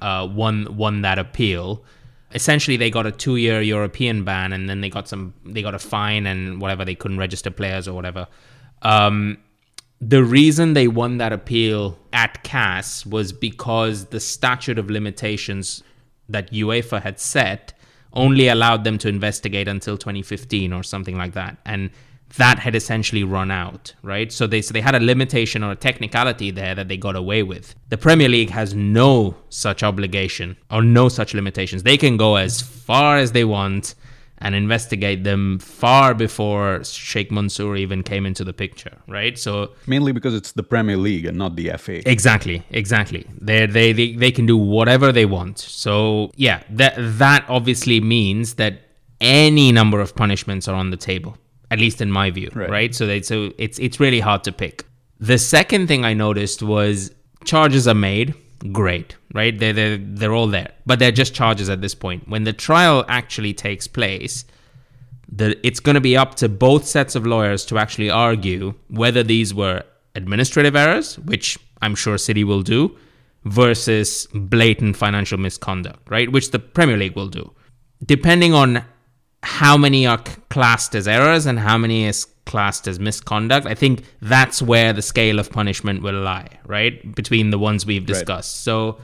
uh, 0.00 0.28
won 0.30 0.76
won 0.76 1.02
that 1.02 1.18
appeal 1.18 1.84
essentially 2.32 2.76
they 2.76 2.90
got 2.90 3.06
a 3.06 3.12
two 3.12 3.36
year 3.36 3.62
European 3.62 4.24
ban 4.24 4.52
and 4.52 4.68
then 4.68 4.80
they 4.80 4.90
got 4.90 5.08
some 5.08 5.32
they 5.46 5.62
got 5.62 5.74
a 5.74 5.78
fine 5.78 6.26
and 6.26 6.60
whatever 6.60 6.84
they 6.84 6.94
couldn't 6.94 7.18
register 7.18 7.50
players 7.50 7.88
or 7.88 7.94
whatever. 7.94 8.26
Um, 8.82 9.38
the 10.00 10.22
reason 10.22 10.74
they 10.74 10.88
won 10.88 11.18
that 11.18 11.32
appeal 11.32 11.98
at 12.12 12.42
CAS 12.44 13.04
was 13.04 13.32
because 13.32 14.06
the 14.06 14.20
statute 14.20 14.78
of 14.78 14.90
limitations 14.90 15.82
that 16.28 16.52
UEFA 16.52 17.02
had 17.02 17.18
set 17.18 17.72
only 18.12 18.48
allowed 18.48 18.84
them 18.84 18.98
to 18.98 19.08
investigate 19.08 19.68
until 19.68 19.96
2015 19.98 20.72
or 20.72 20.82
something 20.82 21.16
like 21.16 21.32
that. 21.32 21.58
And 21.64 21.90
that 22.36 22.58
had 22.58 22.74
essentially 22.74 23.24
run 23.24 23.50
out, 23.50 23.94
right? 24.02 24.30
So 24.30 24.46
they 24.46 24.60
so 24.60 24.72
they 24.72 24.80
had 24.80 24.94
a 24.94 25.00
limitation 25.00 25.64
or 25.64 25.72
a 25.72 25.76
technicality 25.76 26.50
there 26.50 26.74
that 26.74 26.88
they 26.88 26.96
got 26.96 27.16
away 27.16 27.42
with. 27.42 27.74
The 27.88 27.96
Premier 27.96 28.28
League 28.28 28.50
has 28.50 28.74
no 28.74 29.34
such 29.48 29.82
obligation 29.82 30.56
or 30.70 30.82
no 30.82 31.08
such 31.08 31.32
limitations. 31.34 31.82
They 31.82 31.96
can 31.96 32.16
go 32.16 32.36
as 32.36 32.60
far 32.60 33.16
as 33.16 33.32
they 33.32 33.44
want 33.44 33.94
and 34.40 34.54
investigate 34.54 35.24
them 35.24 35.58
far 35.58 36.14
before 36.14 36.82
Sheikh 36.84 37.30
Mansour 37.32 37.74
even 37.76 38.02
came 38.02 38.24
into 38.24 38.44
the 38.44 38.52
picture, 38.52 38.96
right? 39.08 39.36
So 39.38 39.72
Mainly 39.86 40.12
because 40.12 40.34
it's 40.34 40.52
the 40.52 40.62
Premier 40.62 40.96
League 40.96 41.24
and 41.26 41.36
not 41.36 41.56
the 41.56 41.70
FA. 41.76 42.08
Exactly, 42.08 42.62
exactly. 42.70 43.26
They 43.40 43.66
they 43.66 43.92
they 43.92 44.12
they 44.14 44.30
can 44.30 44.46
do 44.46 44.56
whatever 44.56 45.10
they 45.12 45.26
want. 45.26 45.58
So 45.58 46.30
yeah, 46.36 46.62
that 46.70 46.94
that 46.98 47.44
obviously 47.48 48.00
means 48.00 48.54
that 48.54 48.74
any 49.20 49.72
number 49.72 50.00
of 50.00 50.14
punishments 50.14 50.68
are 50.68 50.76
on 50.76 50.90
the 50.90 50.96
table, 50.96 51.36
at 51.70 51.78
least 51.80 52.00
in 52.00 52.10
my 52.10 52.30
view, 52.30 52.50
Right. 52.54 52.70
right? 52.70 52.94
So 52.94 53.06
they 53.06 53.22
so 53.22 53.50
it's 53.58 53.78
it's 53.80 53.98
really 53.98 54.20
hard 54.20 54.44
to 54.44 54.52
pick. 54.52 54.84
The 55.18 55.38
second 55.38 55.88
thing 55.88 56.04
I 56.04 56.14
noticed 56.14 56.62
was 56.62 57.10
charges 57.44 57.88
are 57.88 57.94
made, 58.12 58.34
great, 58.72 59.16
right? 59.34 59.58
They're, 59.58 59.72
they're, 59.72 59.98
they're 59.98 60.32
all 60.32 60.48
there, 60.48 60.72
but 60.86 60.98
they're 60.98 61.12
just 61.12 61.34
charges 61.34 61.68
at 61.68 61.80
this 61.80 61.94
point. 61.94 62.28
When 62.28 62.44
the 62.44 62.52
trial 62.52 63.04
actually 63.08 63.54
takes 63.54 63.86
place, 63.86 64.44
the, 65.30 65.58
it's 65.66 65.80
going 65.80 65.94
to 65.94 66.00
be 66.00 66.16
up 66.16 66.34
to 66.36 66.48
both 66.48 66.86
sets 66.86 67.14
of 67.14 67.26
lawyers 67.26 67.64
to 67.66 67.78
actually 67.78 68.10
argue 68.10 68.74
whether 68.88 69.22
these 69.22 69.54
were 69.54 69.82
administrative 70.14 70.74
errors, 70.74 71.18
which 71.20 71.58
I'm 71.82 71.94
sure 71.94 72.18
City 72.18 72.44
will 72.44 72.62
do, 72.62 72.96
versus 73.44 74.26
blatant 74.34 74.96
financial 74.96 75.38
misconduct, 75.38 76.10
right? 76.10 76.30
Which 76.30 76.50
the 76.50 76.58
Premier 76.58 76.96
League 76.96 77.14
will 77.14 77.28
do. 77.28 77.52
Depending 78.04 78.54
on 78.54 78.84
how 79.42 79.76
many 79.76 80.06
are 80.06 80.22
classed 80.50 80.94
as 80.94 81.06
errors 81.06 81.46
and 81.46 81.58
how 81.58 81.78
many 81.78 82.04
is 82.04 82.26
classed 82.44 82.88
as 82.88 82.98
misconduct, 82.98 83.66
I 83.66 83.74
think 83.74 84.04
that's 84.20 84.62
where 84.62 84.92
the 84.92 85.02
scale 85.02 85.38
of 85.38 85.50
punishment 85.50 86.02
will 86.02 86.20
lie, 86.20 86.48
right? 86.66 87.14
Between 87.14 87.50
the 87.50 87.58
ones 87.58 87.86
we've 87.86 88.06
discussed. 88.06 88.64
So 88.64 88.98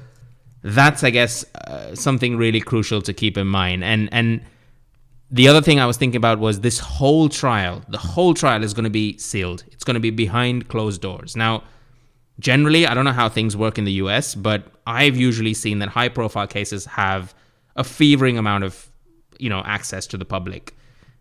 that's, 0.63 1.05
I 1.05 1.11
guess, 1.11 1.45
uh, 1.55 1.95
something 1.95 2.37
really 2.37 2.61
crucial 2.61 3.03
to 3.03 3.13
keep 3.13 3.37
in 3.37 3.47
mind. 3.47 3.85
And, 3.85 4.09
and, 4.13 4.41
the 5.31 5.49
other 5.49 5.61
thing 5.61 5.81
I 5.81 5.87
was 5.87 5.97
thinking 5.97 6.17
about 6.17 6.39
was 6.39 6.61
this 6.61 6.79
whole 6.79 7.29
trial. 7.29 7.83
The 7.89 7.99
whole 7.99 8.35
trial 8.35 8.63
is 8.63 8.73
going 8.73 8.85
to 8.85 8.91
be 8.91 9.19
sealed. 9.19 9.65
It's 9.73 9.83
going 9.83 9.95
to 9.95 10.01
be 10.01 10.11
behind 10.11 10.69
closed 10.69 11.01
doors. 11.01 11.35
Now, 11.35 11.65
generally, 12.39 12.87
I 12.87 12.95
don't 12.95 13.05
know 13.05 13.13
how 13.13 13.29
things 13.29 13.57
work 13.57 13.77
in 13.77 13.85
the 13.85 13.93
US, 14.05 14.37
but 14.37 14.65
I've 14.87 15.17
usually 15.17 15.55
seen 15.55 15.81
that 15.81 15.89
high 15.89 16.09
profile 16.09 16.47
cases 16.47 16.85
have 16.85 17.35
a 17.75 17.83
fevering 17.83 18.39
amount 18.39 18.63
of, 18.63 18.89
you 19.39 19.49
know, 19.49 19.63
access 19.65 20.07
to 20.09 20.17
the 20.17 20.25
public. 20.25 20.75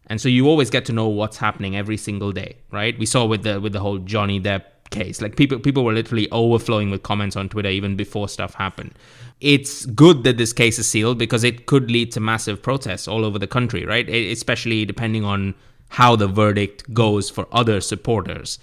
And 0.07 0.19
so 0.19 0.27
you 0.27 0.47
always 0.47 0.69
get 0.69 0.85
to 0.85 0.93
know 0.93 1.07
what's 1.07 1.37
happening 1.37 1.75
every 1.75 1.97
single 1.97 2.31
day, 2.31 2.57
right? 2.71 2.97
We 2.99 3.05
saw 3.05 3.25
with 3.25 3.43
the 3.43 3.61
with 3.61 3.73
the 3.73 3.79
whole 3.79 3.99
Johnny 3.99 4.39
Depp 4.39 4.63
case. 4.89 5.21
Like 5.21 5.35
people 5.35 5.59
people 5.59 5.83
were 5.83 5.93
literally 5.93 6.29
overflowing 6.31 6.91
with 6.91 7.03
comments 7.03 7.35
on 7.35 7.49
Twitter 7.49 7.69
even 7.69 7.95
before 7.95 8.27
stuff 8.29 8.53
happened. 8.53 8.93
It's 9.39 9.85
good 9.85 10.23
that 10.23 10.37
this 10.37 10.53
case 10.53 10.79
is 10.79 10.87
sealed 10.87 11.17
because 11.17 11.43
it 11.43 11.65
could 11.65 11.89
lead 11.91 12.11
to 12.13 12.19
massive 12.19 12.61
protests 12.61 13.07
all 13.07 13.25
over 13.25 13.39
the 13.39 13.47
country, 13.47 13.85
right? 13.85 14.07
Especially 14.09 14.85
depending 14.85 15.23
on 15.25 15.55
how 15.89 16.15
the 16.15 16.27
verdict 16.27 16.93
goes 16.93 17.29
for 17.29 17.47
other 17.51 17.81
supporters. 17.81 18.59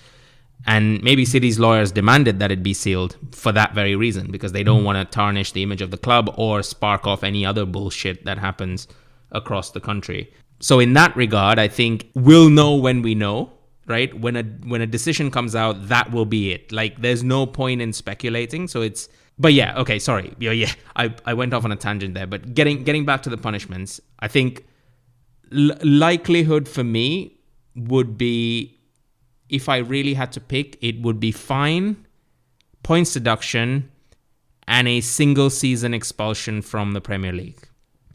And 0.66 1.02
maybe 1.02 1.24
City's 1.24 1.58
lawyers 1.58 1.90
demanded 1.90 2.38
that 2.38 2.50
it 2.50 2.62
be 2.62 2.74
sealed 2.74 3.16
for 3.32 3.50
that 3.52 3.74
very 3.74 3.96
reason 3.96 4.30
because 4.30 4.52
they 4.52 4.62
don't 4.62 4.82
mm. 4.82 4.86
want 4.86 4.98
to 4.98 5.04
tarnish 5.14 5.52
the 5.52 5.62
image 5.62 5.80
of 5.80 5.90
the 5.90 5.96
club 5.96 6.34
or 6.36 6.62
spark 6.62 7.06
off 7.06 7.24
any 7.24 7.46
other 7.46 7.64
bullshit 7.64 8.24
that 8.26 8.38
happens 8.38 8.86
across 9.32 9.70
the 9.70 9.80
country. 9.80 10.32
So 10.60 10.78
in 10.78 10.92
that 10.94 11.14
regard, 11.16 11.58
I 11.58 11.68
think 11.68 12.10
we'll 12.14 12.50
know 12.50 12.74
when 12.76 13.02
we 13.02 13.14
know, 13.14 13.52
right? 13.86 14.12
When 14.18 14.36
a 14.36 14.42
when 14.42 14.82
a 14.82 14.86
decision 14.86 15.30
comes 15.30 15.54
out, 15.56 15.88
that 15.88 16.10
will 16.12 16.26
be 16.26 16.52
it. 16.52 16.70
Like 16.72 17.00
there's 17.00 17.24
no 17.24 17.46
point 17.46 17.80
in 17.80 17.92
speculating. 17.92 18.68
So 18.68 18.82
it's 18.82 19.08
but 19.38 19.54
yeah, 19.54 19.78
okay, 19.78 19.98
sorry. 19.98 20.34
Yeah, 20.38 20.50
yeah. 20.50 20.72
I, 20.96 21.14
I 21.24 21.32
went 21.32 21.54
off 21.54 21.64
on 21.64 21.72
a 21.72 21.76
tangent 21.76 22.14
there, 22.14 22.26
but 22.26 22.54
getting 22.54 22.84
getting 22.84 23.06
back 23.06 23.22
to 23.22 23.30
the 23.30 23.38
punishments, 23.38 24.00
I 24.18 24.28
think 24.28 24.66
l- 25.50 25.76
likelihood 25.82 26.68
for 26.68 26.84
me 26.84 27.38
would 27.74 28.18
be 28.18 28.78
if 29.48 29.68
I 29.68 29.78
really 29.78 30.14
had 30.14 30.30
to 30.32 30.40
pick, 30.40 30.76
it 30.82 31.00
would 31.02 31.18
be 31.18 31.32
fine, 31.32 32.06
points 32.82 33.14
deduction, 33.14 33.90
and 34.68 34.86
a 34.86 35.00
single 35.00 35.50
season 35.50 35.94
expulsion 35.94 36.62
from 36.62 36.92
the 36.92 37.00
Premier 37.00 37.32
League. 37.32 37.66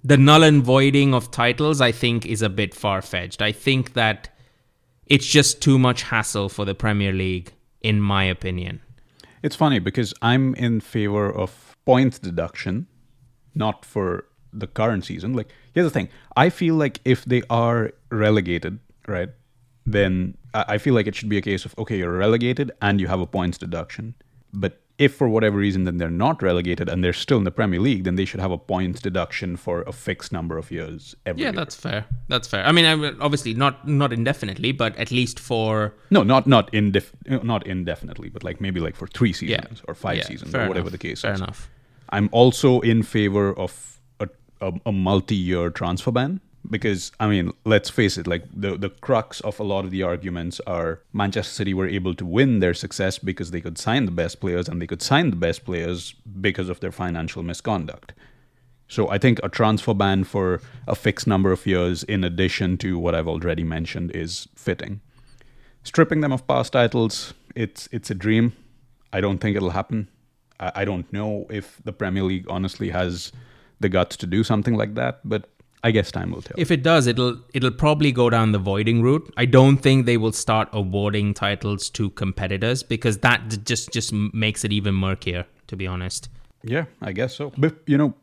The 0.06 0.18
null 0.18 0.44
and 0.44 0.64
voiding 0.64 1.16
of 1.16 1.32
titles, 1.32 1.82
I 1.82 1.92
think, 1.92 2.28
is 2.28 2.44
a 2.44 2.50
bit 2.50 2.76
far 2.76 3.02
fetched. 3.02 3.42
I 3.42 3.52
think 3.52 3.94
that 3.94 4.30
it's 5.08 5.26
just 5.26 5.64
too 5.64 5.80
much 5.80 6.04
hassle 6.04 6.48
for 6.48 6.64
the 6.64 6.76
Premier 6.76 7.12
League, 7.12 7.54
in 7.82 8.00
my 8.02 8.24
opinion. 8.26 8.82
It's 9.42 9.56
funny 9.56 9.80
because 9.80 10.14
I'm 10.22 10.54
in 10.54 10.80
favor 10.80 11.34
of 11.34 11.76
points 11.86 12.20
deduction, 12.20 12.86
not 13.56 13.84
for 13.84 14.26
the 14.54 14.68
current 14.68 15.06
season. 15.06 15.34
Like, 15.34 15.50
here's 15.74 15.88
the 15.88 15.90
thing 16.00 16.10
I 16.38 16.52
feel 16.52 16.76
like 16.76 17.02
if 17.04 17.26
they 17.26 17.42
are 17.50 17.92
relegated, 18.12 18.78
right, 19.08 19.30
then 19.88 20.38
I 20.54 20.78
feel 20.78 20.94
like 20.94 21.08
it 21.08 21.16
should 21.16 21.30
be 21.30 21.40
a 21.40 21.42
case 21.42 21.66
of, 21.66 21.74
okay, 21.80 21.98
you're 21.98 22.16
relegated 22.16 22.72
and 22.80 23.02
you 23.02 23.08
have 23.08 23.22
a 23.22 23.26
points 23.26 23.58
deduction. 23.58 24.14
But 24.54 24.80
if 24.98 25.14
for 25.16 25.28
whatever 25.28 25.58
reason 25.58 25.84
then 25.84 25.98
they're 25.98 26.10
not 26.10 26.42
relegated 26.42 26.88
and 26.88 27.04
they're 27.04 27.12
still 27.14 27.38
in 27.38 27.44
the 27.44 27.52
Premier 27.52 27.80
League, 27.82 28.04
then 28.06 28.16
they 28.16 28.24
should 28.26 28.40
have 28.40 28.52
a 28.52 28.58
points 28.58 29.02
deduction 29.02 29.58
for 29.58 29.82
a 29.88 29.92
fixed 29.92 30.32
number 30.32 30.58
of 30.58 30.72
years 30.72 31.16
every 31.26 31.42
Yeah, 31.42 31.48
year. 31.50 31.54
that's 31.54 31.76
fair. 31.76 32.06
That's 32.30 32.48
fair. 32.48 32.66
I 32.66 32.72
mean, 32.72 32.86
I 32.86 32.96
will- 32.96 33.18
obviously 33.20 33.54
not 33.54 33.86
not 33.88 34.14
indefinitely, 34.14 34.72
but 34.72 34.96
at 34.98 35.12
least 35.12 35.40
for 35.40 35.94
No, 36.10 36.24
not 36.24 36.48
not 36.48 36.72
indef- 36.72 37.12
not 37.44 37.68
indefinitely, 37.68 38.30
but 38.30 38.44
like 38.44 38.62
maybe 38.62 38.80
like 38.80 38.96
for 38.96 39.08
three 39.08 39.30
yeah 39.30 39.36
seasons 39.62 39.82
or 39.88 39.94
five 39.96 40.18
Yeah, 40.18 40.28
seasons 40.28 40.56
or 40.56 40.60
whatever 40.68 40.88
enough. 40.88 40.92
the 40.92 40.98
case 40.98 41.18
is. 41.18 41.22
Fair 41.22 41.34
is. 41.34 41.42
enough. 41.42 41.70
I'm 42.10 42.30
also 42.32 42.80
in 42.82 43.04
favor 43.04 43.52
of 43.58 44.00
a, 44.20 44.28
a, 44.62 44.72
a 44.86 44.92
multi-year 44.92 45.72
transfer 45.72 46.12
ban 46.12 46.40
because 46.70 47.12
I 47.20 47.28
mean, 47.28 47.52
let's 47.66 47.90
face 47.90 48.18
it, 48.18 48.28
like 48.28 48.44
the 48.54 48.78
the 48.78 48.90
crux 48.90 49.42
of 49.42 49.60
a 49.60 49.64
lot 49.64 49.86
of 49.86 49.92
the 49.92 50.04
arguments 50.04 50.60
are 50.68 51.02
Manchester 51.14 51.54
City 51.54 51.74
were 51.74 51.88
able 51.88 52.14
to 52.16 52.26
win 52.26 52.60
their 52.60 52.74
success 52.74 53.18
because 53.20 53.52
they 53.52 53.62
could 53.62 53.78
sign 53.78 54.06
the 54.06 54.12
best 54.12 54.40
players 54.40 54.68
and 54.68 54.82
they 54.82 54.88
could 54.88 55.02
sign 55.02 55.30
the 55.30 55.36
best 55.36 55.66
players 55.66 56.14
because 56.42 56.70
of 56.70 56.80
their 56.80 56.92
financial 56.92 57.44
misconduct. 57.44 58.14
So 58.88 59.10
I 59.10 59.18
think 59.18 59.40
a 59.44 59.50
transfer 59.50 59.94
ban 59.94 60.24
for 60.24 60.62
a 60.88 60.96
fixed 60.96 61.28
number 61.28 61.52
of 61.52 61.66
years 61.66 62.04
in 62.04 62.24
addition 62.24 62.78
to 62.78 63.00
what 63.00 63.16
I've 63.16 63.28
already 63.28 63.64
mentioned 63.64 64.12
is 64.12 64.48
fitting. 64.56 65.02
Stripping 65.84 66.22
them 66.22 66.32
of 66.32 66.48
past 66.48 66.74
titles, 66.74 67.34
it's 67.56 67.88
it's 67.92 68.12
a 68.12 68.16
dream. 68.16 68.54
I 69.12 69.22
don't 69.22 69.40
think 69.40 69.56
it'll 69.56 69.72
happen. 69.72 70.10
I, 70.60 70.72
I 70.76 70.86
don't 70.86 71.12
know 71.12 71.48
if 71.50 71.82
the 71.84 71.94
Premier 71.94 72.24
League 72.24 72.46
honestly 72.50 72.90
has 72.90 73.32
the 73.80 73.90
guts 73.90 74.18
to 74.18 74.28
do 74.28 74.44
something 74.44 74.76
like 74.76 74.96
that, 74.96 75.20
but 75.24 75.50
I 75.84 75.92
guess 75.92 76.12
time 76.12 76.32
will 76.32 76.42
tell. 76.42 76.56
If 76.58 76.72
it 76.72 76.82
does, 76.82 77.06
it'll 77.06 77.40
it'll 77.54 77.72
probably 77.72 78.12
go 78.12 78.30
down 78.30 78.52
the 78.52 78.60
voiding 78.60 79.02
route. 79.04 79.32
I 79.38 79.46
don't 79.46 79.78
think 79.78 80.06
they 80.06 80.18
will 80.18 80.32
start 80.32 80.68
awarding 80.74 81.34
titles 81.34 81.90
to 81.92 82.10
competitors 82.12 82.82
because 82.82 83.20
that 83.20 83.64
just 83.66 83.92
just 83.92 84.12
makes 84.12 84.64
it 84.64 84.72
even 84.72 84.96
murkier. 84.96 85.46
To 85.68 85.76
be 85.76 85.88
honest. 85.88 86.30
Yeah, 86.64 86.86
I 87.02 87.12
guess 87.12 87.36
so. 87.36 87.52
But 87.58 87.76
you 87.86 87.98
know, 87.98 88.16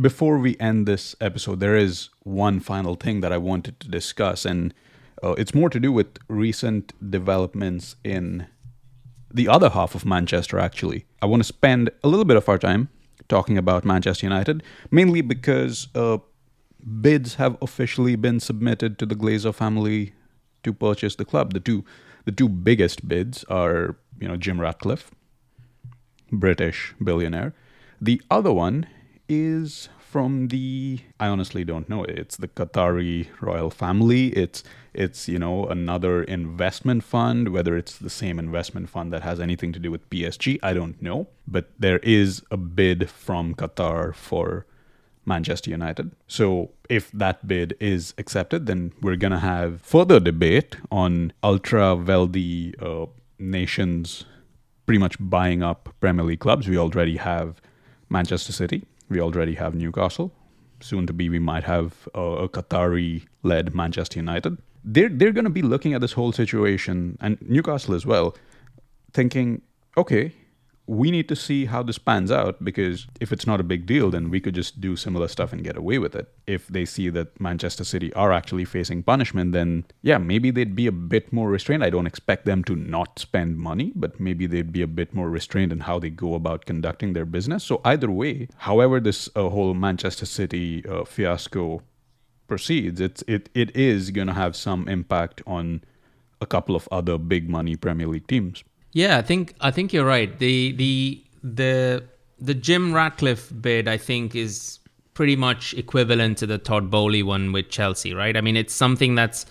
before 0.00 0.38
we 0.38 0.56
end 0.60 0.86
this 0.86 1.16
episode, 1.20 1.60
there 1.60 1.76
is 1.76 2.10
one 2.24 2.60
final 2.60 2.94
thing 2.94 3.20
that 3.20 3.32
I 3.32 3.38
wanted 3.38 3.80
to 3.80 3.88
discuss, 3.88 4.44
and 4.44 4.74
uh, 5.22 5.32
it's 5.32 5.54
more 5.54 5.70
to 5.70 5.80
do 5.80 5.90
with 5.90 6.18
recent 6.28 6.92
developments 7.10 7.96
in 8.04 8.46
the 9.32 9.48
other 9.48 9.70
half 9.70 9.94
of 9.94 10.04
Manchester. 10.04 10.58
Actually, 10.58 11.06
I 11.22 11.26
want 11.26 11.40
to 11.40 11.48
spend 11.48 11.90
a 12.04 12.08
little 12.08 12.24
bit 12.24 12.36
of 12.36 12.48
our 12.48 12.58
time 12.58 12.90
talking 13.28 13.58
about 13.58 13.84
Manchester 13.84 14.26
United, 14.26 14.62
mainly 14.90 15.20
because 15.20 15.88
uh, 15.94 16.18
bids 17.00 17.34
have 17.34 17.56
officially 17.60 18.16
been 18.16 18.40
submitted 18.40 18.98
to 18.98 19.06
the 19.06 19.14
Glazer 19.14 19.54
family 19.54 20.12
to 20.64 20.72
purchase 20.72 21.16
the 21.16 21.24
club. 21.24 21.52
The 21.52 21.60
two, 21.60 21.84
the 22.24 22.32
two 22.32 22.48
biggest 22.48 23.08
bids 23.08 23.44
are, 23.44 23.96
you 24.20 24.28
know, 24.28 24.36
Jim 24.36 24.60
Ratcliffe 24.60 25.10
British 26.30 26.94
billionaire. 27.02 27.54
The 28.00 28.20
other 28.30 28.52
one 28.52 28.86
is 29.28 29.88
from 29.98 30.48
the 30.48 31.00
I 31.20 31.28
honestly 31.28 31.64
don't 31.64 31.88
know. 31.88 32.04
It's 32.04 32.36
the 32.36 32.48
Qatari 32.48 33.28
royal 33.40 33.70
family. 33.70 34.28
It's 34.28 34.64
it's 34.94 35.28
you 35.28 35.38
know 35.38 35.66
another 35.66 36.22
investment 36.22 37.04
fund. 37.04 37.50
Whether 37.50 37.76
it's 37.76 37.98
the 37.98 38.10
same 38.10 38.38
investment 38.38 38.88
fund 38.88 39.12
that 39.12 39.22
has 39.22 39.38
anything 39.38 39.72
to 39.72 39.78
do 39.78 39.90
with 39.90 40.08
PSG, 40.08 40.58
I 40.62 40.72
don't 40.72 41.00
know. 41.02 41.28
But 41.46 41.70
there 41.78 41.98
is 41.98 42.42
a 42.50 42.56
bid 42.56 43.10
from 43.10 43.54
Qatar 43.54 44.14
for 44.14 44.66
Manchester 45.28 45.70
United. 45.70 46.10
So 46.26 46.70
if 46.88 47.12
that 47.12 47.46
bid 47.46 47.76
is 47.78 48.14
accepted, 48.18 48.66
then 48.66 48.92
we're 49.02 49.16
gonna 49.16 49.38
have 49.40 49.80
further 49.82 50.18
debate 50.18 50.76
on 50.90 51.32
ultra 51.42 51.94
wealthy 51.94 52.74
uh, 52.80 53.06
nations 53.38 54.24
pretty 54.88 54.98
much 54.98 55.16
buying 55.20 55.62
up 55.62 55.94
Premier 56.00 56.24
League 56.24 56.40
clubs. 56.40 56.66
We 56.66 56.78
already 56.78 57.18
have 57.18 57.60
Manchester 58.08 58.52
City. 58.52 58.86
We 59.10 59.20
already 59.20 59.54
have 59.54 59.74
Newcastle. 59.74 60.32
Soon 60.80 61.06
to 61.06 61.12
be, 61.12 61.28
we 61.28 61.38
might 61.38 61.64
have 61.64 62.08
a, 62.14 62.22
a 62.44 62.48
Qatari-led 62.48 63.74
Manchester 63.74 64.18
United. 64.18 64.56
They're 64.82 65.10
they're 65.10 65.32
going 65.32 65.44
to 65.44 65.50
be 65.50 65.60
looking 65.60 65.92
at 65.92 66.00
this 66.00 66.12
whole 66.12 66.32
situation 66.32 67.18
and 67.20 67.36
Newcastle 67.42 67.94
as 67.94 68.06
well, 68.06 68.34
thinking, 69.12 69.60
okay, 69.96 70.32
we 70.88 71.10
need 71.10 71.28
to 71.28 71.36
see 71.36 71.66
how 71.66 71.82
this 71.82 71.98
pans 71.98 72.32
out 72.32 72.64
because 72.64 73.06
if 73.20 73.30
it's 73.30 73.46
not 73.46 73.60
a 73.60 73.62
big 73.62 73.84
deal, 73.84 74.10
then 74.10 74.30
we 74.30 74.40
could 74.40 74.54
just 74.54 74.80
do 74.80 74.96
similar 74.96 75.28
stuff 75.28 75.52
and 75.52 75.62
get 75.62 75.76
away 75.76 75.98
with 75.98 76.16
it. 76.16 76.32
If 76.46 76.66
they 76.66 76.86
see 76.86 77.10
that 77.10 77.38
Manchester 77.38 77.84
City 77.84 78.10
are 78.14 78.32
actually 78.32 78.64
facing 78.64 79.02
punishment, 79.02 79.52
then 79.52 79.84
yeah, 80.00 80.16
maybe 80.16 80.50
they'd 80.50 80.74
be 80.74 80.86
a 80.86 80.92
bit 80.92 81.30
more 81.30 81.50
restrained. 81.50 81.84
I 81.84 81.90
don't 81.90 82.06
expect 82.06 82.46
them 82.46 82.64
to 82.64 82.74
not 82.74 83.18
spend 83.18 83.58
money, 83.58 83.92
but 83.94 84.18
maybe 84.18 84.46
they'd 84.46 84.72
be 84.72 84.80
a 84.80 84.86
bit 84.86 85.12
more 85.12 85.28
restrained 85.28 85.72
in 85.72 85.80
how 85.80 85.98
they 85.98 86.08
go 86.08 86.34
about 86.34 86.64
conducting 86.64 87.12
their 87.12 87.26
business. 87.26 87.64
So, 87.64 87.82
either 87.84 88.10
way, 88.10 88.48
however, 88.56 88.98
this 88.98 89.28
uh, 89.36 89.50
whole 89.50 89.74
Manchester 89.74 90.24
City 90.24 90.86
uh, 90.86 91.04
fiasco 91.04 91.82
proceeds, 92.46 92.98
it's, 92.98 93.22
it, 93.28 93.50
it 93.54 93.76
is 93.76 94.10
going 94.10 94.28
to 94.28 94.32
have 94.32 94.56
some 94.56 94.88
impact 94.88 95.42
on 95.46 95.82
a 96.40 96.46
couple 96.46 96.74
of 96.74 96.88
other 96.90 97.18
big 97.18 97.46
money 97.46 97.76
Premier 97.76 98.06
League 98.06 98.26
teams. 98.26 98.64
Yeah, 98.92 99.18
I 99.18 99.22
think 99.22 99.54
I 99.60 99.70
think 99.70 99.92
you're 99.92 100.06
right. 100.06 100.36
The 100.38 100.72
the 100.72 101.24
the 101.42 102.04
the 102.40 102.54
Jim 102.54 102.94
Ratcliffe 102.94 103.52
bid 103.60 103.88
I 103.88 103.96
think 103.96 104.34
is 104.34 104.78
pretty 105.14 105.36
much 105.36 105.74
equivalent 105.74 106.38
to 106.38 106.46
the 106.46 106.58
Todd 106.58 106.90
Boehly 106.90 107.22
one 107.22 107.52
with 107.52 107.70
Chelsea, 107.70 108.14
right? 108.14 108.36
I 108.36 108.40
mean, 108.40 108.56
it's 108.56 108.72
something 108.72 109.14
that's 109.14 109.46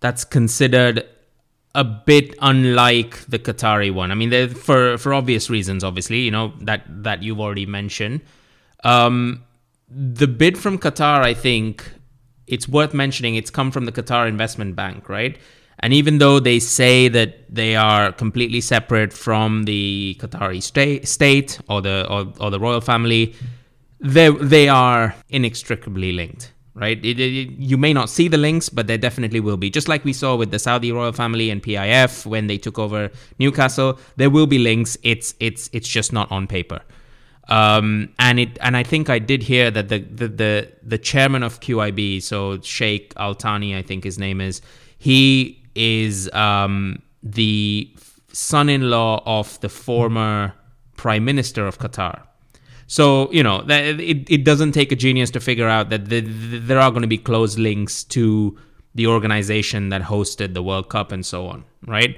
that's 0.00 0.24
considered 0.24 1.06
a 1.74 1.84
bit 1.84 2.34
unlike 2.40 3.24
the 3.26 3.38
Qatari 3.38 3.92
one. 3.92 4.10
I 4.10 4.14
mean, 4.14 4.48
for 4.50 4.98
for 4.98 5.14
obvious 5.14 5.50
reasons, 5.50 5.82
obviously, 5.84 6.20
you 6.20 6.30
know 6.30 6.52
that 6.60 6.82
that 7.04 7.22
you've 7.22 7.40
already 7.40 7.66
mentioned. 7.66 8.20
Um, 8.84 9.44
the 9.88 10.26
bid 10.26 10.58
from 10.58 10.78
Qatar, 10.78 11.22
I 11.22 11.34
think, 11.34 11.90
it's 12.46 12.68
worth 12.68 12.94
mentioning. 12.94 13.34
It's 13.34 13.50
come 13.50 13.70
from 13.70 13.86
the 13.86 13.92
Qatar 13.92 14.28
Investment 14.28 14.76
Bank, 14.76 15.08
right? 15.08 15.38
And 15.80 15.92
even 15.92 16.18
though 16.18 16.40
they 16.40 16.58
say 16.58 17.08
that 17.08 17.54
they 17.54 17.76
are 17.76 18.12
completely 18.12 18.60
separate 18.60 19.12
from 19.12 19.64
the 19.64 20.16
Qatari 20.20 20.62
state, 21.06 21.60
or 21.68 21.80
the 21.80 22.06
or, 22.10 22.32
or 22.40 22.50
the 22.50 22.58
royal 22.58 22.80
family, 22.80 23.34
they 24.00 24.30
they 24.30 24.68
are 24.68 25.14
inextricably 25.28 26.12
linked, 26.12 26.52
right? 26.74 26.98
It, 27.04 27.20
it, 27.20 27.50
you 27.50 27.76
may 27.76 27.92
not 27.92 28.10
see 28.10 28.26
the 28.26 28.38
links, 28.38 28.68
but 28.68 28.88
there 28.88 28.98
definitely 28.98 29.38
will 29.38 29.56
be. 29.56 29.70
Just 29.70 29.88
like 29.88 30.04
we 30.04 30.12
saw 30.12 30.34
with 30.34 30.50
the 30.50 30.58
Saudi 30.58 30.90
royal 30.90 31.12
family 31.12 31.48
and 31.48 31.62
PIF 31.62 32.26
when 32.26 32.48
they 32.48 32.58
took 32.58 32.78
over 32.78 33.10
Newcastle, 33.38 34.00
there 34.16 34.30
will 34.30 34.46
be 34.46 34.58
links. 34.58 34.98
It's 35.04 35.34
it's 35.38 35.70
it's 35.72 35.88
just 35.88 36.12
not 36.12 36.30
on 36.32 36.48
paper. 36.48 36.80
Um, 37.48 38.10
and 38.18 38.40
it 38.40 38.58
and 38.60 38.76
I 38.76 38.82
think 38.82 39.08
I 39.08 39.18
did 39.20 39.44
hear 39.44 39.70
that 39.70 39.88
the 39.88 40.00
the 40.00 40.28
the, 40.28 40.72
the 40.82 40.98
chairman 40.98 41.44
of 41.44 41.60
QIB, 41.60 42.20
so 42.20 42.60
Sheikh 42.60 43.12
Al 43.16 43.34
Thani, 43.34 43.76
I 43.76 43.82
think 43.82 44.04
his 44.04 44.18
name 44.18 44.40
is, 44.40 44.60
he 44.98 45.57
is 45.74 46.30
um, 46.32 47.02
the 47.22 47.90
son-in-law 48.32 49.22
of 49.26 49.58
the 49.60 49.68
former 49.68 50.52
prime 50.96 51.24
minister 51.24 51.66
of 51.66 51.78
Qatar. 51.78 52.22
So 52.86 53.30
you 53.32 53.42
know 53.42 53.62
that 53.62 54.00
it, 54.00 54.30
it 54.30 54.44
doesn't 54.44 54.72
take 54.72 54.92
a 54.92 54.96
genius 54.96 55.30
to 55.32 55.40
figure 55.40 55.68
out 55.68 55.90
that 55.90 56.06
the, 56.06 56.20
the, 56.20 56.58
there 56.58 56.80
are 56.80 56.90
going 56.90 57.02
to 57.02 57.08
be 57.08 57.18
close 57.18 57.58
links 57.58 58.02
to 58.04 58.56
the 58.94 59.06
organization 59.06 59.90
that 59.90 60.02
hosted 60.02 60.54
the 60.54 60.62
World 60.62 60.88
Cup 60.88 61.12
and 61.12 61.24
so 61.24 61.46
on, 61.46 61.64
right? 61.86 62.16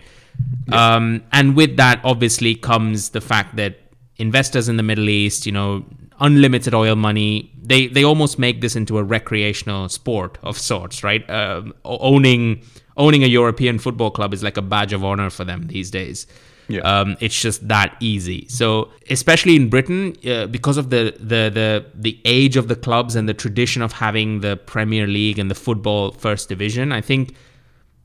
Yeah. 0.68 0.94
Um, 0.94 1.22
and 1.32 1.56
with 1.56 1.76
that, 1.76 2.00
obviously, 2.04 2.54
comes 2.54 3.10
the 3.10 3.20
fact 3.20 3.56
that 3.56 3.80
investors 4.16 4.68
in 4.68 4.76
the 4.76 4.82
Middle 4.82 5.08
East, 5.08 5.44
you 5.44 5.52
know, 5.52 5.84
unlimited 6.20 6.72
oil 6.72 6.94
money, 6.94 7.50
they 7.60 7.88
they 7.88 8.04
almost 8.04 8.38
make 8.38 8.60
this 8.60 8.76
into 8.76 8.98
a 8.98 9.02
recreational 9.02 9.88
sport 9.88 10.38
of 10.42 10.56
sorts, 10.56 11.02
right? 11.02 11.28
Uh, 11.28 11.62
owning 11.84 12.62
owning 13.00 13.24
a 13.24 13.26
European 13.40 13.78
football 13.78 14.10
club 14.10 14.32
is 14.34 14.42
like 14.42 14.56
a 14.56 14.62
badge 14.62 14.92
of 14.92 15.02
honor 15.04 15.30
for 15.30 15.44
them 15.44 15.66
these 15.66 15.90
days. 15.90 16.26
Yeah. 16.68 16.82
Um, 16.82 17.16
it's 17.18 17.40
just 17.40 17.66
that 17.66 17.96
easy. 17.98 18.46
So, 18.48 18.90
especially 19.08 19.56
in 19.56 19.68
Britain, 19.68 20.16
uh, 20.24 20.46
because 20.46 20.76
of 20.76 20.90
the, 20.90 21.02
the 21.18 21.50
the 21.60 21.86
the 22.06 22.20
age 22.24 22.56
of 22.56 22.68
the 22.68 22.76
clubs 22.76 23.16
and 23.16 23.28
the 23.28 23.34
tradition 23.34 23.82
of 23.82 23.92
having 23.92 24.40
the 24.40 24.56
Premier 24.56 25.06
League 25.08 25.38
and 25.40 25.50
the 25.50 25.56
football 25.66 26.12
first 26.12 26.48
division, 26.48 26.92
I 26.92 27.00
think 27.00 27.34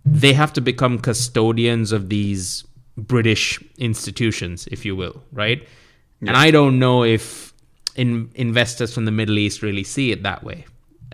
they 0.04 0.34
have 0.34 0.52
to 0.54 0.62
become 0.62 0.98
custodians 0.98 1.92
of 1.92 2.10
these 2.10 2.64
British 2.98 3.60
institutions, 3.78 4.68
if 4.72 4.86
you 4.86 4.96
will, 4.96 5.22
right? 5.32 5.62
Yeah. 6.22 6.30
And 6.30 6.38
I 6.38 6.50
don't 6.50 6.80
know 6.80 7.04
if 7.04 7.54
in, 7.96 8.32
investors 8.36 8.94
from 8.94 9.06
the 9.06 9.12
Middle 9.12 9.38
East 9.38 9.62
really 9.62 9.84
see 9.84 10.12
it 10.12 10.24
that 10.24 10.44
way. 10.44 10.66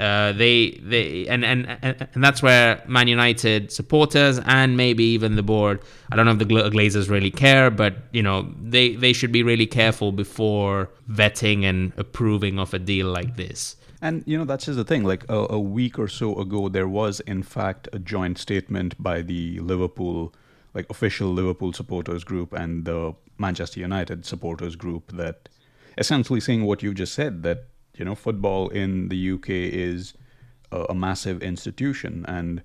Uh, 0.02 0.32
they 0.32 0.72
they 0.82 1.28
and, 1.28 1.46
and 1.46 1.68
and 1.80 2.24
that's 2.24 2.42
where 2.42 2.82
Man 2.88 3.08
United 3.08 3.72
supporters 3.72 4.40
and 4.46 4.76
maybe 4.76 5.04
even 5.04 5.36
the 5.36 5.44
board. 5.44 5.80
I 6.12 6.16
don't 6.16 6.26
know 6.26 6.32
if 6.32 6.40
the 6.40 6.46
Glazers 6.46 7.08
really 7.08 7.30
care, 7.30 7.70
but 7.70 7.98
you 8.12 8.24
know 8.24 8.52
they 8.60 8.96
they 8.96 9.14
should 9.14 9.32
be 9.32 9.44
really 9.44 9.68
careful 9.68 10.12
before 10.12 10.90
vetting 11.08 11.66
and 11.66 11.94
approving 11.98 12.58
of 12.58 12.74
a 12.74 12.80
deal 12.80 13.08
like 13.12 13.36
this. 13.36 13.76
And 14.02 14.24
you 14.26 14.40
know 14.40 14.46
that's 14.46 14.66
just 14.66 14.78
the 14.78 14.84
thing. 14.84 15.04
Like 15.04 15.24
a, 15.30 15.46
a 15.52 15.60
week 15.60 16.00
or 16.00 16.08
so 16.08 16.36
ago, 16.40 16.68
there 16.68 16.88
was 16.88 17.20
in 17.20 17.44
fact 17.44 17.88
a 17.94 18.00
joint 18.00 18.40
statement 18.40 18.96
by 18.98 19.22
the 19.22 19.60
Liverpool, 19.60 20.34
like 20.74 20.90
official 20.90 21.30
Liverpool 21.32 21.74
supporters 21.74 22.24
group 22.24 22.54
and 22.54 22.86
the 22.86 23.14
Manchester 23.38 23.80
United 23.80 24.26
supporters 24.26 24.76
group 24.76 25.12
that 25.12 25.48
essentially 25.96 26.40
saying 26.40 26.64
what 26.66 26.82
you 26.82 26.96
just 26.96 27.14
said 27.14 27.44
that 27.44 27.66
you 28.02 28.06
know, 28.06 28.16
football 28.16 28.68
in 28.70 29.10
the 29.10 29.32
UK 29.34 29.50
is 29.50 30.16
a, 30.72 30.86
a 30.90 30.96
massive 30.96 31.44
institution 31.44 32.26
and 32.28 32.64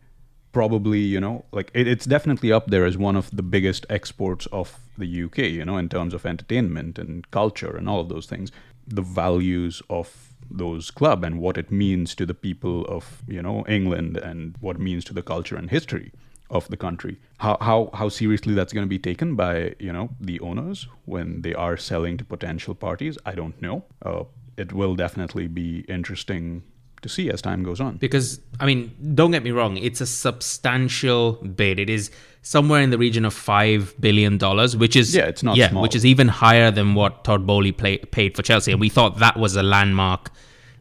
probably, 0.53 1.01
you 1.01 1.21
know, 1.21 1.45
like 1.53 1.71
it, 1.75 1.87
it's 1.87 2.07
definitely 2.07 2.51
up 2.51 2.69
there 2.69 2.87
as 2.87 2.97
one 2.97 3.17
of 3.17 3.31
the 3.37 3.43
biggest 3.43 3.85
exports 3.91 4.47
of 4.47 4.79
the 4.97 5.25
UK, 5.25 5.39
you 5.59 5.63
know, 5.63 5.77
in 5.77 5.91
terms 5.91 6.15
of 6.15 6.25
entertainment 6.25 6.99
and 6.99 7.31
culture 7.31 7.77
and 7.77 7.87
all 7.87 8.01
of 8.01 8.09
those 8.09 8.25
things. 8.25 8.51
The 8.87 9.03
values 9.03 9.83
of 9.91 10.33
those 10.51 10.91
club 10.91 11.23
and 11.23 11.39
what 11.39 11.59
it 11.59 11.71
means 11.71 12.15
to 12.15 12.25
the 12.25 12.33
people 12.33 12.87
of 12.87 13.23
you 13.29 13.43
know 13.43 13.65
England 13.67 14.17
and 14.17 14.55
what 14.61 14.77
it 14.77 14.83
means 14.83 15.05
to 15.05 15.13
the 15.13 15.23
culture 15.23 15.57
and 15.57 15.69
history 15.69 16.13
of 16.49 16.67
the 16.69 16.77
country. 16.79 17.19
How 17.39 17.59
how 17.61 17.91
how 17.93 18.09
seriously 18.09 18.55
that's 18.55 18.73
going 18.73 18.87
to 18.87 18.97
be 18.99 18.99
taken 19.11 19.37
by 19.37 19.75
you 19.79 19.93
know 19.93 20.09
the 20.19 20.41
owners 20.41 20.89
when 21.05 21.43
they 21.43 21.53
are 21.53 21.77
selling 21.77 22.17
to 22.17 22.25
potential 22.25 22.75
parties, 22.75 23.19
I 23.27 23.35
don't 23.35 23.61
know. 23.61 23.85
Uh, 24.01 24.25
it 24.57 24.73
will 24.73 24.95
definitely 24.95 25.49
be 25.49 25.81
interesting 25.89 26.63
to 27.03 27.09
see 27.09 27.31
as 27.31 27.43
time 27.43 27.63
goes 27.63 27.81
on. 27.81 27.97
Because 27.97 28.41
I 28.61 28.67
mean, 28.67 28.95
don't 29.15 29.31
get 29.31 29.43
me 29.43 29.51
wrong, 29.51 29.77
it's 29.77 30.01
a 30.01 30.07
substantial 30.07 31.33
bid. 31.33 31.79
It 31.79 31.91
is 31.91 32.11
somewhere 32.43 32.81
in 32.81 32.91
the 32.91 32.99
region 32.99 33.25
of 33.25 33.35
five 33.35 33.95
billion 34.01 34.39
dollars, 34.39 34.77
which 34.77 34.97
is 34.97 35.15
yeah, 35.15 35.25
it's 35.25 35.43
not 35.43 35.57
yeah, 35.57 35.71
small. 35.71 35.83
which 35.83 35.95
is 35.95 36.05
even 36.07 36.29
higher 36.29 36.71
than 36.71 36.95
what 36.95 37.25
Todd 37.25 37.47
Boehly 37.47 37.73
play, 37.73 37.99
paid 37.99 38.37
for 38.37 38.43
Chelsea, 38.43 38.73
and 38.73 38.81
we 38.81 38.89
thought 38.89 39.19
that 39.19 39.37
was 39.37 39.57
a 39.57 39.63
landmark 39.63 40.31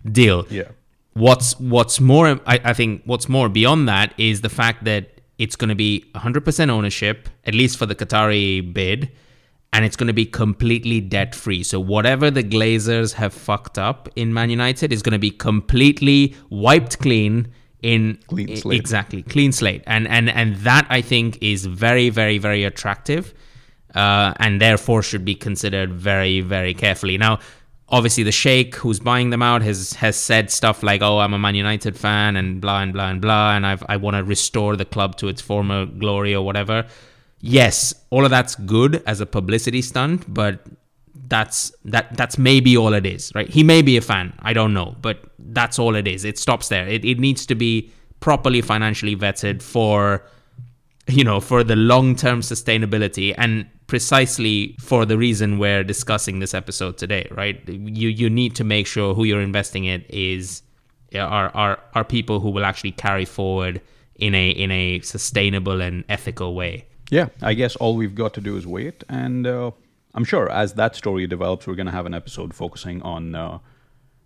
deal. 0.09 0.45
Yeah. 0.49 0.69
What's 1.13 1.57
what's 1.59 1.99
more, 2.01 2.39
I, 2.45 2.59
I 2.63 2.73
think, 2.73 3.03
what's 3.05 3.29
more 3.29 3.47
beyond 3.47 3.87
that 3.87 4.13
is 4.17 4.41
the 4.41 4.49
fact 4.49 4.83
that 4.83 5.11
it's 5.37 5.55
going 5.55 5.69
to 5.69 5.75
be 5.75 6.05
100% 6.15 6.69
ownership, 6.69 7.29
at 7.45 7.53
least 7.53 7.77
for 7.77 7.85
the 7.85 7.95
Qatari 7.95 8.73
bid 8.73 9.11
and 9.75 9.83
it's 9.83 9.97
going 9.97 10.07
to 10.07 10.13
be 10.13 10.25
completely 10.25 11.01
debt 11.01 11.35
free. 11.35 11.61
So 11.61 11.81
whatever 11.81 12.31
the 12.31 12.43
Glazers 12.43 13.11
have 13.15 13.33
fucked 13.33 13.77
up 13.77 14.07
in 14.15 14.33
Man 14.33 14.49
United 14.49 14.93
is 14.93 15.01
going 15.01 15.11
to 15.11 15.19
be 15.19 15.31
completely 15.31 16.33
wiped 16.49 16.99
clean 16.99 17.49
in 17.81 18.17
clean 18.27 18.55
slate. 18.55 18.79
exactly 18.79 19.21
clean 19.21 19.51
slate, 19.51 19.83
and 19.85 20.07
and 20.07 20.29
and 20.29 20.55
that 20.67 20.87
I 20.89 21.01
think 21.01 21.37
is 21.41 21.65
very 21.65 22.09
very 22.09 22.37
very 22.37 22.63
attractive, 22.63 23.33
uh, 23.93 24.33
and 24.37 24.61
therefore 24.61 25.03
should 25.03 25.25
be 25.25 25.35
considered 25.35 25.91
very 25.93 26.39
very 26.39 26.73
carefully. 26.73 27.17
Now. 27.17 27.39
Obviously, 27.87 28.23
the 28.23 28.31
Sheikh 28.31 28.73
who's 28.77 28.99
buying 28.99 29.29
them 29.29 29.43
out 29.43 29.61
has 29.61 29.93
has 29.93 30.15
said 30.15 30.49
stuff 30.49 30.81
like, 30.81 31.03
"Oh, 31.03 31.19
I'm 31.19 31.35
a 31.35 31.37
Man 31.37 31.53
United 31.53 31.95
fan," 31.95 32.35
and 32.35 32.59
blah 32.59 32.81
and 32.81 32.91
blah 32.91 33.09
and 33.09 33.21
blah, 33.21 33.55
and 33.55 33.63
I've, 33.63 33.83
I 33.87 33.97
want 33.97 34.15
to 34.17 34.23
restore 34.23 34.75
the 34.75 34.85
club 34.85 35.17
to 35.17 35.27
its 35.27 35.39
former 35.39 35.85
glory 35.85 36.33
or 36.33 36.43
whatever 36.43 36.87
yes, 37.39 37.93
all 38.09 38.25
of 38.25 38.31
that's 38.31 38.55
good 38.55 39.03
as 39.05 39.21
a 39.21 39.25
publicity 39.25 39.81
stunt, 39.81 40.31
but 40.33 40.65
that's 41.27 41.71
that 41.85 42.15
that's 42.15 42.37
maybe 42.37 42.77
all 42.77 42.93
it 42.93 43.05
is, 43.05 43.31
right? 43.35 43.49
He 43.49 43.63
may 43.63 43.81
be 43.81 43.97
a 43.97 44.01
fan, 44.01 44.33
I 44.39 44.53
don't 44.53 44.73
know, 44.73 44.95
but 45.01 45.23
that's 45.39 45.79
all 45.79 45.95
it 45.95 46.07
is. 46.07 46.25
It 46.25 46.37
stops 46.37 46.69
there. 46.69 46.87
It 46.87 47.05
it 47.05 47.19
needs 47.19 47.45
to 47.47 47.55
be 47.55 47.91
properly 48.19 48.61
financially 48.61 49.15
vetted 49.15 49.61
for 49.61 50.23
you 51.07 51.23
know, 51.23 51.39
for 51.39 51.63
the 51.63 51.75
long-term 51.75 52.41
sustainability 52.41 53.33
and 53.37 53.67
precisely 53.87 54.75
for 54.79 55.05
the 55.05 55.17
reason 55.17 55.59
we're 55.59 55.83
discussing 55.83 56.39
this 56.39 56.53
episode 56.53 56.97
today, 56.97 57.27
right? 57.31 57.61
You 57.69 58.09
you 58.09 58.29
need 58.29 58.55
to 58.55 58.63
make 58.63 58.87
sure 58.87 59.13
who 59.13 59.23
you're 59.23 59.41
investing 59.41 59.85
in 59.85 60.03
is 60.09 60.63
are 61.13 61.55
are 61.55 61.79
are 61.93 62.03
people 62.03 62.39
who 62.39 62.49
will 62.49 62.65
actually 62.65 62.91
carry 62.91 63.25
forward 63.25 63.81
in 64.15 64.33
a 64.33 64.49
in 64.49 64.71
a 64.71 64.99
sustainable 65.01 65.81
and 65.81 66.03
ethical 66.09 66.55
way. 66.55 66.87
Yeah, 67.11 67.27
I 67.41 67.53
guess 67.53 67.75
all 67.75 67.95
we've 67.95 68.15
got 68.15 68.33
to 68.33 68.41
do 68.41 68.57
is 68.57 68.65
wait, 68.65 69.03
and 69.07 69.45
uh, 69.45 69.71
I'm 70.15 70.23
sure 70.23 70.49
as 70.49 70.73
that 70.73 70.95
story 70.95 71.27
develops, 71.27 71.67
we're 71.67 71.75
going 71.75 71.85
to 71.85 71.91
have 71.91 72.07
an 72.07 72.13
episode 72.13 72.53
focusing 72.53 73.01
on 73.03 73.35
uh, 73.35 73.59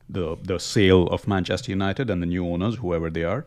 the 0.07 0.37
the 0.41 0.59
sale 0.59 1.07
of 1.07 1.27
Manchester 1.27 1.71
United 1.71 2.09
and 2.09 2.21
the 2.21 2.25
new 2.25 2.47
owners, 2.47 2.75
whoever 2.75 3.09
they 3.09 3.23
are, 3.23 3.45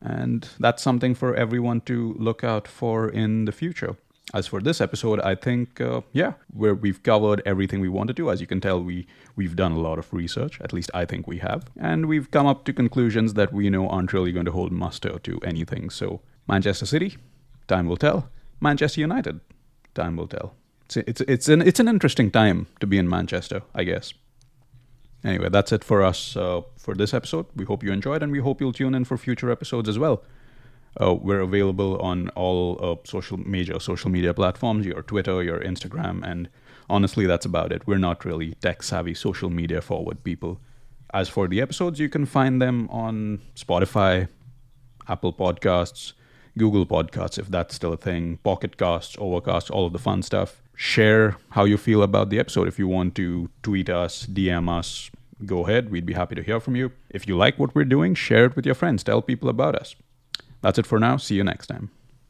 and 0.00 0.48
that's 0.58 0.82
something 0.82 1.14
for 1.14 1.34
everyone 1.34 1.80
to 1.82 2.14
look 2.18 2.42
out 2.42 2.66
for 2.66 3.08
in 3.08 3.44
the 3.44 3.52
future. 3.52 3.96
As 4.32 4.46
for 4.46 4.62
this 4.62 4.80
episode, 4.80 5.20
I 5.20 5.34
think 5.34 5.80
uh, 5.80 6.00
yeah, 6.12 6.32
where 6.54 6.74
we've 6.74 7.02
covered 7.02 7.42
everything 7.44 7.80
we 7.80 7.88
wanted 7.90 8.16
to. 8.16 8.30
As 8.30 8.40
you 8.40 8.46
can 8.46 8.60
tell, 8.60 8.82
we 8.82 9.06
we've 9.36 9.54
done 9.54 9.72
a 9.72 9.78
lot 9.78 9.98
of 9.98 10.10
research. 10.14 10.60
At 10.62 10.72
least 10.72 10.90
I 10.94 11.04
think 11.04 11.26
we 11.26 11.38
have, 11.38 11.64
and 11.78 12.06
we've 12.06 12.30
come 12.30 12.46
up 12.46 12.64
to 12.64 12.72
conclusions 12.72 13.34
that 13.34 13.52
we 13.52 13.68
know 13.68 13.88
aren't 13.88 14.14
really 14.14 14.32
going 14.32 14.46
to 14.46 14.52
hold 14.52 14.72
muster 14.72 15.18
to 15.18 15.38
anything. 15.44 15.90
So 15.90 16.22
Manchester 16.48 16.86
City, 16.86 17.18
time 17.68 17.86
will 17.86 17.98
tell. 17.98 18.30
Manchester 18.62 19.00
United, 19.00 19.40
time 19.94 20.16
will 20.16 20.28
tell. 20.28 20.54
It's 20.84 20.96
it's 20.96 21.20
it's 21.22 21.48
an 21.48 21.62
it's 21.62 21.80
an 21.80 21.88
interesting 21.88 22.30
time 22.30 22.66
to 22.80 22.86
be 22.86 22.96
in 22.96 23.08
Manchester, 23.08 23.62
I 23.74 23.84
guess. 23.84 24.14
Anyway, 25.24 25.48
that's 25.48 25.72
it 25.72 25.84
for 25.84 26.02
us 26.02 26.36
uh, 26.36 26.62
for 26.76 26.94
this 26.94 27.14
episode. 27.14 27.46
We 27.56 27.64
hope 27.64 27.82
you 27.82 27.92
enjoyed, 27.92 28.22
and 28.22 28.32
we 28.32 28.38
hope 28.38 28.60
you'll 28.60 28.72
tune 28.72 28.94
in 28.94 29.04
for 29.04 29.16
future 29.16 29.50
episodes 29.50 29.88
as 29.88 29.98
well. 29.98 30.22
Uh, 31.00 31.14
we're 31.14 31.40
available 31.40 31.98
on 32.00 32.28
all 32.30 32.78
uh, 32.82 32.96
social 33.04 33.38
major 33.38 33.80
social 33.80 34.10
media 34.10 34.34
platforms, 34.34 34.86
your 34.86 35.02
Twitter, 35.02 35.42
your 35.42 35.60
Instagram, 35.60 36.22
and 36.24 36.48
honestly, 36.88 37.26
that's 37.26 37.46
about 37.46 37.72
it. 37.72 37.86
We're 37.86 37.98
not 37.98 38.24
really 38.24 38.54
tech 38.60 38.82
savvy, 38.82 39.14
social 39.14 39.50
media 39.50 39.80
forward 39.80 40.22
people. 40.22 40.60
As 41.14 41.28
for 41.28 41.48
the 41.48 41.60
episodes, 41.60 41.98
you 41.98 42.08
can 42.08 42.26
find 42.26 42.60
them 42.60 42.88
on 42.90 43.40
Spotify, 43.54 44.28
Apple 45.08 45.32
Podcasts, 45.32 46.12
Google 46.58 46.86
Podcasts, 46.86 47.38
if 47.38 47.48
that's 47.48 47.74
still 47.74 47.92
a 47.92 47.96
thing, 47.96 48.38
Pocket 48.44 48.76
Casts, 48.76 49.16
Overcast, 49.18 49.70
all 49.70 49.86
of 49.86 49.92
the 49.92 49.98
fun 49.98 50.22
stuff. 50.22 50.62
Share 50.74 51.36
how 51.50 51.64
you 51.64 51.76
feel 51.76 52.02
about 52.02 52.30
the 52.30 52.38
episode. 52.38 52.68
If 52.68 52.78
you 52.78 52.88
want 52.88 53.14
to 53.16 53.48
tweet 53.62 53.88
us, 53.88 54.26
DM 54.26 54.68
us, 54.68 55.10
go 55.46 55.66
ahead. 55.66 55.90
We'd 55.90 56.06
be 56.06 56.14
happy 56.14 56.34
to 56.34 56.42
hear 56.42 56.60
from 56.60 56.76
you. 56.76 56.92
If 57.10 57.26
you 57.28 57.36
like 57.36 57.58
what 57.58 57.74
we're 57.74 57.84
doing, 57.84 58.14
share 58.14 58.46
it 58.46 58.56
with 58.56 58.66
your 58.66 58.74
friends. 58.74 59.02
Tell 59.02 59.22
people 59.22 59.48
about 59.48 59.76
us. 59.76 59.94
That's 60.60 60.78
it 60.78 60.86
for 60.86 60.98
now. 60.98 61.16
See 61.16 61.36
you 61.36 61.44
next 61.44 61.66
time. 61.66 61.90